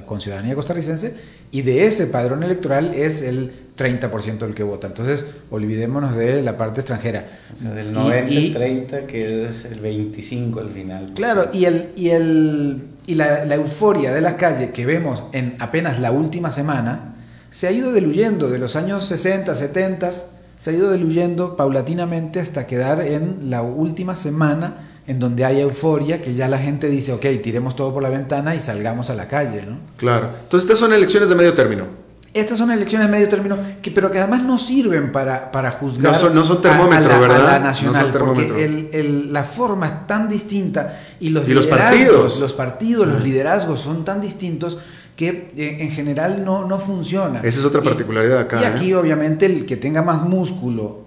con 0.07 0.21
ciudadanía 0.21 0.55
costarricense. 0.55 1.15
Y 1.51 1.63
de 1.63 1.87
ese 1.87 2.07
padrón 2.07 2.43
electoral 2.43 2.95
es 2.95 3.23
el 3.23 3.53
30% 3.81 4.39
del 4.39 4.55
que 4.55 4.63
vota. 4.63 4.87
Entonces, 4.87 5.27
olvidémonos 5.51 6.15
de 6.15 6.43
la 6.43 6.57
parte 6.57 6.81
extranjera. 6.81 7.27
O 7.57 7.61
sea, 7.61 7.71
del 7.71 7.93
90 7.93 8.31
y, 8.33 8.51
30, 8.51 9.07
que 9.07 9.47
es 9.47 9.65
el 9.65 9.81
25 9.81 10.61
al 10.61 10.71
final. 10.71 11.13
Claro, 11.15 11.49
y, 11.53 11.65
el, 11.65 11.91
y, 11.97 12.11
el, 12.11 12.83
y 13.07 13.15
la, 13.15 13.45
la, 13.45 13.55
euforia 13.55 14.13
de 14.13 14.21
la 14.21 14.37
calle 14.37 14.71
que 14.71 14.85
vemos 14.85 15.25
en 15.33 15.57
apenas 15.59 15.99
la 15.99 16.13
última 16.13 16.51
semana 16.51 17.15
se 17.51 17.67
ha 17.67 17.73
ido 17.73 17.93
diluyendo 17.93 18.49
de 18.49 18.59
los 18.59 18.77
años 18.77 19.05
60, 19.07 19.55
70, 19.55 20.11
se 20.59 20.71
ha 20.71 20.73
ido 20.73 20.93
diluyendo 20.93 21.57
paulatinamente 21.57 22.39
hasta 22.39 22.67
quedar 22.67 23.01
en 23.01 23.51
la 23.51 23.63
última 23.63 24.15
semana 24.15 24.91
en 25.11 25.19
donde 25.19 25.45
hay 25.45 25.61
euforia, 25.61 26.23
que 26.23 26.35
ya 26.35 26.47
la 26.47 26.59
gente 26.59 26.89
dice, 26.89 27.13
ok, 27.13 27.27
tiremos 27.43 27.75
todo 27.75 27.93
por 27.93 28.01
la 28.01 28.11
ventana 28.11 28.55
y 28.55 28.61
salgamos 28.61 29.11
a 29.11 29.17
la 29.17 29.27
calle, 29.27 29.63
¿no? 29.67 29.79
Claro. 29.97 30.31
Entonces, 30.45 30.69
estas 30.69 30.79
son 30.79 30.93
elecciones 30.93 31.29
de 31.29 31.35
medio 31.35 31.53
término. 31.53 31.85
Estas 32.33 32.59
son 32.59 32.71
elecciones 32.71 33.09
medio 33.09 33.29
término, 33.29 33.59
que, 33.83 33.91
pero 33.91 34.11
que 34.11 34.19
además 34.19 34.45
no 34.45 34.57
sirven 34.57 35.11
para, 35.11 35.51
para 35.51 35.73
juzgar. 35.73 36.13
No 36.13 36.15
son, 36.15 36.35
no 36.35 36.45
son 36.45 36.63
termómetro, 36.63 37.13
a, 37.13 37.19
¿verdad? 37.19 37.45
la 37.45 37.59
nacional, 37.59 38.13
porque 38.17 38.89
el, 38.93 39.33
la 39.33 39.43
forma 39.43 39.87
es 39.87 40.07
tan 40.07 40.29
distinta 40.29 40.97
y 41.19 41.31
los, 41.31 41.49
los 41.49 41.67
partidos, 41.67 42.39
los, 42.39 42.53
partidos 42.53 43.09
los 43.09 43.21
liderazgos 43.21 43.81
son 43.81 44.05
tan 44.05 44.21
distintos 44.21 44.79
que 45.17 45.51
eh, 45.57 45.79
en 45.81 45.91
general 45.91 46.45
no, 46.45 46.65
no 46.67 46.79
funciona. 46.79 47.41
Esa 47.43 47.59
es 47.59 47.65
otra 47.65 47.83
particularidad 47.83 48.39
acá. 48.39 48.63
Y 48.63 48.65
aquí, 48.65 48.91
¿eh? 48.93 48.97
obviamente, 48.97 49.47
el 49.47 49.67
que 49.67 49.77
tenga 49.77 50.01
más 50.01 50.23
músculo 50.23 51.00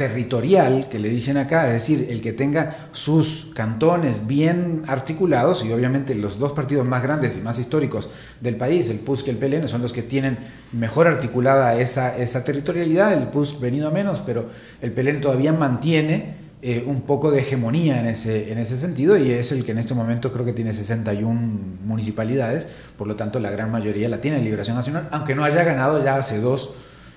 territorial 0.00 0.88
que 0.88 0.98
le 0.98 1.10
dicen 1.10 1.36
acá, 1.36 1.66
es 1.66 1.74
decir, 1.74 2.06
el 2.08 2.22
que 2.22 2.32
tenga 2.32 2.88
sus 2.92 3.50
cantones 3.54 4.26
bien 4.26 4.82
articulados, 4.86 5.62
y 5.62 5.70
obviamente 5.72 6.14
los 6.14 6.38
dos 6.38 6.52
partidos 6.52 6.86
más 6.86 7.02
grandes 7.02 7.36
y 7.36 7.42
más 7.42 7.58
históricos 7.58 8.08
del 8.40 8.56
país, 8.56 8.88
el 8.88 8.98
PUSC 8.98 9.26
y 9.26 9.30
el 9.30 9.36
PLN, 9.36 9.68
son 9.68 9.82
los 9.82 9.92
que 9.92 10.00
tienen 10.00 10.38
mejor 10.72 11.06
articulada 11.06 11.78
esa, 11.78 12.16
esa 12.16 12.44
territorialidad, 12.44 13.12
el 13.12 13.28
PUSC 13.28 13.60
venido 13.60 13.88
a 13.88 13.90
menos, 13.90 14.22
pero 14.24 14.48
el 14.80 14.90
PLN 14.90 15.20
todavía 15.20 15.52
mantiene 15.52 16.36
eh, 16.62 16.82
un 16.86 17.02
poco 17.02 17.30
de 17.30 17.40
hegemonía 17.40 18.00
en 18.00 18.06
ese, 18.06 18.50
en 18.52 18.56
ese 18.56 18.78
sentido 18.78 19.18
y 19.18 19.32
es 19.32 19.52
el 19.52 19.66
que 19.66 19.72
en 19.72 19.78
este 19.78 19.92
momento 19.92 20.32
creo 20.32 20.46
que 20.46 20.54
tiene 20.54 20.72
61 20.72 21.30
municipalidades, 21.84 22.68
por 22.96 23.06
lo 23.06 23.16
tanto 23.16 23.38
la 23.38 23.50
gran 23.50 23.70
mayoría 23.70 24.08
la 24.08 24.22
tiene 24.22 24.40
Liberación 24.40 24.76
Nacional, 24.76 25.08
aunque 25.10 25.34
no 25.34 25.44
haya 25.44 25.62
ganado 25.62 26.02
ya 26.02 26.16
hace 26.16 26.40
dos 26.40 26.72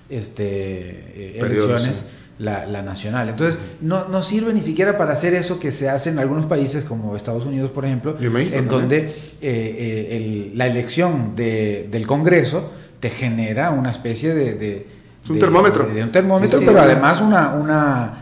este, 0.10 0.44
eh, 0.46 1.40
elecciones 1.40 2.04
la, 2.40 2.82
nacional. 2.82 3.30
Entonces, 3.30 3.60
no, 3.82 4.08
no, 4.08 4.22
sirve 4.24 4.54
ni 4.54 4.62
siquiera 4.62 4.98
para 4.98 5.14
hacer 5.14 5.34
eso 5.34 5.60
que 5.60 5.72
se 5.72 5.90
hace 5.90 6.10
en 6.10 6.20
algunos 6.20 6.46
países, 6.46 6.84
como 6.84 7.16
Estados 7.16 7.46
Unidos, 7.46 7.72
por 7.72 7.86
ejemplo, 7.86 8.16
en 8.20 8.68
donde 8.68 9.00
eh, 9.00 9.14
eh, 9.42 10.52
la 10.56 10.68
elección 10.68 11.36
de, 11.36 11.88
del 11.92 12.08
Congreso 12.08 12.72
te 13.00 13.10
genera 13.10 13.72
una 13.72 13.92
especie 13.92 14.34
de... 14.34 14.88
un 15.30 15.40
termómetro. 15.40 15.88
De, 15.88 16.04
un 16.04 16.12
termómetro, 16.12 16.60
pero 16.60 16.82
además 16.82 17.22
una, 17.22 17.54
una 17.54 18.14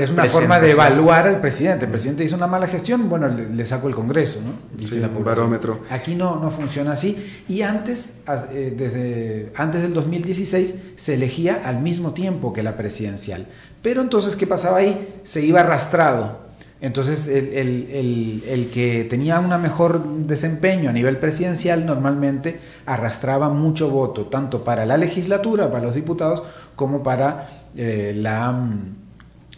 es 0.00 0.10
una 0.10 0.24
forma 0.24 0.60
de 0.60 0.72
evaluar 0.72 1.26
al 1.26 1.40
presidente. 1.40 1.84
El 1.84 1.90
presidente 1.90 2.24
hizo 2.24 2.36
una 2.36 2.46
mala 2.46 2.66
gestión, 2.66 3.08
bueno, 3.08 3.28
le, 3.28 3.66
saco 3.66 3.88
el 3.88 3.94
Congreso, 3.94 4.40
¿no? 4.44 4.52
Dice 4.76 5.00
barómetro. 5.00 5.80
Aquí 5.90 6.14
no, 6.14 6.36
no 6.36 6.50
funciona 6.50 6.92
así. 6.92 7.42
Y 7.48 7.62
antes, 7.62 8.18
eh, 8.52 8.74
desde 8.76 9.52
antes 9.54 9.82
del 9.82 9.94
2016, 9.94 10.74
se 10.96 11.14
elegía 11.14 11.62
al 11.64 11.80
mismo 11.80 12.12
tiempo 12.12 12.52
que 12.52 12.62
la 12.62 12.76
presidencial. 12.76 13.46
Pero 13.82 14.00
entonces, 14.02 14.36
¿qué 14.36 14.46
pasaba 14.46 14.78
ahí? 14.78 15.20
Se 15.22 15.44
iba 15.44 15.60
arrastrado. 15.60 16.50
Entonces, 16.82 17.28
el, 17.28 18.42
el 18.46 18.70
que 18.70 19.04
tenía 19.04 19.38
un 19.38 19.48
mejor 19.60 20.02
desempeño 20.26 20.88
a 20.88 20.92
nivel 20.94 21.18
presidencial 21.18 21.84
normalmente 21.84 22.58
arrastraba 22.86 23.50
mucho 23.50 23.90
voto, 23.90 24.26
tanto 24.26 24.64
para 24.64 24.86
la 24.86 24.96
legislatura, 24.96 25.70
para 25.70 25.84
los 25.84 25.94
diputados, 25.94 26.42
como 26.76 27.02
para 27.02 27.48
eh, 27.76 28.14
la 28.16 28.50
mm, 28.50 28.94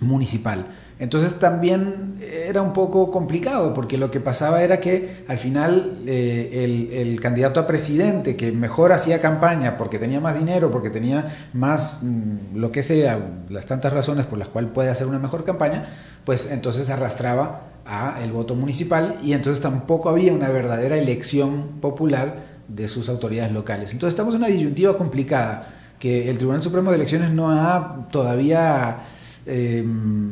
municipal. 0.03 0.67
Entonces 0.99 1.41
también 1.41 2.15
era 2.21 2.63
un 2.63 2.73
poco 2.73 3.11
complicado 3.11 3.75
porque 3.75 3.99
lo 3.99 4.11
que 4.11 4.21
pasaba 4.21 4.63
era 4.63 4.79
que 4.79 5.25
al 5.27 5.39
final 5.39 5.99
eh, 6.07 6.91
el, 6.93 7.21
candidato 7.21 7.59
a 7.59 7.67
presidente 7.67 8.37
que 8.37 8.53
mejor 8.53 8.93
hacía 8.93 9.21
campaña 9.21 9.77
porque 9.77 9.99
tenía 9.99 10.21
más 10.21 10.39
dinero, 10.39 10.71
porque 10.71 10.91
tenía 10.91 11.49
más 11.55 12.01
mm, 12.03 12.57
lo 12.57 12.71
que 12.71 12.85
sea, 12.85 13.19
las 13.49 13.67
tantas 13.67 13.93
razones 13.93 14.27
por 14.27 14.39
las 14.39 14.49
cuales 14.49 14.71
puede 14.73 14.91
hacer 14.91 15.09
una 15.09 15.19
mejor 15.19 15.45
campaña, 15.45 15.87
pues 16.25 16.51
entonces 16.53 16.89
arrastraba 16.91 17.63
a 17.85 18.21
el 18.23 18.31
voto 18.31 18.55
municipal 18.55 19.17
y 19.25 19.33
entonces 19.33 19.61
tampoco 19.61 20.09
había 20.09 20.33
una 20.33 20.51
verdadera 20.51 20.97
elección 20.97 21.81
popular 21.81 22.37
de 22.69 22.87
sus 22.87 23.09
autoridades 23.09 23.53
locales. 23.53 23.93
Entonces 23.93 24.13
estamos 24.13 24.35
en 24.35 24.43
una 24.43 24.49
disyuntiva 24.49 24.97
complicada 24.97 25.67
que 25.99 26.31
el 26.31 26.37
Tribunal 26.37 26.63
Supremo 26.63 26.91
de 26.91 26.97
Elecciones 26.97 27.31
no 27.31 27.51
ha 27.51 28.09
todavía 28.11 28.99
em, 29.47 30.30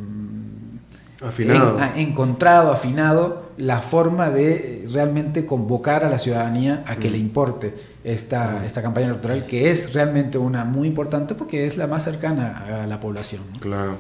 afinado. 1.22 1.78
encontrado, 1.96 2.72
afinado 2.72 3.50
la 3.56 3.82
forma 3.82 4.30
de 4.30 4.88
realmente 4.90 5.44
convocar 5.44 6.04
a 6.04 6.10
la 6.10 6.18
ciudadanía 6.18 6.82
a 6.86 6.96
que 6.96 7.10
le 7.10 7.18
importe 7.18 7.74
esta, 8.04 8.64
esta 8.64 8.80
campaña 8.80 9.08
electoral, 9.08 9.46
que 9.46 9.70
es 9.70 9.92
realmente 9.92 10.38
una 10.38 10.64
muy 10.64 10.88
importante 10.88 11.34
porque 11.34 11.66
es 11.66 11.76
la 11.76 11.86
más 11.86 12.04
cercana 12.04 12.82
a 12.82 12.86
la 12.86 13.00
población. 13.00 13.42
Claro. 13.60 13.96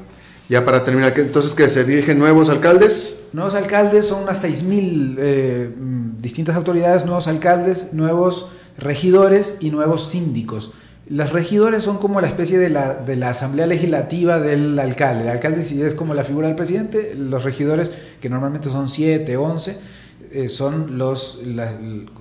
Ya 0.48 0.64
para 0.64 0.84
terminar, 0.84 1.16
entonces 1.16 1.54
que 1.54 1.68
se 1.68 1.84
dirigen 1.84 2.18
nuevos 2.18 2.48
alcaldes. 2.48 3.28
Nuevos 3.32 3.54
alcaldes, 3.54 4.06
son 4.06 4.24
unas 4.24 4.42
6.000 4.42 5.14
eh, 5.18 5.74
mm, 5.78 6.20
distintas 6.20 6.56
autoridades, 6.56 7.04
nuevos 7.04 7.28
alcaldes, 7.28 7.92
nuevos 7.92 8.48
regidores 8.76 9.58
y 9.60 9.70
nuevos 9.70 10.08
síndicos. 10.08 10.72
Los 11.10 11.32
regidores 11.32 11.82
son 11.82 11.98
como 11.98 12.20
la 12.20 12.28
especie 12.28 12.56
de 12.56 12.70
la, 12.70 12.94
de 12.94 13.16
la, 13.16 13.30
asamblea 13.30 13.66
legislativa 13.66 14.38
del 14.38 14.78
alcalde. 14.78 15.24
El 15.24 15.28
alcalde 15.28 15.64
sí 15.64 15.82
es 15.82 15.94
como 15.94 16.14
la 16.14 16.22
figura 16.22 16.46
del 16.46 16.54
presidente, 16.54 17.14
los 17.16 17.42
regidores, 17.42 17.90
que 18.20 18.30
normalmente 18.30 18.68
son 18.68 18.88
7, 18.88 19.36
11, 19.36 19.76
eh, 20.30 20.48
son 20.48 20.98
los, 20.98 21.40
la, 21.44 21.74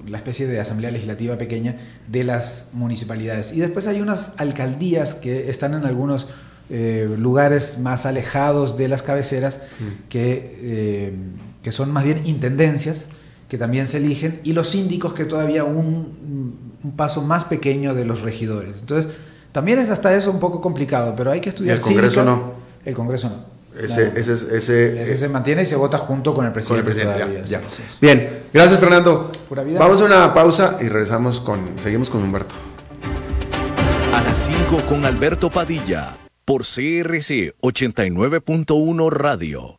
la, 0.07 0.17
especie 0.17 0.47
de 0.47 0.59
asamblea 0.59 0.89
legislativa 0.89 1.37
pequeña 1.37 1.77
de 2.07 2.23
las 2.23 2.69
municipalidades. 2.73 3.53
Y 3.53 3.59
después 3.59 3.85
hay 3.85 4.01
unas 4.01 4.33
alcaldías 4.37 5.13
que 5.13 5.51
están 5.51 5.75
en 5.75 5.85
algunos 5.85 6.25
eh, 6.71 7.07
lugares 7.15 7.77
más 7.77 8.07
alejados 8.07 8.75
de 8.75 8.87
las 8.87 9.03
cabeceras, 9.03 9.59
mm. 9.79 10.09
que, 10.09 10.57
eh, 10.61 11.13
que 11.61 11.71
son 11.71 11.91
más 11.91 12.05
bien 12.05 12.25
intendencias, 12.25 13.05
que 13.49 13.57
también 13.57 13.87
se 13.87 13.97
eligen, 13.97 14.39
y 14.43 14.53
los 14.53 14.69
síndicos, 14.69 15.13
que 15.13 15.25
todavía 15.25 15.65
un 15.65 16.69
un 16.83 16.91
paso 16.91 17.21
más 17.21 17.45
pequeño 17.45 17.93
de 17.93 18.05
los 18.05 18.21
regidores. 18.21 18.77
Entonces, 18.79 19.11
también 19.51 19.79
es 19.79 19.89
hasta 19.89 20.15
eso 20.15 20.31
un 20.31 20.39
poco 20.39 20.61
complicado, 20.61 21.13
pero 21.15 21.31
hay 21.31 21.41
que 21.41 21.49
estudiar. 21.49 21.77
¿Y 21.77 21.79
el 21.79 21.83
Congreso 21.83 22.23
no? 22.23 22.53
El 22.85 22.95
Congreso 22.95 23.29
no. 23.29 23.59
Ese, 23.79 24.11
ese, 24.15 24.33
ese, 24.33 25.03
ese, 25.03 25.17
se 25.17 25.29
mantiene 25.29 25.61
y 25.61 25.65
se 25.65 25.75
vota 25.75 25.97
junto 25.97 26.33
con 26.33 26.45
el 26.45 26.51
presidente. 26.51 26.91
Con 26.91 26.91
el 26.91 27.13
presidente 27.13 27.43
ya, 27.49 27.59
ya. 27.61 27.67
Bien, 28.01 28.43
gracias 28.53 28.79
Fernando. 28.79 29.31
Vamos 29.77 30.01
a 30.01 30.05
una 30.05 30.33
pausa 30.33 30.77
y 30.81 30.89
regresamos 30.89 31.39
con, 31.39 31.59
seguimos 31.79 32.09
con 32.09 32.23
Humberto. 32.23 32.55
A 34.13 34.21
las 34.21 34.37
5 34.39 34.77
con 34.89 35.05
Alberto 35.05 35.49
Padilla, 35.49 36.17
por 36.43 36.63
CRC 36.63 37.53
89.1 37.61 39.11
Radio. 39.11 39.78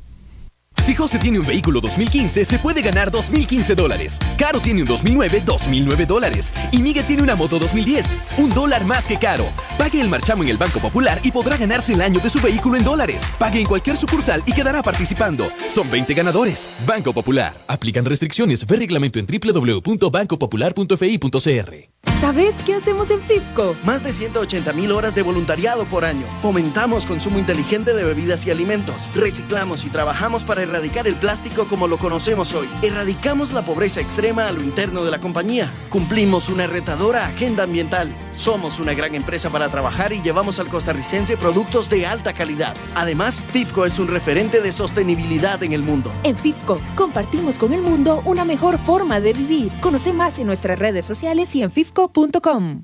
Si 0.81 0.95
José 0.95 1.19
tiene 1.19 1.37
un 1.37 1.45
vehículo 1.45 1.79
2015, 1.79 2.43
se 2.43 2.57
puede 2.57 2.81
ganar 2.81 3.11
2015 3.11 3.75
dólares. 3.75 4.17
Caro 4.35 4.59
tiene 4.59 4.81
un 4.81 4.87
2009, 4.87 5.43
2009 5.45 6.07
dólares. 6.07 6.51
Y 6.71 6.79
Miguel 6.79 7.05
tiene 7.05 7.21
una 7.21 7.35
moto 7.35 7.59
2010, 7.59 8.15
un 8.39 8.49
dólar 8.49 8.83
más 8.83 9.05
que 9.05 9.17
Caro. 9.17 9.45
Pague 9.77 10.01
el 10.01 10.09
marchamo 10.09 10.41
en 10.41 10.49
el 10.49 10.57
Banco 10.57 10.79
Popular 10.79 11.19
y 11.21 11.29
podrá 11.29 11.55
ganarse 11.55 11.93
el 11.93 12.01
año 12.01 12.19
de 12.19 12.31
su 12.31 12.41
vehículo 12.41 12.77
en 12.77 12.83
dólares. 12.83 13.31
Pague 13.37 13.59
en 13.59 13.67
cualquier 13.67 13.95
sucursal 13.95 14.41
y 14.47 14.53
quedará 14.53 14.81
participando. 14.81 15.51
Son 15.69 15.87
20 15.91 16.15
ganadores. 16.15 16.67
Banco 16.87 17.13
Popular. 17.13 17.53
Aplican 17.67 18.03
restricciones. 18.03 18.65
Ve 18.65 18.77
reglamento 18.77 19.19
en 19.19 19.27
www.bancopopular.fi.cr. 19.27 22.01
¿Sabes 22.21 22.53
qué 22.67 22.75
hacemos 22.75 23.09
en 23.09 23.19
FIFCO? 23.19 23.75
Más 23.83 24.03
de 24.03 24.13
180 24.13 24.73
mil 24.73 24.91
horas 24.91 25.15
de 25.15 25.23
voluntariado 25.23 25.85
por 25.85 26.05
año. 26.05 26.27
Fomentamos 26.43 27.07
consumo 27.07 27.39
inteligente 27.39 27.95
de 27.95 28.03
bebidas 28.03 28.45
y 28.45 28.51
alimentos. 28.51 28.95
Reciclamos 29.15 29.85
y 29.85 29.89
trabajamos 29.89 30.43
para 30.43 30.61
erradicar 30.71 31.05
el 31.05 31.15
plástico 31.15 31.65
como 31.67 31.87
lo 31.87 31.97
conocemos 31.97 32.53
hoy. 32.53 32.69
Erradicamos 32.81 33.51
la 33.51 33.63
pobreza 33.63 33.99
extrema 33.99 34.47
a 34.47 34.51
lo 34.51 34.61
interno 34.61 35.03
de 35.03 35.11
la 35.11 35.19
compañía. 35.19 35.69
Cumplimos 35.89 36.47
una 36.49 36.65
retadora 36.65 37.27
agenda 37.27 37.63
ambiental. 37.63 38.13
Somos 38.37 38.79
una 38.79 38.93
gran 38.93 39.13
empresa 39.13 39.49
para 39.49 39.69
trabajar 39.69 40.13
y 40.13 40.21
llevamos 40.21 40.59
al 40.59 40.67
costarricense 40.67 41.35
productos 41.35 41.89
de 41.89 42.05
alta 42.05 42.33
calidad. 42.33 42.75
Además, 42.95 43.43
FIFCO 43.51 43.85
es 43.85 43.99
un 43.99 44.07
referente 44.07 44.61
de 44.61 44.71
sostenibilidad 44.71 45.61
en 45.61 45.73
el 45.73 45.83
mundo. 45.83 46.11
En 46.23 46.37
FIFCO 46.37 46.79
compartimos 46.95 47.57
con 47.57 47.73
el 47.73 47.81
mundo 47.81 48.21
una 48.25 48.45
mejor 48.45 48.77
forma 48.77 49.19
de 49.19 49.33
vivir. 49.33 49.71
Conoce 49.81 50.13
más 50.13 50.39
en 50.39 50.47
nuestras 50.47 50.79
redes 50.79 51.05
sociales 51.05 51.53
y 51.55 51.63
en 51.63 51.71
FIFCO.com. 51.71 52.83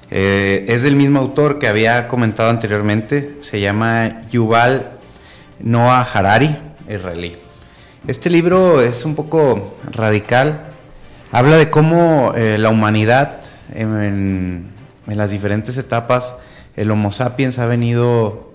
Eh, 0.10 0.68
es 0.70 0.84
del 0.84 0.96
mismo 0.96 1.20
autor 1.20 1.60
que 1.60 1.68
había 1.68 2.08
comentado 2.08 2.50
anteriormente, 2.50 3.36
se 3.42 3.60
llama 3.60 4.22
Yuval 4.32 4.92
Noah 5.60 6.08
Harari, 6.14 6.56
israelí. 6.90 7.36
Este 8.08 8.30
libro 8.30 8.80
es 8.80 9.04
un 9.04 9.16
poco 9.16 9.76
radical, 9.92 10.69
Habla 11.32 11.58
de 11.58 11.70
cómo 11.70 12.34
eh, 12.36 12.58
la 12.58 12.70
humanidad 12.70 13.42
en, 13.76 14.66
las 15.06 15.30
diferentes 15.30 15.78
etapas, 15.78 16.34
el 16.76 16.90
Homo 16.90 17.12
sapiens 17.12 17.60
ha 17.60 17.68
venido 17.68 18.52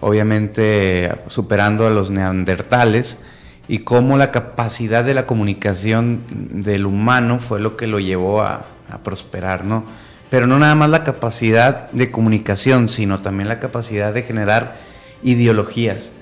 obviamente 0.00 1.10
superando 1.26 1.88
a 1.88 1.90
los 1.90 2.10
neandertales 2.10 3.18
y 3.66 3.80
cómo 3.80 4.16
la 4.16 4.30
capacidad 4.30 5.02
de 5.02 5.14
la 5.14 5.26
comunicación 5.26 6.22
del 6.30 6.86
humano 6.86 7.40
fue 7.40 7.58
lo 7.58 7.76
que 7.76 7.88
lo 7.88 7.98
llevó 7.98 8.42
a, 8.42 8.64
a 8.90 8.98
prosperar, 8.98 9.64
¿no? 9.64 9.84
Pero 10.30 10.46
no 10.46 10.60
nada 10.60 10.76
más 10.76 10.90
la 10.90 11.02
capacidad 11.02 11.90
de 11.90 12.12
comunicación, 12.12 12.88
sino 12.88 13.22
también 13.22 13.48
la 13.48 13.58
capacidad 13.58 14.14
de 14.14 14.22
generar 14.22 14.76
ideologías, 15.24 16.12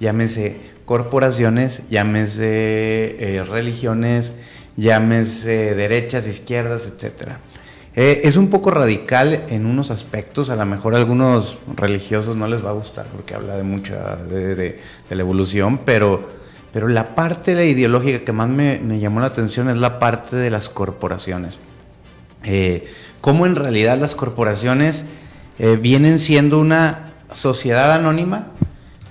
llámese 0.00 0.72
corporaciones, 0.86 1.82
llámese 1.90 2.46
eh, 3.18 3.44
religiones, 3.44 4.34
llámese 4.76 5.74
derechas, 5.74 6.26
izquierdas, 6.26 6.86
etcétera. 6.86 7.38
Eh, 7.94 8.22
es 8.24 8.36
un 8.36 8.48
poco 8.48 8.70
radical 8.70 9.44
en 9.48 9.66
unos 9.66 9.90
aspectos, 9.90 10.48
a 10.48 10.56
lo 10.56 10.64
mejor 10.64 10.94
a 10.94 10.98
algunos 10.98 11.58
religiosos 11.76 12.36
no 12.36 12.48
les 12.48 12.64
va 12.64 12.70
a 12.70 12.72
gustar 12.72 13.04
porque 13.06 13.34
habla 13.34 13.56
de 13.56 13.64
mucha 13.64 14.16
de, 14.16 14.80
la 15.10 15.20
evolución, 15.20 15.78
pero, 15.84 16.26
pero 16.72 16.88
la 16.88 17.14
parte 17.14 17.50
de 17.50 17.56
la 17.58 17.64
ideológica 17.64 18.24
que 18.24 18.32
más 18.32 18.48
me, 18.48 18.78
me, 18.78 18.98
llamó 18.98 19.20
la 19.20 19.26
atención 19.26 19.68
es 19.68 19.76
la 19.76 19.98
parte 19.98 20.36
de 20.36 20.48
las 20.48 20.70
corporaciones. 20.70 21.58
Eh, 22.44 22.90
cómo 23.20 23.44
en 23.44 23.56
realidad 23.56 23.98
las 23.98 24.14
corporaciones 24.14 25.04
eh, 25.58 25.76
vienen 25.76 26.18
siendo 26.18 26.58
una 26.58 27.12
sociedad 27.34 27.92
anónima 27.92 28.48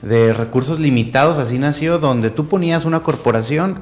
de 0.01 0.33
recursos 0.33 0.79
limitados, 0.79 1.37
así 1.37 1.59
nació, 1.59 1.99
donde 1.99 2.31
tú 2.31 2.47
ponías 2.47 2.85
una 2.85 3.01
corporación 3.01 3.79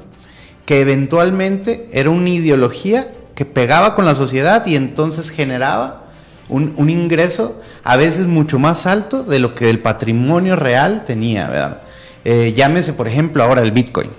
que 0.69 0.81
eventualmente 0.81 1.89
era 1.91 2.11
una 2.11 2.29
ideología 2.29 3.07
que 3.33 3.43
pegaba 3.43 3.95
con 3.95 4.05
la 4.05 4.13
sociedad 4.13 4.67
y 4.67 4.75
entonces 4.75 5.31
generaba 5.31 6.03
un, 6.47 6.91
ingreso 6.91 7.59
a 7.83 7.97
veces 7.97 8.27
mucho 8.27 8.59
más 8.59 8.85
alto 8.85 9.23
de 9.23 9.39
lo 9.39 9.55
que 9.55 9.71
el 9.71 9.79
patrimonio 9.79 10.55
real 10.55 11.05
tenía, 11.07 11.49
¿verdad? 11.49 11.81
Eh, 12.23 12.53
llámese, 12.55 12.93
por 12.93 13.07
ejemplo, 13.07 13.41
ahora 13.41 13.63
el 13.63 13.71
Bitcoin. 13.71 14.11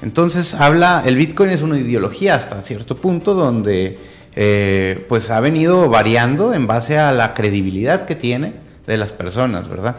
Entonces 0.00 0.54
habla, 0.54 1.02
el 1.04 1.16
Bitcoin 1.16 1.50
es 1.50 1.60
una 1.60 1.76
ideología 1.76 2.34
hasta 2.34 2.62
cierto 2.62 2.96
punto 2.96 3.34
donde 3.34 3.98
eh, 4.34 5.04
pues 5.06 5.28
ha 5.28 5.40
venido 5.40 5.90
variando 5.90 6.54
en 6.54 6.66
base 6.66 6.98
a 6.98 7.12
la 7.12 7.34
credibilidad 7.34 8.06
que 8.06 8.14
tiene 8.14 8.54
de 8.86 8.96
las 8.96 9.12
personas, 9.12 9.68
¿verdad? 9.68 9.96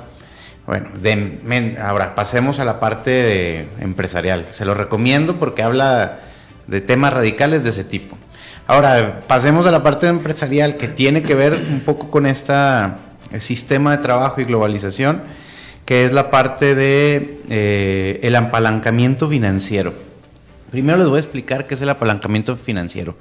Bueno, 0.65 0.87
ahora 1.81 2.15
pasemos 2.15 2.59
a 2.59 2.65
la 2.65 2.79
parte 2.79 3.67
empresarial. 3.81 4.47
Se 4.53 4.65
lo 4.65 4.73
recomiendo 4.73 5.35
porque 5.35 5.61
habla 5.61 6.19
de 6.67 6.79
temas 6.79 7.13
radicales 7.13 7.63
de 7.63 7.71
ese 7.71 7.83
tipo. 7.83 8.17
Ahora, 8.65 9.23
pasemos 9.27 9.65
a 9.65 9.71
la 9.71 9.83
parte 9.83 10.07
empresarial 10.07 10.77
que 10.77 10.87
tiene 10.87 11.21
que 11.21 11.35
ver 11.35 11.53
un 11.53 11.81
poco 11.81 12.09
con 12.09 12.25
este 12.25 12.53
sistema 13.39 13.91
de 13.91 13.97
trabajo 13.97 14.39
y 14.39 14.45
globalización, 14.45 15.21
que 15.85 16.05
es 16.05 16.13
la 16.13 16.31
parte 16.31 16.75
de 16.75 17.41
eh, 17.49 18.21
el 18.23 18.33
apalancamiento 18.37 19.27
financiero. 19.27 19.93
Primero 20.71 20.97
les 20.97 21.07
voy 21.07 21.17
a 21.17 21.19
explicar 21.19 21.67
qué 21.67 21.73
es 21.73 21.81
el 21.81 21.89
apalancamiento 21.89 22.55
financiero. 22.55 23.17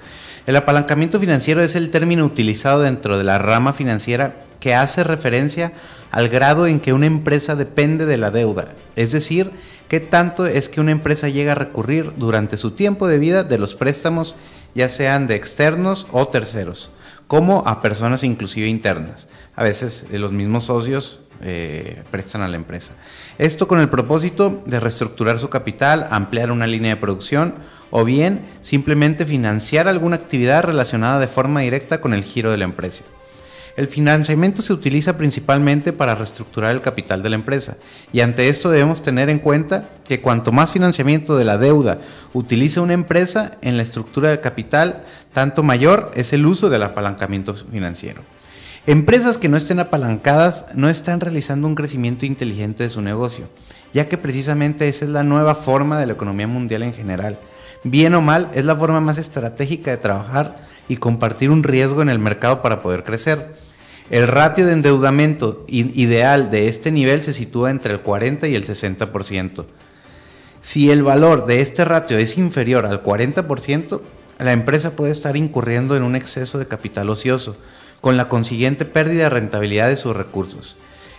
El 0.46 0.56
apalancamiento 0.56 1.20
financiero 1.20 1.62
es 1.62 1.76
el 1.76 1.90
término 1.90 2.24
utilizado 2.24 2.80
dentro 2.82 3.16
de 3.16 3.24
la 3.24 3.38
rama 3.38 3.72
financiera 3.72 4.34
que 4.58 4.74
hace 4.74 5.04
referencia 5.04 5.72
al 6.10 6.28
grado 6.28 6.66
en 6.66 6.80
que 6.80 6.92
una 6.92 7.06
empresa 7.06 7.54
depende 7.54 8.06
de 8.06 8.16
la 8.16 8.30
deuda, 8.30 8.74
es 8.96 9.12
decir, 9.12 9.50
qué 9.88 10.00
tanto 10.00 10.46
es 10.46 10.68
que 10.68 10.80
una 10.80 10.90
empresa 10.90 11.28
llega 11.28 11.52
a 11.52 11.56
recurrir 11.56 12.12
durante 12.16 12.56
su 12.56 12.72
tiempo 12.72 13.08
de 13.08 13.18
vida 13.18 13.44
de 13.44 13.58
los 13.58 13.74
préstamos, 13.74 14.34
ya 14.74 14.88
sean 14.88 15.26
de 15.26 15.36
externos 15.36 16.06
o 16.10 16.26
terceros, 16.28 16.90
como 17.28 17.62
a 17.66 17.80
personas 17.80 18.24
inclusive 18.24 18.66
internas. 18.66 19.28
A 19.54 19.62
veces 19.62 20.06
eh, 20.10 20.18
los 20.18 20.32
mismos 20.32 20.64
socios 20.64 21.20
eh, 21.40 22.02
prestan 22.10 22.42
a 22.42 22.48
la 22.48 22.56
empresa. 22.56 22.94
Esto 23.38 23.68
con 23.68 23.80
el 23.80 23.88
propósito 23.88 24.62
de 24.64 24.80
reestructurar 24.80 25.38
su 25.38 25.50
capital, 25.50 26.08
ampliar 26.10 26.50
una 26.50 26.66
línea 26.66 26.94
de 26.94 27.00
producción 27.00 27.54
o 27.92 28.04
bien 28.04 28.40
simplemente 28.62 29.24
financiar 29.24 29.86
alguna 29.86 30.16
actividad 30.16 30.64
relacionada 30.64 31.20
de 31.20 31.28
forma 31.28 31.60
directa 31.60 32.00
con 32.00 32.14
el 32.14 32.24
giro 32.24 32.50
de 32.50 32.56
la 32.56 32.64
empresa. 32.64 33.04
El 33.76 33.86
financiamiento 33.86 34.60
se 34.60 34.72
utiliza 34.72 35.16
principalmente 35.16 35.92
para 35.92 36.14
reestructurar 36.14 36.72
el 36.74 36.82
capital 36.82 37.22
de 37.22 37.30
la 37.30 37.36
empresa 37.36 37.76
y 38.12 38.20
ante 38.20 38.48
esto 38.48 38.70
debemos 38.70 39.02
tener 39.02 39.30
en 39.30 39.38
cuenta 39.38 39.88
que 40.06 40.20
cuanto 40.20 40.52
más 40.52 40.72
financiamiento 40.72 41.36
de 41.36 41.44
la 41.44 41.56
deuda 41.56 41.98
utilice 42.34 42.80
una 42.80 42.92
empresa 42.92 43.52
en 43.62 43.76
la 43.76 43.82
estructura 43.82 44.30
del 44.30 44.40
capital, 44.40 45.04
tanto 45.32 45.62
mayor 45.62 46.10
es 46.14 46.32
el 46.32 46.44
uso 46.44 46.68
del 46.68 46.82
apalancamiento 46.82 47.54
financiero. 47.54 48.22
Empresas 48.86 49.38
que 49.38 49.48
no 49.48 49.56
estén 49.56 49.80
apalancadas 49.80 50.66
no 50.74 50.88
están 50.88 51.20
realizando 51.20 51.66
un 51.66 51.74
crecimiento 51.74 52.26
inteligente 52.26 52.82
de 52.82 52.90
su 52.90 53.00
negocio, 53.00 53.48
ya 53.94 54.08
que 54.08 54.18
precisamente 54.18 54.88
esa 54.88 55.04
es 55.04 55.10
la 55.12 55.22
nueva 55.22 55.54
forma 55.54 55.98
de 55.98 56.06
la 56.06 56.14
economía 56.14 56.46
mundial 56.46 56.82
en 56.82 56.92
general. 56.92 57.38
Bien 57.84 58.14
o 58.14 58.20
mal, 58.20 58.50
es 58.54 58.64
la 58.64 58.76
forma 58.76 59.00
más 59.00 59.18
estratégica 59.18 59.90
de 59.90 59.96
trabajar 59.96 60.56
y 60.88 60.96
compartir 60.96 61.50
un 61.50 61.64
riesgo 61.64 62.00
en 62.02 62.08
el 62.08 62.18
mercado 62.18 62.62
para 62.62 62.80
poder 62.80 63.02
crecer. 63.02 63.54
El 64.08 64.28
ratio 64.28 64.66
de 64.66 64.72
endeudamiento 64.72 65.64
ideal 65.68 66.50
de 66.50 66.68
este 66.68 66.92
nivel 66.92 67.22
se 67.22 67.32
sitúa 67.32 67.70
entre 67.70 67.92
el 67.94 68.00
40 68.00 68.46
y 68.46 68.54
el 68.54 68.64
60%. 68.64 69.64
Si 70.60 70.90
el 70.90 71.02
valor 71.02 71.46
de 71.46 71.60
este 71.60 71.84
ratio 71.84 72.18
es 72.18 72.38
inferior 72.38 72.86
al 72.86 73.02
40%, 73.02 74.00
la 74.38 74.52
empresa 74.52 74.92
puede 74.92 75.12
estar 75.12 75.36
incurriendo 75.36 75.96
en 75.96 76.04
un 76.04 76.14
exceso 76.14 76.58
de 76.58 76.66
capital 76.66 77.10
ocioso, 77.10 77.56
con 78.00 78.16
la 78.16 78.28
consiguiente 78.28 78.84
pérdida 78.84 79.24
de 79.24 79.30
rentabilidad 79.30 79.88
de 79.88 79.96
sus 79.96 80.16
recursos. 80.16 80.76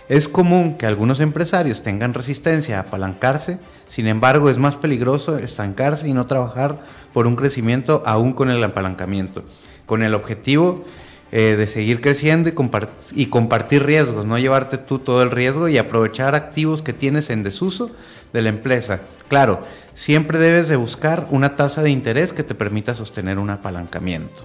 Es 0.08 0.28
común 0.28 0.76
que 0.76 0.86
algunos 0.86 1.20
empresarios 1.20 1.82
tengan 1.82 2.12
resistencia 2.12 2.76
a 2.76 2.82
apalancarse, 2.82 3.58
sin 3.86 4.06
embargo 4.06 4.50
es 4.50 4.58
más 4.58 4.76
peligroso 4.76 5.38
estancarse 5.38 6.08
y 6.08 6.12
no 6.12 6.26
trabajar 6.26 6.76
por 7.14 7.26
un 7.26 7.36
crecimiento 7.36 8.02
aún 8.04 8.34
con 8.34 8.50
el 8.50 8.62
apalancamiento, 8.62 9.44
con 9.86 10.02
el 10.02 10.14
objetivo 10.14 10.84
eh, 11.32 11.56
de 11.56 11.66
seguir 11.66 12.02
creciendo 12.02 12.50
y, 12.50 12.54
y 13.12 13.26
compartir 13.26 13.84
riesgos, 13.84 14.26
no 14.26 14.38
llevarte 14.38 14.76
tú 14.76 14.98
todo 14.98 15.22
el 15.22 15.30
riesgo 15.30 15.68
y 15.68 15.78
aprovechar 15.78 16.34
activos 16.34 16.82
que 16.82 16.92
tienes 16.92 17.30
en 17.30 17.42
desuso 17.42 17.90
de 18.34 18.42
la 18.42 18.50
empresa. 18.50 19.00
Claro, 19.28 19.62
siempre 19.94 20.38
debes 20.38 20.68
de 20.68 20.76
buscar 20.76 21.26
una 21.30 21.56
tasa 21.56 21.82
de 21.82 21.90
interés 21.90 22.34
que 22.34 22.42
te 22.42 22.54
permita 22.54 22.94
sostener 22.94 23.38
un 23.38 23.48
apalancamiento. 23.48 24.44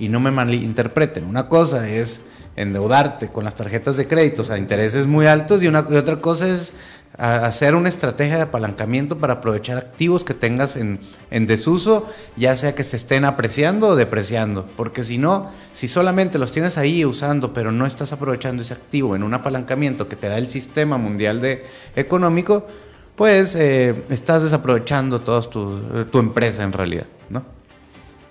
Y 0.00 0.08
no 0.08 0.18
me 0.18 0.32
malinterpreten, 0.32 1.24
una 1.24 1.48
cosa 1.48 1.88
es 1.88 2.22
endeudarte 2.56 3.28
con 3.28 3.44
las 3.44 3.54
tarjetas 3.54 3.96
de 3.96 4.06
crédito 4.06 4.42
a 4.50 4.58
intereses 4.58 5.06
muy 5.06 5.26
altos 5.26 5.62
y, 5.62 5.68
una, 5.68 5.80
otra 5.80 6.16
cosa 6.16 6.48
es 6.48 6.72
hacer 7.18 7.74
una 7.74 7.88
estrategia 7.88 8.36
de 8.36 8.42
apalancamiento 8.42 9.18
para 9.18 9.34
aprovechar 9.34 9.78
activos 9.78 10.22
que 10.22 10.34
tengas 10.34 10.76
en, 10.76 10.98
en, 11.30 11.46
desuso, 11.46 12.06
ya 12.36 12.54
sea 12.56 12.74
que 12.74 12.84
se 12.84 12.96
estén 12.96 13.24
apreciando 13.24 13.88
o 13.88 13.96
depreciando, 13.96 14.66
porque 14.76 15.02
si 15.02 15.16
no, 15.16 15.50
si 15.72 15.88
solamente 15.88 16.38
los 16.38 16.52
tienes 16.52 16.76
ahí 16.76 17.04
usando, 17.04 17.54
pero 17.54 17.72
no 17.72 17.86
estás 17.86 18.12
aprovechando 18.12 18.62
ese 18.62 18.74
activo 18.74 19.16
en 19.16 19.22
un 19.22 19.32
apalancamiento 19.32 20.08
que 20.08 20.16
te 20.16 20.28
da 20.28 20.36
el 20.36 20.50
sistema 20.50 20.98
mundial 20.98 21.40
de, 21.40 21.64
económico, 21.94 22.66
pues 23.14 23.54
eh, 23.54 23.94
estás 24.10 24.42
desaprovechando 24.42 25.22
toda 25.22 25.40
tu, 25.40 26.04
tu, 26.10 26.18
empresa 26.18 26.64
en 26.64 26.72
realidad, 26.72 27.06
¿no? 27.30 27.42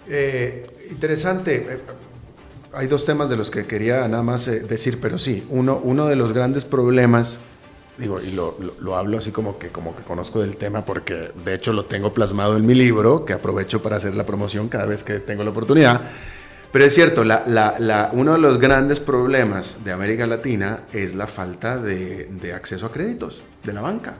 Eh, 0.07 0.63
interesante 0.91 1.81
hay 2.75 2.87
dos 2.87 3.05
temas 3.05 3.29
de 3.29 3.37
los 3.37 3.49
que 3.49 3.65
quería 3.65 4.07
nada 4.07 4.23
más 4.23 4.47
eh, 4.47 4.59
decir, 4.59 4.99
pero 5.01 5.17
sí, 5.17 5.45
uno, 5.49 5.79
uno 5.83 6.07
de 6.07 6.15
los 6.15 6.33
grandes 6.33 6.65
problemas, 6.65 7.39
digo, 7.97 8.21
y 8.21 8.31
lo, 8.31 8.57
lo, 8.79 8.97
hablo 8.97 9.17
así 9.17 9.31
como 9.31 9.57
que, 9.57 9.69
como 9.69 9.95
que 9.95 10.03
conozco 10.03 10.41
del 10.41 10.57
tema 10.57 10.83
porque 10.83 11.31
de 11.43 11.53
hecho 11.53 11.73
lo 11.73 11.85
tengo 11.85 12.13
plasmado 12.13 12.57
en 12.57 12.65
mi 12.65 12.75
libro, 12.75 13.25
que 13.25 13.33
aprovecho 13.33 13.81
para 13.81 13.97
hacer 13.97 14.15
la 14.15 14.25
promoción 14.25 14.67
cada 14.67 14.85
vez 14.85 15.03
que 15.03 15.19
tengo 15.19 15.43
la 15.43 15.51
oportunidad. 15.51 16.01
Pero 16.71 16.85
es 16.85 16.93
cierto, 16.93 17.23
la, 17.23 17.43
la, 17.47 18.09
uno 18.11 18.33
de 18.33 18.39
los 18.39 18.59
grandes 18.59 18.99
problemas 18.99 19.85
de 19.85 19.93
América 19.93 20.27
Latina 20.27 20.81
es 20.91 21.15
la 21.15 21.27
falta 21.27 21.77
de, 21.77 22.25
de 22.25 22.53
acceso 22.53 22.87
a 22.87 22.91
créditos 22.91 23.41
de 23.63 23.71
la 23.71 23.81
banca. 23.81 24.15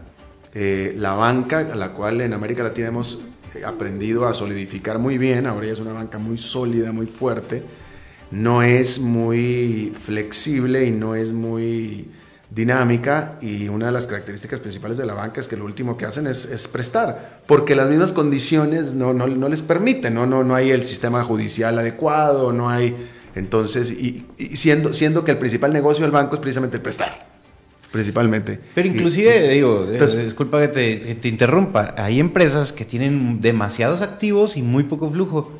Eh, 0.54 0.94
la 0.98 1.16
banca, 1.16 1.60
a 1.60 1.76
la 1.76 1.92
cual 1.92 2.22
en 2.22 2.32
América 2.32 2.64
Latina 2.64 2.88
hemos 2.88 3.20
aprendido 3.66 4.26
a 4.26 4.34
solidificar 4.34 5.00
muy 5.00 5.18
bien, 5.18 5.48
ahora 5.48 5.66
ya 5.66 5.74
es 5.74 5.80
una 5.80 5.92
banca 5.92 6.18
muy 6.18 6.38
sólida, 6.38 6.94
muy 6.94 7.08
fuerte, 7.08 7.64
no 8.32 8.64
es 8.64 9.00
muy 9.00 9.94
flexible 10.00 10.86
y 10.86 10.92
no 10.92 11.16
es 11.16 11.32
muy 11.32 12.08
dinámica 12.50 13.38
y 13.42 13.68
una 13.68 13.88
de 13.88 13.92
las 13.92 14.08
características 14.08 14.60
principales 14.60 14.98
de 14.98 15.06
la 15.06 15.14
banca 15.14 15.42
es 15.42 15.48
que 15.48 15.58
lo 15.58 15.66
último 15.66 15.98
que 15.98 16.06
hacen 16.06 16.26
es, 16.28 16.68
prestar, 16.68 17.42
porque 17.48 17.76
las 17.76 17.90
mismas 17.90 18.12
condiciones 18.12 18.94
no, 18.94 19.14
les 19.50 19.62
permiten, 19.62 20.14
¿no? 20.14 20.26
No, 20.26 20.44
no 20.44 20.56
hay 20.56 20.72
el 20.72 20.84
sistema 20.84 21.24
judicial 21.24 21.78
adecuado, 21.78 22.52
no 22.52 22.70
hay... 22.70 22.96
Entonces, 23.36 23.92
y, 23.92 24.26
siendo, 24.54 24.94
siendo 24.94 25.26
que 25.26 25.32
el 25.32 25.38
principal 25.38 25.74
negocio 25.74 26.04
del 26.04 26.12
banco 26.12 26.36
es 26.36 26.42
precisamente 26.42 26.78
el 26.78 26.82
prestar, 26.82 27.28
principalmente. 27.92 28.62
Pero 28.74 28.88
inclusive, 28.88 29.50
digo, 29.50 29.86
eh, 29.92 30.24
disculpa 30.24 30.62
que 30.62 30.70
te, 30.70 31.00
que 31.02 31.16
te 31.16 31.28
interrumpa, 31.28 31.94
hay 31.98 32.22
empresas 32.22 32.72
que 32.72 32.86
tienen 32.86 33.42
demasiados 33.42 34.02
activos 34.02 34.56
y 34.56 34.62
muy 34.62 34.84
poco 34.84 35.10
flujo. 35.10 35.52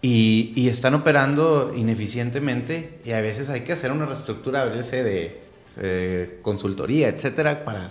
Y, 0.00 0.68
están 0.68 0.94
operando 0.94 1.72
ineficientemente 1.74 3.00
y 3.04 3.12
a 3.12 3.20
veces 3.20 3.48
hay 3.48 3.62
que 3.62 3.72
hacer 3.72 3.90
una 3.90 4.06
reestructura 4.06 4.62
a 4.62 4.64
veces 4.66 5.04
de 5.04 5.40
eh, 5.78 6.38
consultoría, 6.42 7.08
etcétera, 7.08 7.64
para, 7.64 7.88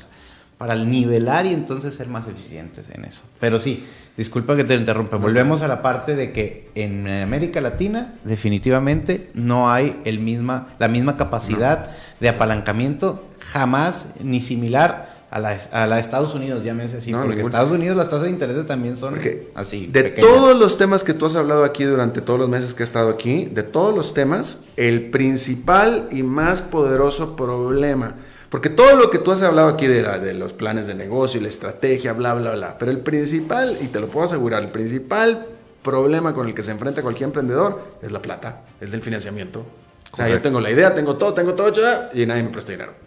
para 0.58 0.76
nivelar 0.76 1.45
y 1.45 1.53
entonces 1.53 1.95
ser 1.95 2.08
más 2.08 2.28
eficientes 2.28 2.89
en 2.93 3.03
eso. 3.03 3.22
Pero 3.39 3.60
sí, 3.60 3.84
disculpa 4.16 4.55
que 4.55 4.64
te 4.64 4.76
interrumpa, 4.76 5.18
volvemos 5.18 5.62
a 5.64 5.68
la 5.68 5.82
parte 5.82 6.16
de 6.16 6.32
que 6.32 6.70
en 6.76 7.08
América 7.08 7.62
Latina 7.62 8.16
definitivamente 8.24 9.30
no 9.34 9.70
hay 9.72 9.99
el 10.05 10.20
misma, 10.20 10.76
la 10.80 10.88
misma 10.88 11.18
capacidad 11.18 11.91
de 12.20 12.30
apalancamiento 12.30 13.26
jamás 13.39 14.08
ni 14.22 14.39
similar 14.39 15.16
a 15.30 15.39
la, 15.39 15.57
a 15.71 15.88
la 15.88 15.99
Estados 15.99 16.34
Unidos, 16.36 16.63
llámese 16.63 16.97
así, 16.97 17.11
porque 17.11 17.41
Estados 17.41 17.71
Unidos 17.71 17.97
las 17.97 18.07
tasas 18.07 18.23
de 18.23 18.30
interés 18.30 18.65
también 18.65 18.95
son 18.95 19.19
así. 19.55 19.88
De 19.88 20.03
todos 20.03 20.57
los 20.57 20.78
temas 20.78 21.03
que 21.03 21.13
tú 21.13 21.25
has 21.25 21.36
hablado 21.36 21.63
aquí 21.63 21.84
durante 21.84 22.21
todos 22.21 22.39
los 22.39 22.49
meses 22.49 22.73
que 22.73 22.84
he 22.84 22.86
estado 22.86 23.09
aquí, 23.09 23.45
de 23.45 23.63
todos 23.63 23.93
los 23.93 24.13
temas, 24.13 24.63
el 24.78 25.09
principal 25.09 26.07
y 26.11 26.23
más 26.23 26.61
poderoso 26.61 27.36
problema, 27.36 28.15
porque 28.49 28.69
todo 28.69 28.95
lo 28.95 29.09
que 29.09 29.19
tú 29.19 29.32
has 29.32 29.41
hablado 29.41 29.67
aquí 29.67 29.88
de, 29.88 30.01
la, 30.01 30.19
de 30.19 30.34
los 30.34 30.53
planes 30.53 30.88
de 30.88 30.95
negocio 30.95 31.39
y 31.39 31.43
la 31.43 31.49
estrategia, 31.49 32.13
bla, 32.13 32.34
bla, 32.34 32.53
bla, 32.53 32.78
pero 32.78 32.91
el 32.91 32.99
principal, 32.99 33.78
y 33.82 33.88
te 33.88 33.99
lo 33.99 34.07
puedo 34.07 34.25
asegurar, 34.25 34.63
el 34.63 34.71
principal 34.71 35.45
problema 35.84 36.34
con 36.34 36.47
el 36.47 36.53
que 36.53 36.63
se 36.63 36.71
enfrenta 36.71 37.01
cualquier 37.01 37.28
emprendedor 37.28 37.82
es 38.01 38.11
la 38.11 38.21
plata, 38.21 38.61
es 38.80 38.91
del 38.91 39.01
financiamiento. 39.01 39.65
O 40.11 40.15
sea, 40.15 40.30
yo 40.30 40.41
tengo 40.41 40.61
la 40.61 40.71
idea, 40.71 40.95
tengo 40.95 41.17
todo, 41.17 41.34
tengo 41.34 41.53
todo, 41.53 41.73
y 42.13 42.25
nadie 42.25 42.43
me 42.43 42.49
presta 42.49 42.71
dinero. 42.71 43.07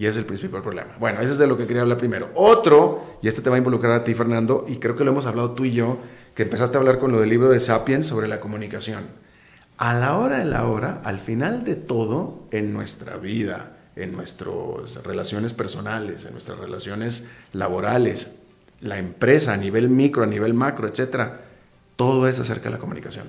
Y 0.00 0.06
es 0.06 0.16
el 0.16 0.24
principal 0.24 0.62
problema. 0.62 0.96
Bueno, 0.98 1.20
ese 1.20 1.32
es 1.32 1.38
de 1.38 1.46
lo 1.46 1.58
que 1.58 1.66
quería 1.66 1.82
hablar 1.82 1.98
primero. 1.98 2.30
Otro, 2.34 3.18
y 3.20 3.28
este 3.28 3.42
te 3.42 3.50
va 3.50 3.56
a 3.56 3.58
involucrar 3.58 3.92
a 3.92 4.02
ti, 4.02 4.14
Fernando, 4.14 4.64
y 4.66 4.76
creo 4.76 4.96
que 4.96 5.04
lo 5.04 5.10
hemos 5.10 5.26
hablado 5.26 5.50
tú 5.50 5.66
y 5.66 5.72
yo, 5.72 5.98
que 6.34 6.44
empezaste 6.44 6.78
a 6.78 6.80
hablar 6.80 6.98
con 6.98 7.12
lo 7.12 7.20
del 7.20 7.28
libro 7.28 7.50
de 7.50 7.58
Sapiens 7.58 8.06
sobre 8.06 8.26
la 8.26 8.40
comunicación. 8.40 9.02
A 9.76 9.92
la 9.92 10.16
hora 10.16 10.38
de 10.38 10.46
la 10.46 10.66
hora, 10.66 11.02
al 11.04 11.20
final 11.20 11.64
de 11.64 11.74
todo, 11.74 12.44
en 12.50 12.72
nuestra 12.72 13.18
vida, 13.18 13.76
en 13.94 14.12
nuestras 14.12 15.04
relaciones 15.04 15.52
personales, 15.52 16.24
en 16.24 16.32
nuestras 16.32 16.58
relaciones 16.58 17.28
laborales, 17.52 18.38
la 18.80 18.96
empresa 18.96 19.52
a 19.52 19.58
nivel 19.58 19.90
micro, 19.90 20.22
a 20.22 20.26
nivel 20.26 20.54
macro, 20.54 20.88
etcétera, 20.88 21.42
todo 21.96 22.26
es 22.26 22.38
acerca 22.38 22.70
de 22.70 22.76
la 22.76 22.80
comunicación. 22.80 23.26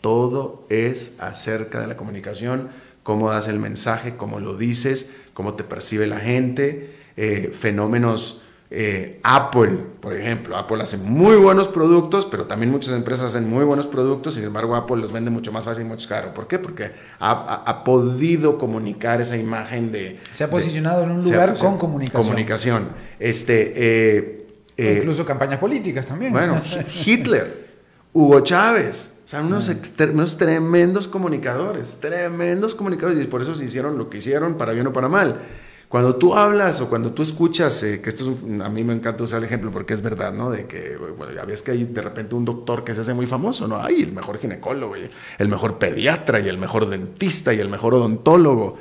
Todo 0.00 0.64
es 0.70 1.12
acerca 1.18 1.78
de 1.82 1.88
la 1.88 1.98
comunicación, 1.98 2.70
cómo 3.06 3.30
das 3.30 3.46
el 3.46 3.60
mensaje, 3.60 4.16
cómo 4.16 4.40
lo 4.40 4.56
dices, 4.56 5.12
cómo 5.32 5.54
te 5.54 5.62
percibe 5.62 6.08
la 6.08 6.18
gente, 6.18 6.90
eh, 7.16 7.52
fenómenos 7.56 8.42
eh, 8.68 9.20
Apple, 9.22 9.78
por 10.00 10.16
ejemplo. 10.16 10.56
Apple 10.56 10.82
hace 10.82 10.96
muy 10.96 11.36
buenos 11.36 11.68
productos, 11.68 12.26
pero 12.26 12.46
también 12.46 12.72
muchas 12.72 12.94
empresas 12.94 13.26
hacen 13.26 13.48
muy 13.48 13.64
buenos 13.64 13.86
productos, 13.86 14.34
sin 14.34 14.42
embargo 14.42 14.74
Apple 14.74 14.96
los 14.96 15.12
vende 15.12 15.30
mucho 15.30 15.52
más 15.52 15.66
fácil 15.66 15.84
y 15.84 15.86
mucho 15.86 16.08
caro. 16.08 16.34
¿Por 16.34 16.48
qué? 16.48 16.58
Porque 16.58 16.90
ha, 17.20 17.84
podido 17.84 18.58
comunicar 18.58 19.20
esa 19.20 19.36
imagen 19.36 19.92
de... 19.92 20.18
Se 20.32 20.42
ha 20.42 20.50
posicionado 20.50 21.04
en 21.04 21.12
un 21.12 21.22
lugar 21.22 21.56
con 21.56 21.78
comunicación. 21.78 22.24
Comunicación. 22.24 22.88
Este, 23.20 23.72
eh, 23.76 24.46
eh, 24.76 24.96
incluso 24.98 25.24
campañas 25.24 25.60
políticas 25.60 26.04
también. 26.06 26.32
Bueno, 26.32 26.60
Hitler, 27.06 27.68
Hugo 28.12 28.40
Chávez. 28.40 29.15
O 29.26 29.28
sea, 29.28 29.40
unos, 29.40 29.68
unos, 30.14 30.38
tremendos 30.38 31.08
comunicadores, 31.08 31.98
tremendos 32.00 32.76
comunicadores, 32.76 33.24
y 33.24 33.26
por 33.26 33.42
eso 33.42 33.56
se 33.56 33.64
hicieron 33.64 33.98
lo 33.98 34.08
que 34.08 34.18
hicieron, 34.18 34.54
para 34.54 34.70
bien 34.70 34.86
o 34.86 34.92
para 34.92 35.08
mal. 35.08 35.40
Cuando 35.88 36.14
tú 36.14 36.36
hablas 36.36 36.80
o 36.80 36.88
cuando 36.88 37.10
tú 37.10 37.24
escuchas, 37.24 37.82
eh, 37.82 38.00
que 38.00 38.08
esto 38.08 38.22
es 38.22 38.60
a 38.60 38.68
mí 38.68 38.84
me 38.84 38.92
encanta 38.92 39.24
usar 39.24 39.38
el 39.38 39.46
ejemplo 39.46 39.72
porque 39.72 39.94
es 39.94 40.00
verdad, 40.00 40.32
¿no? 40.32 40.50
De 40.50 40.66
que, 40.66 40.96
bueno, 41.18 41.32
ya 41.32 41.44
ves 41.44 41.62
que 41.62 41.72
hay 41.72 41.82
de 41.82 42.02
repente 42.02 42.36
un 42.36 42.44
doctor 42.44 42.84
que 42.84 42.94
se 42.94 43.00
hace 43.00 43.14
muy 43.14 43.26
famoso, 43.26 43.66
¿no? 43.66 43.82
Ay, 43.82 44.02
el 44.02 44.12
mejor 44.12 44.38
ginecólogo, 44.38 44.94
el 44.94 45.48
mejor 45.48 45.78
pediatra, 45.78 46.38
y 46.38 46.48
el 46.48 46.58
mejor 46.58 46.88
dentista, 46.88 47.52
y 47.52 47.58
el 47.58 47.68
mejor 47.68 47.94
odontólogo. 47.94 48.78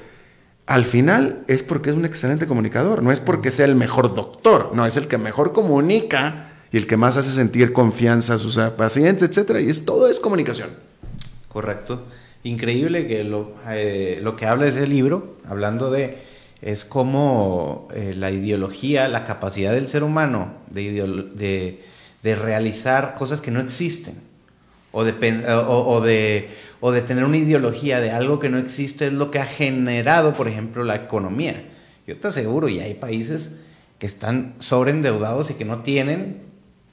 Al 0.68 0.86
final 0.86 1.44
es 1.48 1.64
porque 1.64 1.90
es 1.90 1.96
un 1.96 2.06
excelente 2.06 2.46
comunicador, 2.46 3.02
no 3.02 3.12
es 3.12 3.20
porque 3.20 3.50
sea 3.50 3.66
el 3.66 3.76
mejor 3.76 4.14
doctor, 4.14 4.72
no, 4.76 4.86
es 4.86 4.96
el 4.96 5.08
que 5.08 5.18
mejor 5.18 5.54
comunica 5.54 6.52
y 6.72 6.78
el 6.78 6.88
que 6.88 6.98
más 6.98 7.18
hace 7.18 7.32
sentir 7.32 7.74
confianza 7.74 8.36
a 8.36 8.38
sus 8.38 8.58
pacientes, 8.78 9.30
etcétera. 9.30 9.62
Y 9.62 9.70
es, 9.70 9.86
todo 9.86 10.10
es 10.10 10.20
comunicación. 10.20 10.70
Correcto. 11.48 12.04
Increíble 12.44 13.08
que 13.08 13.24
lo, 13.24 13.54
eh, 13.70 14.20
lo 14.22 14.36
que 14.36 14.46
habla 14.46 14.68
ese 14.68 14.86
libro, 14.86 15.38
hablando 15.48 15.90
de 15.90 16.18
es 16.62 16.86
como 16.86 17.88
eh, 17.94 18.14
la 18.18 18.32
ideología, 18.32 19.08
la 19.08 19.24
capacidad 19.24 19.74
del 19.74 19.88
ser 19.88 20.04
humano 20.04 20.54
de, 20.72 21.80
de, 22.24 22.36
realizar 22.36 23.14
cosas 23.16 23.40
que 23.40 23.52
no 23.52 23.60
existen, 23.60 24.16
o 24.92 25.04
de, 25.04 25.14
o, 25.48 26.02
de, 26.02 26.50
o 26.82 26.92
de 26.92 27.02
tener 27.02 27.24
una 27.24 27.38
ideología 27.38 28.00
de 28.00 28.12
algo 28.12 28.40
que 28.40 28.50
no 28.50 28.58
existe, 28.58 29.08
es 29.08 29.14
lo 29.14 29.30
que 29.30 29.40
ha 29.40 29.46
generado, 29.46 30.34
por 30.34 30.48
ejemplo, 30.48 30.84
la 30.84 30.96
economía. 30.96 31.64
Yo 32.08 32.18
te 32.18 32.28
aseguro, 32.28 32.68
y 32.68 32.80
hay 32.80 32.96
países 32.96 33.52
que 34.00 34.08
están 34.08 34.56
sobreendeudados 34.60 35.52
y 35.52 35.54
que 35.54 35.66
no 35.66 35.84
tienen 35.84 36.45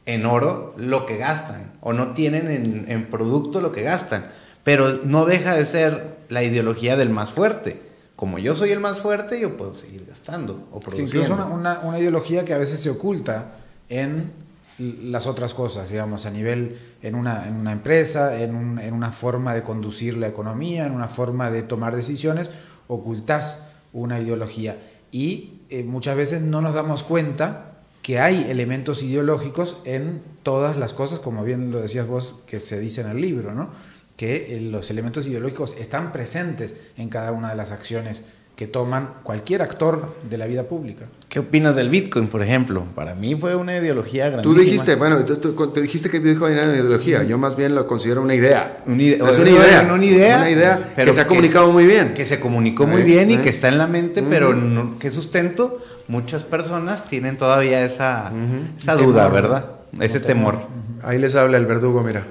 en 0.06 0.26
oro 0.26 0.74
lo 0.76 1.06
que 1.06 1.16
gastan, 1.16 1.72
o 1.80 1.92
no 1.92 2.12
tienen 2.14 2.50
en, 2.50 2.84
en 2.88 3.06
producto 3.06 3.60
lo 3.60 3.72
que 3.72 3.82
gastan, 3.82 4.26
pero 4.64 5.00
no 5.04 5.24
deja 5.24 5.54
de 5.54 5.66
ser 5.66 6.16
la 6.28 6.42
ideología 6.42 6.96
del 6.96 7.10
más 7.10 7.30
fuerte 7.30 7.92
como 8.22 8.38
yo 8.38 8.54
soy 8.54 8.70
el 8.70 8.78
más 8.78 8.98
fuerte, 8.98 9.40
yo 9.40 9.56
puedo 9.56 9.74
seguir 9.74 10.06
gastando 10.06 10.68
o 10.70 10.78
produciendo. 10.78 11.24
incluso 11.24 11.52
una, 11.52 11.80
una, 11.80 11.98
ideología 11.98 12.44
que 12.44 12.54
a 12.54 12.58
veces 12.58 12.78
se 12.78 12.88
oculta 12.88 13.54
en 13.88 14.30
las 14.78 15.26
otras 15.26 15.54
cosas, 15.54 15.90
digamos, 15.90 16.24
a 16.24 16.30
nivel, 16.30 16.78
en 17.02 17.16
una, 17.16 17.48
en 17.48 17.56
una 17.56 17.72
empresa, 17.72 18.40
en, 18.40 18.54
un, 18.54 18.78
en, 18.78 18.94
una 18.94 19.10
forma 19.10 19.56
de 19.56 19.64
conducir 19.64 20.16
la 20.16 20.28
economía, 20.28 20.86
en 20.86 20.92
una 20.92 21.08
forma 21.08 21.50
de 21.50 21.64
tomar 21.64 21.96
decisiones, 21.96 22.48
ocultas 22.86 23.58
una 23.92 24.20
ideología. 24.20 24.76
Y 25.10 25.62
eh, 25.68 25.82
muchas 25.82 26.16
veces 26.16 26.42
no 26.42 26.60
nos 26.60 26.74
damos 26.74 27.02
cuenta 27.02 27.71
que 28.02 28.18
hay 28.18 28.50
elementos 28.50 29.02
ideológicos 29.02 29.78
en 29.84 30.20
todas 30.42 30.76
las 30.76 30.92
cosas, 30.92 31.20
como 31.20 31.44
bien 31.44 31.70
lo 31.70 31.80
decías 31.80 32.06
vos, 32.06 32.40
que 32.46 32.60
se 32.60 32.80
dice 32.80 33.00
en 33.00 33.08
el 33.08 33.20
libro, 33.20 33.54
¿no? 33.54 33.70
que 34.16 34.56
eh, 34.56 34.60
los 34.60 34.90
elementos 34.90 35.26
ideológicos 35.26 35.76
están 35.78 36.12
presentes 36.12 36.76
en 36.96 37.08
cada 37.08 37.32
una 37.32 37.50
de 37.50 37.56
las 37.56 37.72
acciones 37.72 38.22
que 38.56 38.66
toman 38.66 39.08
cualquier 39.22 39.62
actor 39.62 40.14
de 40.28 40.36
la 40.38 40.46
vida 40.46 40.64
pública. 40.64 41.06
¿Qué 41.28 41.38
opinas 41.38 41.74
del 41.74 41.88
Bitcoin, 41.88 42.28
por 42.28 42.42
ejemplo? 42.42 42.84
Para 42.94 43.14
mí 43.14 43.34
fue 43.34 43.56
una 43.56 43.76
ideología 43.76 44.28
grandísima. 44.28 44.54
Tú 44.54 44.60
dijiste, 44.60 44.94
bueno, 44.96 45.24
te 45.24 45.80
dijiste 45.80 46.10
que 46.10 46.18
Bitcoin 46.18 46.52
era 46.52 46.64
una 46.64 46.74
ideología. 46.74 47.22
Yo 47.22 47.38
más 47.38 47.56
bien 47.56 47.74
lo 47.74 47.86
considero 47.86 48.20
una 48.20 48.34
idea. 48.34 48.82
Una 48.86 49.02
idea, 49.02 49.16
es 49.16 49.38
una 49.38 49.50
idea, 49.50 49.92
una 49.94 50.04
idea, 50.04 50.36
una 50.36 50.50
idea 50.50 50.92
pero 50.94 51.10
que 51.10 51.14
se 51.14 51.20
ha 51.22 51.26
comunicado 51.26 51.72
muy 51.72 51.86
bien. 51.86 52.12
Que 52.12 52.26
se 52.26 52.38
comunicó 52.38 52.86
muy 52.86 53.02
bien 53.02 53.30
y 53.30 53.38
que 53.38 53.48
está 53.48 53.68
en 53.68 53.78
la 53.78 53.86
mente, 53.86 54.22
pero 54.22 54.54
¿qué 54.98 55.10
sustento? 55.10 55.78
Muchas 56.08 56.44
personas 56.44 57.08
tienen 57.08 57.38
todavía 57.38 57.82
esa, 57.82 58.30
esa 58.76 58.96
duda, 58.96 59.28
¿verdad? 59.28 59.64
Ese 59.98 60.20
temor. 60.20 60.60
Ahí 61.02 61.18
les 61.18 61.34
habla 61.34 61.56
el 61.56 61.64
verdugo, 61.64 62.02
mira. 62.02 62.24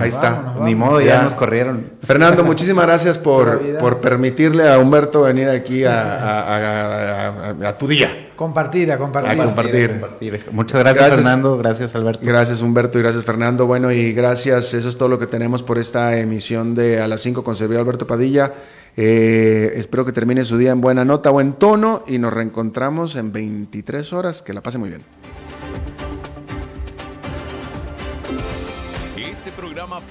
Ahí 0.00 0.08
está. 0.08 0.54
Ni 0.62 0.74
modo, 0.74 1.00
ya, 1.00 1.22
nos 1.22 1.34
corrieron. 1.34 1.90
Fernando, 2.02 2.44
muchísimas 2.44 2.86
gracias 2.86 3.18
por, 3.18 3.60
por 3.78 4.00
permitirle 4.00 4.70
a 4.70 4.78
Humberto 4.78 5.22
venir 5.22 5.48
aquí 5.48 5.84
a, 5.84 7.48
a, 7.68 7.78
tu 7.78 7.86
día. 7.86 8.28
Compartir, 8.36 8.90
a 8.90 8.98
compartir. 8.98 9.40
A 9.40 9.44
compartir. 9.44 10.04
Muchas 10.50 10.80
gracias, 10.80 11.14
Fernando. 11.14 11.58
Gracias, 11.58 11.94
Alberto. 11.94 12.20
Gracias, 12.24 12.62
Humberto. 12.62 12.98
Y 12.98 13.02
gracias, 13.02 13.24
Fernando. 13.24 13.66
Bueno, 13.66 13.92
y 13.92 14.12
gracias. 14.12 14.74
Eso 14.74 14.88
es 14.88 14.96
todo 14.96 15.08
lo 15.08 15.18
que 15.18 15.26
tenemos 15.26 15.62
por 15.62 15.78
esta 15.78 16.18
emisión 16.18 16.74
de 16.74 17.00
A 17.00 17.08
las 17.08 17.20
5 17.20 17.44
con 17.44 17.56
servidor 17.56 17.82
Alberto 17.82 18.06
Padilla. 18.06 18.52
Eh, 18.96 19.72
espero 19.76 20.04
que 20.04 20.12
termine 20.12 20.44
su 20.44 20.58
día 20.58 20.72
en 20.72 20.80
buena 20.80 21.04
nota, 21.04 21.30
buen 21.30 21.54
tono 21.54 22.04
y 22.06 22.18
nos 22.18 22.32
reencontramos 22.32 23.16
en 23.16 23.32
23 23.32 24.12
horas. 24.12 24.42
Que 24.42 24.52
la 24.52 24.60
pase 24.60 24.78
muy 24.78 24.88
bien. 24.88 25.02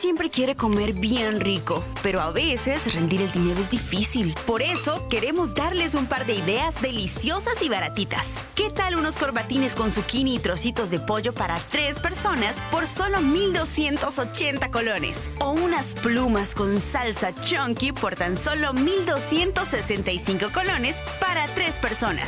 Siempre 0.00 0.30
quiere 0.30 0.56
comer 0.56 0.94
bien 0.94 1.40
rico, 1.40 1.84
pero 2.02 2.22
a 2.22 2.30
veces 2.30 2.94
rendir 2.94 3.20
el 3.20 3.30
dinero 3.32 3.60
es 3.60 3.68
difícil. 3.68 4.34
Por 4.46 4.62
eso 4.62 5.06
queremos 5.10 5.54
darles 5.54 5.94
un 5.94 6.06
par 6.06 6.24
de 6.24 6.32
ideas 6.32 6.80
deliciosas 6.80 7.60
y 7.60 7.68
baratitas. 7.68 8.26
¿Qué 8.54 8.70
tal 8.70 8.96
unos 8.96 9.18
corbatines 9.18 9.74
con 9.74 9.90
zucchini 9.90 10.36
y 10.36 10.38
trocitos 10.38 10.88
de 10.88 11.00
pollo 11.00 11.34
para 11.34 11.58
tres 11.70 12.00
personas 12.00 12.56
por 12.70 12.86
solo 12.86 13.20
1,280 13.20 14.70
colones? 14.70 15.28
O 15.38 15.50
unas 15.50 15.94
plumas 15.94 16.54
con 16.54 16.80
salsa 16.80 17.34
chunky 17.34 17.92
por 17.92 18.14
tan 18.14 18.38
solo 18.38 18.72
1,265 18.72 20.46
colones 20.54 20.96
para 21.20 21.46
tres 21.48 21.74
personas. 21.74 22.26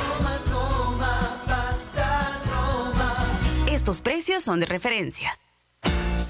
Estos 3.67 4.03
precios 4.03 4.43
son 4.43 4.61
de 4.61 4.67
referencia. 4.67 5.39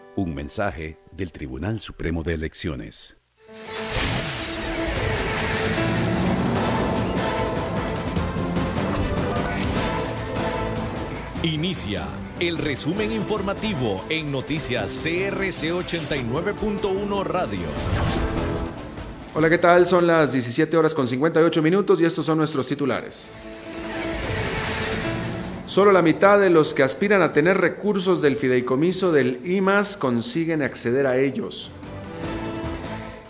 Un 0.17 0.35
mensaje 0.35 0.97
del 1.13 1.31
Tribunal 1.31 1.79
Supremo 1.79 2.21
de 2.21 2.33
Elecciones. 2.33 3.15
Inicia 11.43 12.07
el 12.41 12.57
resumen 12.57 13.13
informativo 13.13 14.03
en 14.09 14.33
noticias 14.33 14.91
CRC 15.01 15.71
89.1 15.71 17.23
Radio. 17.23 17.59
Hola, 19.33 19.49
¿qué 19.49 19.59
tal? 19.59 19.87
Son 19.87 20.05
las 20.05 20.33
17 20.33 20.75
horas 20.75 20.93
con 20.93 21.07
58 21.07 21.61
minutos 21.61 22.01
y 22.01 22.05
estos 22.05 22.25
son 22.25 22.37
nuestros 22.37 22.67
titulares. 22.67 23.29
Solo 25.71 25.93
la 25.93 26.01
mitad 26.01 26.37
de 26.37 26.49
los 26.49 26.73
que 26.73 26.83
aspiran 26.83 27.21
a 27.21 27.31
tener 27.31 27.57
recursos 27.57 28.21
del 28.21 28.35
fideicomiso 28.35 29.13
del 29.13 29.39
IMAS 29.49 29.95
consiguen 29.95 30.63
acceder 30.63 31.07
a 31.07 31.17
ellos. 31.17 31.71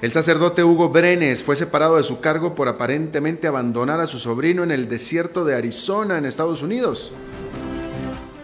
El 0.02 0.12
sacerdote 0.12 0.64
Hugo 0.64 0.90
Brenes 0.90 1.44
fue 1.44 1.56
separado 1.56 1.98
de 1.98 2.04
su 2.04 2.20
cargo 2.20 2.56
por 2.56 2.68
aparentemente 2.68 3.46
abandonar 3.46 4.00
a 4.00 4.08
su 4.08 4.18
sobrino 4.18 4.64
en 4.64 4.72
el 4.72 4.90
desierto 4.90 5.46
de 5.46 5.54
Arizona, 5.54 6.18
en 6.18 6.26
Estados 6.26 6.64
Unidos. 6.64 7.12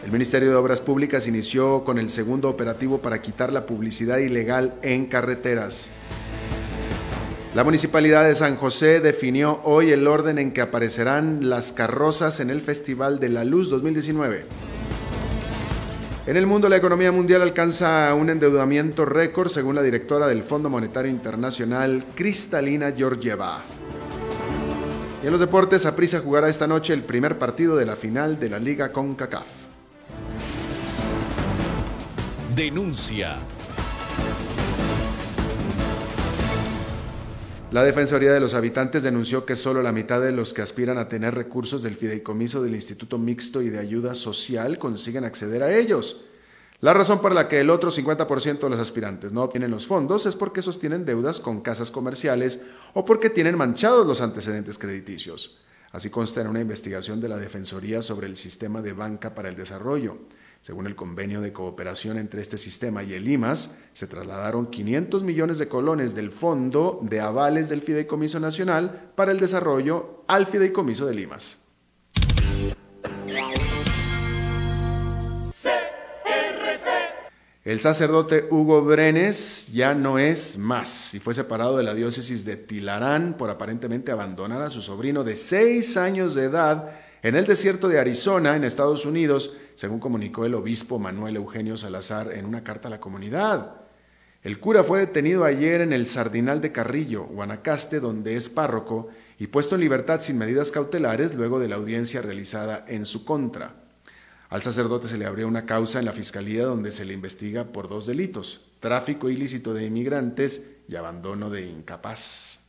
El 0.06 0.12
Ministerio 0.12 0.50
de 0.50 0.56
Obras 0.56 0.80
Públicas 0.80 1.26
inició 1.26 1.84
con 1.84 1.98
el 1.98 2.12
segundo 2.12 2.52
operativo 2.52 3.00
para 3.00 3.24
quitar 3.24 3.52
la 3.52 3.66
publicidad 3.66 4.20
ilegal 4.20 4.76
en 4.84 5.08
carreteras. 5.08 5.90
La 7.58 7.64
Municipalidad 7.64 8.24
de 8.26 8.36
San 8.36 8.56
José 8.56 9.00
definió 9.00 9.62
hoy 9.64 9.90
el 9.90 10.06
orden 10.06 10.38
en 10.38 10.52
que 10.52 10.62
aparecerán 10.62 11.50
las 11.50 11.72
carrozas 11.72 12.40
en 12.40 12.52
el 12.52 12.62
Festival 12.62 13.20
de 13.20 13.30
la 13.30 13.46
Luz 13.46 13.72
2019. 13.72 14.46
En 16.28 16.38
el 16.38 16.46
mundo, 16.46 16.70
la 16.70 16.78
economía 16.78 17.12
mundial 17.12 17.42
alcanza 17.42 18.14
un 18.14 18.30
endeudamiento 18.30 19.06
récord, 19.06 19.50
según 19.50 19.74
la 19.74 19.82
directora 19.82 20.28
del 20.28 20.44
Fondo 20.44 20.70
Monetario 20.70 21.10
Internacional, 21.10 22.06
Cristalina 22.14 22.92
Georgieva. 22.96 23.64
Y 25.24 25.26
en 25.26 25.32
los 25.32 25.40
deportes, 25.40 25.88
Aprisa 25.88 26.20
jugará 26.20 26.50
esta 26.50 26.68
noche 26.68 26.94
el 26.94 27.02
primer 27.02 27.40
partido 27.40 27.76
de 27.76 27.88
la 27.88 27.96
final 27.96 28.40
de 28.40 28.50
la 28.50 28.60
Liga 28.60 28.92
CONCACAF. 28.92 29.48
Denuncia. 32.56 33.40
La 37.70 37.84
Defensoría 37.84 38.32
de 38.32 38.40
los 38.40 38.54
Habitantes 38.54 39.04
denunció 39.04 39.46
que 39.46 39.58
solo 39.58 39.82
la 39.82 39.92
mitad 39.92 40.22
de 40.22 40.32
los 40.32 40.54
que 40.54 40.62
aspiran 40.62 40.98
a 40.98 41.10
tener 41.10 41.36
recursos 41.36 41.84
del 41.84 41.98
fideicomiso 41.98 42.64
del 42.64 42.76
Instituto 42.76 43.18
Mixto 43.18 43.62
y 43.62 43.68
de 43.68 43.78
Ayuda 43.78 44.16
Social 44.16 44.80
consiguen 44.80 45.26
acceder 45.26 45.64
a 45.64 45.76
ellos. 45.76 46.24
La 46.80 46.94
razón 46.94 47.22
por 47.22 47.34
la 47.34 47.50
que 47.50 47.60
el 47.60 47.70
otro 47.70 47.92
50% 47.92 48.60
de 48.60 48.70
los 48.70 48.80
aspirantes 48.80 49.34
no 49.34 49.44
obtienen 49.44 49.70
los 49.70 49.86
fondos 49.86 50.26
es 50.26 50.38
porque 50.38 50.62
sostienen 50.62 51.04
deudas 51.04 51.42
con 51.42 51.60
casas 51.60 51.92
comerciales 51.92 52.62
o 52.94 53.04
porque 53.04 53.30
tienen 53.30 53.58
manchados 53.58 54.08
los 54.08 54.22
antecedentes 54.22 54.78
crediticios. 54.78 55.58
Así 55.92 56.10
consta 56.10 56.40
en 56.40 56.48
una 56.48 56.62
investigación 56.62 57.20
de 57.20 57.28
la 57.28 57.38
Defensoría 57.38 58.02
sobre 58.02 58.28
el 58.28 58.38
sistema 58.38 58.82
de 58.82 58.94
banca 58.94 59.36
para 59.36 59.50
el 59.50 59.58
desarrollo. 59.58 60.20
Según 60.62 60.88
el 60.88 60.96
convenio 60.96 61.42
de 61.42 61.54
cooperación 61.54 62.18
entre 62.18 62.42
este 62.42 62.58
sistema 62.58 63.04
y 63.04 63.14
el 63.14 63.28
IMAS, 63.28 63.78
se 63.94 64.08
trasladaron 64.08 64.68
500 64.68 65.24
millones 65.24 65.60
de 65.60 65.68
colones 65.68 66.16
del 66.16 66.32
Fondo 66.32 67.00
de 67.04 67.22
Avales 67.22 67.70
del 67.70 67.82
Fideicomiso 67.82 68.40
Nacional 68.40 69.12
para 69.16 69.32
el 69.32 69.40
Desarrollo 69.40 70.24
al 70.28 70.46
Fideicomiso 70.46 71.06
del 71.06 71.20
IMAS. 71.20 71.60
El 77.68 77.82
sacerdote 77.82 78.48
Hugo 78.50 78.82
Brenes 78.82 79.74
ya 79.74 79.94
no 79.94 80.20
es 80.20 80.58
más 80.58 81.14
y 81.14 81.20
fue 81.20 81.34
separado 81.34 81.76
de 81.76 81.84
la 81.84 81.94
diócesis 81.94 82.46
de 82.46 82.56
Tilarán 82.56 83.36
por 83.38 83.50
aparentemente 83.50 84.10
abandonar 84.10 84.62
a 84.62 84.70
su 84.70 84.82
sobrino 84.82 85.26
de 85.26 85.36
seis 85.36 85.98
años 85.98 86.34
de 86.34 86.46
edad 86.46 86.90
en 87.24 87.36
el 87.36 87.46
desierto 87.46 87.90
de 87.90 88.00
Arizona, 88.00 88.56
en 88.56 88.64
Estados 88.64 89.06
Unidos, 89.06 89.52
según 89.78 90.00
comunicó 90.00 90.44
el 90.44 90.56
obispo 90.56 90.98
Manuel 90.98 91.36
Eugenio 91.36 91.78
Salazar 91.78 92.34
en 92.34 92.46
una 92.46 92.64
carta 92.64 92.88
a 92.88 92.92
la 92.92 93.00
comunidad. 93.00 93.76
El 94.44 94.60
cura 94.60 94.84
fue 94.84 95.00
detenido 95.00 95.46
ayer 95.46 95.82
en 95.82 95.94
el 95.94 96.08
Sardinal 96.08 96.62
de 96.62 96.72
Carrillo, 96.72 97.26
Guanacaste, 97.26 98.00
donde 98.00 98.36
es 98.36 98.50
párroco, 98.50 99.10
y 99.38 99.48
puesto 99.48 99.76
en 99.76 99.82
libertad 99.82 100.20
sin 100.20 100.40
medidas 100.40 100.72
cautelares 100.72 101.36
luego 101.36 101.60
de 101.60 101.68
la 101.68 101.76
audiencia 101.76 102.24
realizada 102.24 102.86
en 102.88 103.06
su 103.06 103.24
contra. 103.24 103.76
Al 104.50 104.64
sacerdote 104.64 105.08
se 105.08 105.20
le 105.20 105.28
abrió 105.28 105.48
una 105.48 105.68
causa 105.68 106.00
en 106.00 106.06
la 106.06 106.14
fiscalía 106.14 106.66
donde 106.66 106.92
se 106.92 107.06
le 107.06 107.14
investiga 107.14 107.66
por 107.66 107.88
dos 107.88 108.08
delitos, 108.08 108.62
tráfico 108.80 109.30
ilícito 109.30 109.76
de 109.76 109.86
inmigrantes 109.86 110.78
y 110.88 110.96
abandono 110.96 111.52
de 111.52 111.68
incapaz. 111.68 112.62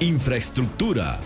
Infraestructura. 0.00 1.18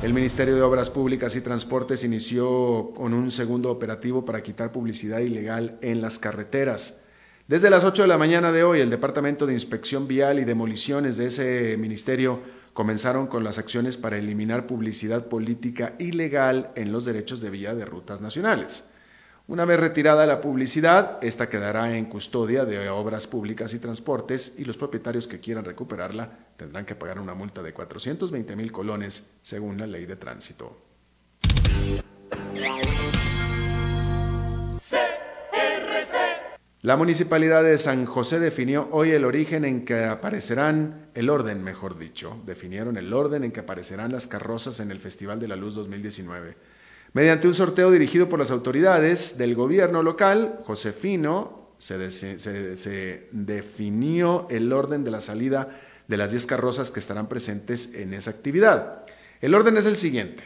El 0.00 0.14
Ministerio 0.14 0.54
de 0.54 0.62
Obras 0.62 0.90
Públicas 0.90 1.34
y 1.34 1.40
Transportes 1.40 2.04
inició 2.04 2.92
con 2.94 3.12
un 3.12 3.32
segundo 3.32 3.68
operativo 3.68 4.24
para 4.24 4.44
quitar 4.44 4.70
publicidad 4.70 5.18
ilegal 5.18 5.76
en 5.82 6.00
las 6.00 6.20
carreteras. 6.20 7.00
Desde 7.48 7.68
las 7.68 7.82
8 7.82 8.02
de 8.02 8.08
la 8.08 8.16
mañana 8.16 8.52
de 8.52 8.62
hoy, 8.62 8.80
el 8.80 8.90
Departamento 8.90 9.44
de 9.44 9.54
Inspección 9.54 10.06
Vial 10.06 10.38
y 10.38 10.44
Demoliciones 10.44 11.16
de 11.16 11.26
ese 11.26 11.76
ministerio 11.78 12.40
comenzaron 12.74 13.26
con 13.26 13.42
las 13.42 13.58
acciones 13.58 13.96
para 13.96 14.18
eliminar 14.18 14.68
publicidad 14.68 15.26
política 15.26 15.94
ilegal 15.98 16.70
en 16.76 16.92
los 16.92 17.04
derechos 17.04 17.40
de 17.40 17.50
vía 17.50 17.74
de 17.74 17.84
rutas 17.84 18.20
nacionales. 18.20 18.84
Una 19.48 19.64
vez 19.64 19.80
retirada 19.80 20.26
la 20.26 20.42
publicidad, 20.42 21.24
esta 21.24 21.48
quedará 21.48 21.96
en 21.96 22.04
custodia 22.04 22.66
de 22.66 22.90
Obras 22.90 23.26
Públicas 23.26 23.72
y 23.72 23.78
Transportes 23.78 24.56
y 24.58 24.66
los 24.66 24.76
propietarios 24.76 25.26
que 25.26 25.40
quieran 25.40 25.64
recuperarla 25.64 26.28
tendrán 26.58 26.84
que 26.84 26.94
pagar 26.94 27.18
una 27.18 27.32
multa 27.32 27.62
de 27.62 27.72
420 27.72 28.54
mil 28.56 28.70
colones 28.70 29.24
según 29.42 29.78
la 29.78 29.86
ley 29.86 30.04
de 30.04 30.16
tránsito. 30.16 30.76
La 36.82 36.98
municipalidad 36.98 37.62
de 37.62 37.78
San 37.78 38.04
José 38.04 38.40
definió 38.40 38.88
hoy 38.92 39.12
el 39.12 39.24
origen 39.24 39.64
en 39.64 39.86
que 39.86 40.04
aparecerán, 40.04 41.06
el 41.14 41.30
orden 41.30 41.64
mejor 41.64 41.98
dicho, 41.98 42.38
definieron 42.44 42.98
el 42.98 43.10
orden 43.14 43.44
en 43.44 43.52
que 43.52 43.60
aparecerán 43.60 44.12
las 44.12 44.26
carrozas 44.26 44.78
en 44.80 44.90
el 44.90 44.98
Festival 44.98 45.40
de 45.40 45.48
la 45.48 45.56
Luz 45.56 45.74
2019. 45.74 46.77
Mediante 47.12 47.46
un 47.46 47.54
sorteo 47.54 47.90
dirigido 47.90 48.28
por 48.28 48.38
las 48.38 48.50
autoridades 48.50 49.38
del 49.38 49.54
gobierno 49.54 50.02
local, 50.02 50.60
Josefino, 50.64 51.58
se, 51.78 52.10
se, 52.10 53.28
definió 53.30 54.46
el 54.50 54.72
orden 54.72 55.04
de 55.04 55.10
la 55.10 55.20
salida 55.20 55.68
de 56.06 56.16
las 56.16 56.30
10 56.30 56.46
carrozas 56.46 56.90
que 56.90 57.00
estarán 57.00 57.28
presentes 57.28 57.94
en 57.94 58.14
esa 58.14 58.30
actividad. 58.30 59.04
El 59.40 59.54
orden 59.54 59.76
es 59.76 59.86
el 59.86 59.96
siguiente. 59.96 60.42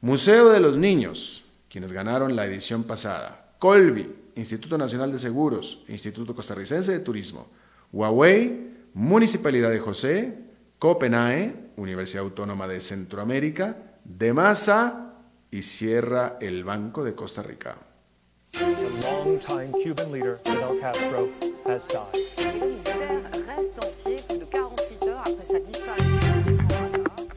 Museo 0.00 0.48
de 0.48 0.60
los 0.60 0.76
Niños, 0.76 1.44
quienes 1.70 1.92
ganaron 1.92 2.34
la 2.34 2.46
edición 2.46 2.84
pasada. 2.84 3.54
Colby, 3.58 4.10
Instituto 4.34 4.78
Nacional 4.78 5.12
de 5.12 5.18
Seguros, 5.18 5.84
Instituto 5.88 6.34
Costarricense 6.34 6.92
de 6.92 7.00
Turismo. 7.00 7.46
Huawei, 7.92 8.72
Municipalidad 8.94 9.70
de 9.70 9.78
José, 9.78 10.34
Copenhague, 10.78 11.54
Universidad 11.76 12.24
Autónoma 12.24 12.66
de 12.66 12.80
Centroamérica, 12.80 13.76
Demasa, 14.04 15.11
y 15.52 15.62
cierra 15.62 16.38
el 16.40 16.64
Banco 16.64 17.04
de 17.04 17.14
Costa 17.14 17.42
Rica. 17.42 17.76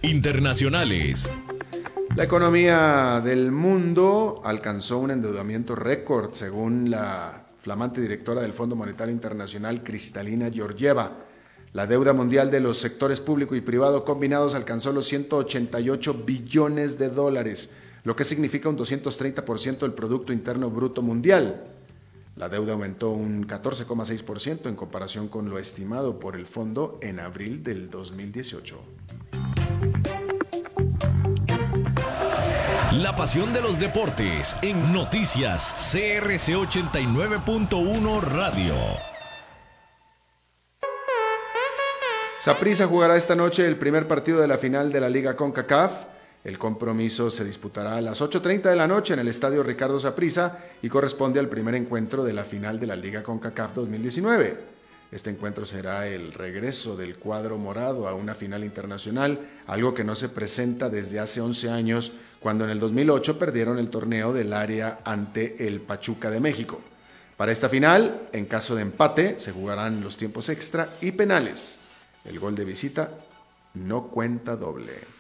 Internacionales. 0.01 1.29
La 2.15 2.23
economía 2.23 3.21
del 3.23 3.51
mundo 3.51 4.41
alcanzó 4.45 4.99
un 4.99 5.11
endeudamiento 5.11 5.75
récord, 5.75 6.33
según 6.33 6.89
la 6.89 7.45
flamante 7.61 7.99
directora 7.99 8.39
del 8.39 8.53
Fondo 8.53 8.77
Monetario 8.77 9.13
Internacional, 9.13 9.83
Cristalina 9.83 10.49
Georgieva. 10.49 11.11
La 11.73 11.85
deuda 11.85 12.13
mundial 12.13 12.49
de 12.49 12.61
los 12.61 12.77
sectores 12.77 13.19
público 13.19 13.55
y 13.55 13.61
privado 13.61 14.05
combinados 14.05 14.55
alcanzó 14.55 14.93
los 14.93 15.05
188 15.07 16.23
billones 16.25 16.97
de 16.97 17.09
dólares, 17.09 17.71
lo 18.05 18.15
que 18.15 18.23
significa 18.23 18.69
un 18.69 18.77
230% 18.77 19.79
del 19.79 19.93
Producto 19.93 20.31
Interno 20.31 20.69
Bruto 20.69 21.01
Mundial. 21.01 21.63
La 22.37 22.49
deuda 22.49 22.73
aumentó 22.73 23.09
un 23.09 23.47
14,6% 23.47 24.67
en 24.67 24.75
comparación 24.75 25.27
con 25.27 25.49
lo 25.49 25.57
estimado 25.57 26.19
por 26.19 26.35
el 26.35 26.45
fondo 26.45 26.99
en 27.01 27.19
abril 27.19 27.63
del 27.63 27.89
2018. 27.89 28.79
La 33.01 33.15
pasión 33.15 33.53
de 33.53 33.61
los 33.61 33.79
deportes 33.79 34.55
en 34.61 34.93
noticias 34.93 35.73
CRC 35.73 36.53
89.1 36.53 38.21
Radio. 38.21 38.75
Saprissa 42.39 42.85
jugará 42.85 43.17
esta 43.17 43.33
noche 43.33 43.65
el 43.65 43.75
primer 43.75 44.07
partido 44.07 44.39
de 44.39 44.47
la 44.47 44.59
final 44.59 44.91
de 44.91 44.99
la 44.99 45.09
Liga 45.09 45.35
CONCACAF. 45.35 46.14
El 46.45 46.59
compromiso 46.59 47.31
se 47.31 47.43
disputará 47.43 47.97
a 47.97 48.01
las 48.01 48.21
8.30 48.21 48.69
de 48.69 48.75
la 48.75 48.87
noche 48.87 49.15
en 49.15 49.19
el 49.19 49.27
Estadio 49.27 49.63
Ricardo 49.63 49.99
Saprissa 49.99 50.59
y 50.83 50.89
corresponde 50.89 51.39
al 51.39 51.49
primer 51.49 51.73
encuentro 51.73 52.23
de 52.23 52.33
la 52.33 52.43
final 52.43 52.79
de 52.79 52.85
la 52.85 52.95
Liga 52.95 53.23
CONCACAF 53.23 53.73
2019. 53.73 54.75
Este 55.11 55.31
encuentro 55.31 55.65
será 55.65 56.07
el 56.07 56.33
regreso 56.33 56.95
del 56.95 57.15
cuadro 57.17 57.57
morado 57.57 58.07
a 58.07 58.13
una 58.13 58.35
final 58.35 58.63
internacional, 58.63 59.39
algo 59.65 59.95
que 59.95 60.03
no 60.03 60.13
se 60.13 60.29
presenta 60.29 60.87
desde 60.87 61.19
hace 61.19 61.41
11 61.41 61.71
años, 61.71 62.11
cuando 62.39 62.63
en 62.63 62.69
el 62.69 62.79
2008 62.79 63.39
perdieron 63.39 63.79
el 63.79 63.89
torneo 63.89 64.31
del 64.31 64.53
área 64.53 64.99
ante 65.03 65.67
el 65.67 65.81
Pachuca 65.81 66.29
de 66.29 66.39
México. 66.39 66.79
Para 67.37 67.51
esta 67.51 67.69
final, 67.69 68.29
en 68.33 68.45
caso 68.45 68.75
de 68.75 68.83
empate, 68.83 69.39
se 69.39 69.51
jugarán 69.51 70.01
los 70.01 70.15
tiempos 70.15 70.47
extra 70.49 70.89
y 71.01 71.11
penales. 71.11 71.79
El 72.23 72.39
gol 72.39 72.53
de 72.53 72.65
visita 72.65 73.09
no 73.73 74.09
cuenta 74.09 74.55
doble. 74.55 75.14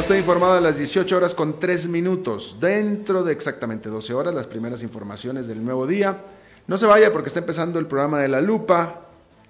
Estoy 0.00 0.18
informado 0.18 0.54
a 0.54 0.60
las 0.60 0.76
18 0.76 1.16
horas 1.16 1.34
con 1.34 1.58
3 1.60 1.88
minutos. 1.88 2.56
Dentro 2.60 3.22
de 3.22 3.32
exactamente 3.32 3.88
12 3.88 4.12
horas, 4.14 4.34
las 4.34 4.46
primeras 4.46 4.82
informaciones 4.82 5.46
del 5.46 5.64
nuevo 5.64 5.86
día. 5.86 6.18
No 6.66 6.78
se 6.78 6.86
vaya 6.86 7.12
porque 7.12 7.28
está 7.28 7.40
empezando 7.40 7.78
el 7.78 7.86
programa 7.86 8.20
de 8.20 8.28
La 8.28 8.40
Lupa. 8.40 9.02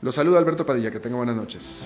Los 0.02 0.16
saluda 0.16 0.38
Alberto 0.38 0.66
Padilla. 0.66 0.90
Que 0.90 1.00
tenga 1.00 1.16
buenas 1.16 1.36
noches. 1.36 1.80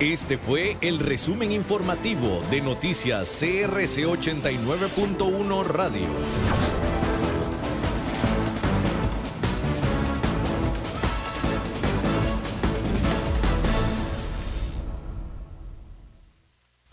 Este 0.00 0.36
fue 0.38 0.76
el 0.80 0.98
resumen 0.98 1.52
informativo 1.52 2.42
de 2.50 2.60
Noticias 2.60 3.38
CRC 3.38 4.06
89.1 4.06 5.64
Radio. 5.64 6.81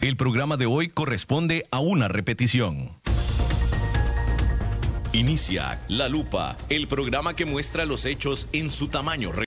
El 0.10 0.18
programa 0.18 0.58
de 0.58 0.66
hoy 0.66 0.88
corresponde 0.88 1.68
a 1.70 1.78
una 1.78 2.08
repetición. 2.08 2.98
Inicia 5.14 5.80
La 5.88 6.10
Lupa, 6.10 6.58
el 6.70 6.88
programa 6.88 7.36
que 7.36 7.46
muestra 7.46 7.86
los 7.86 8.08
hechos 8.08 8.50
en 8.52 8.72
su 8.72 8.88
tamaño. 8.88 9.32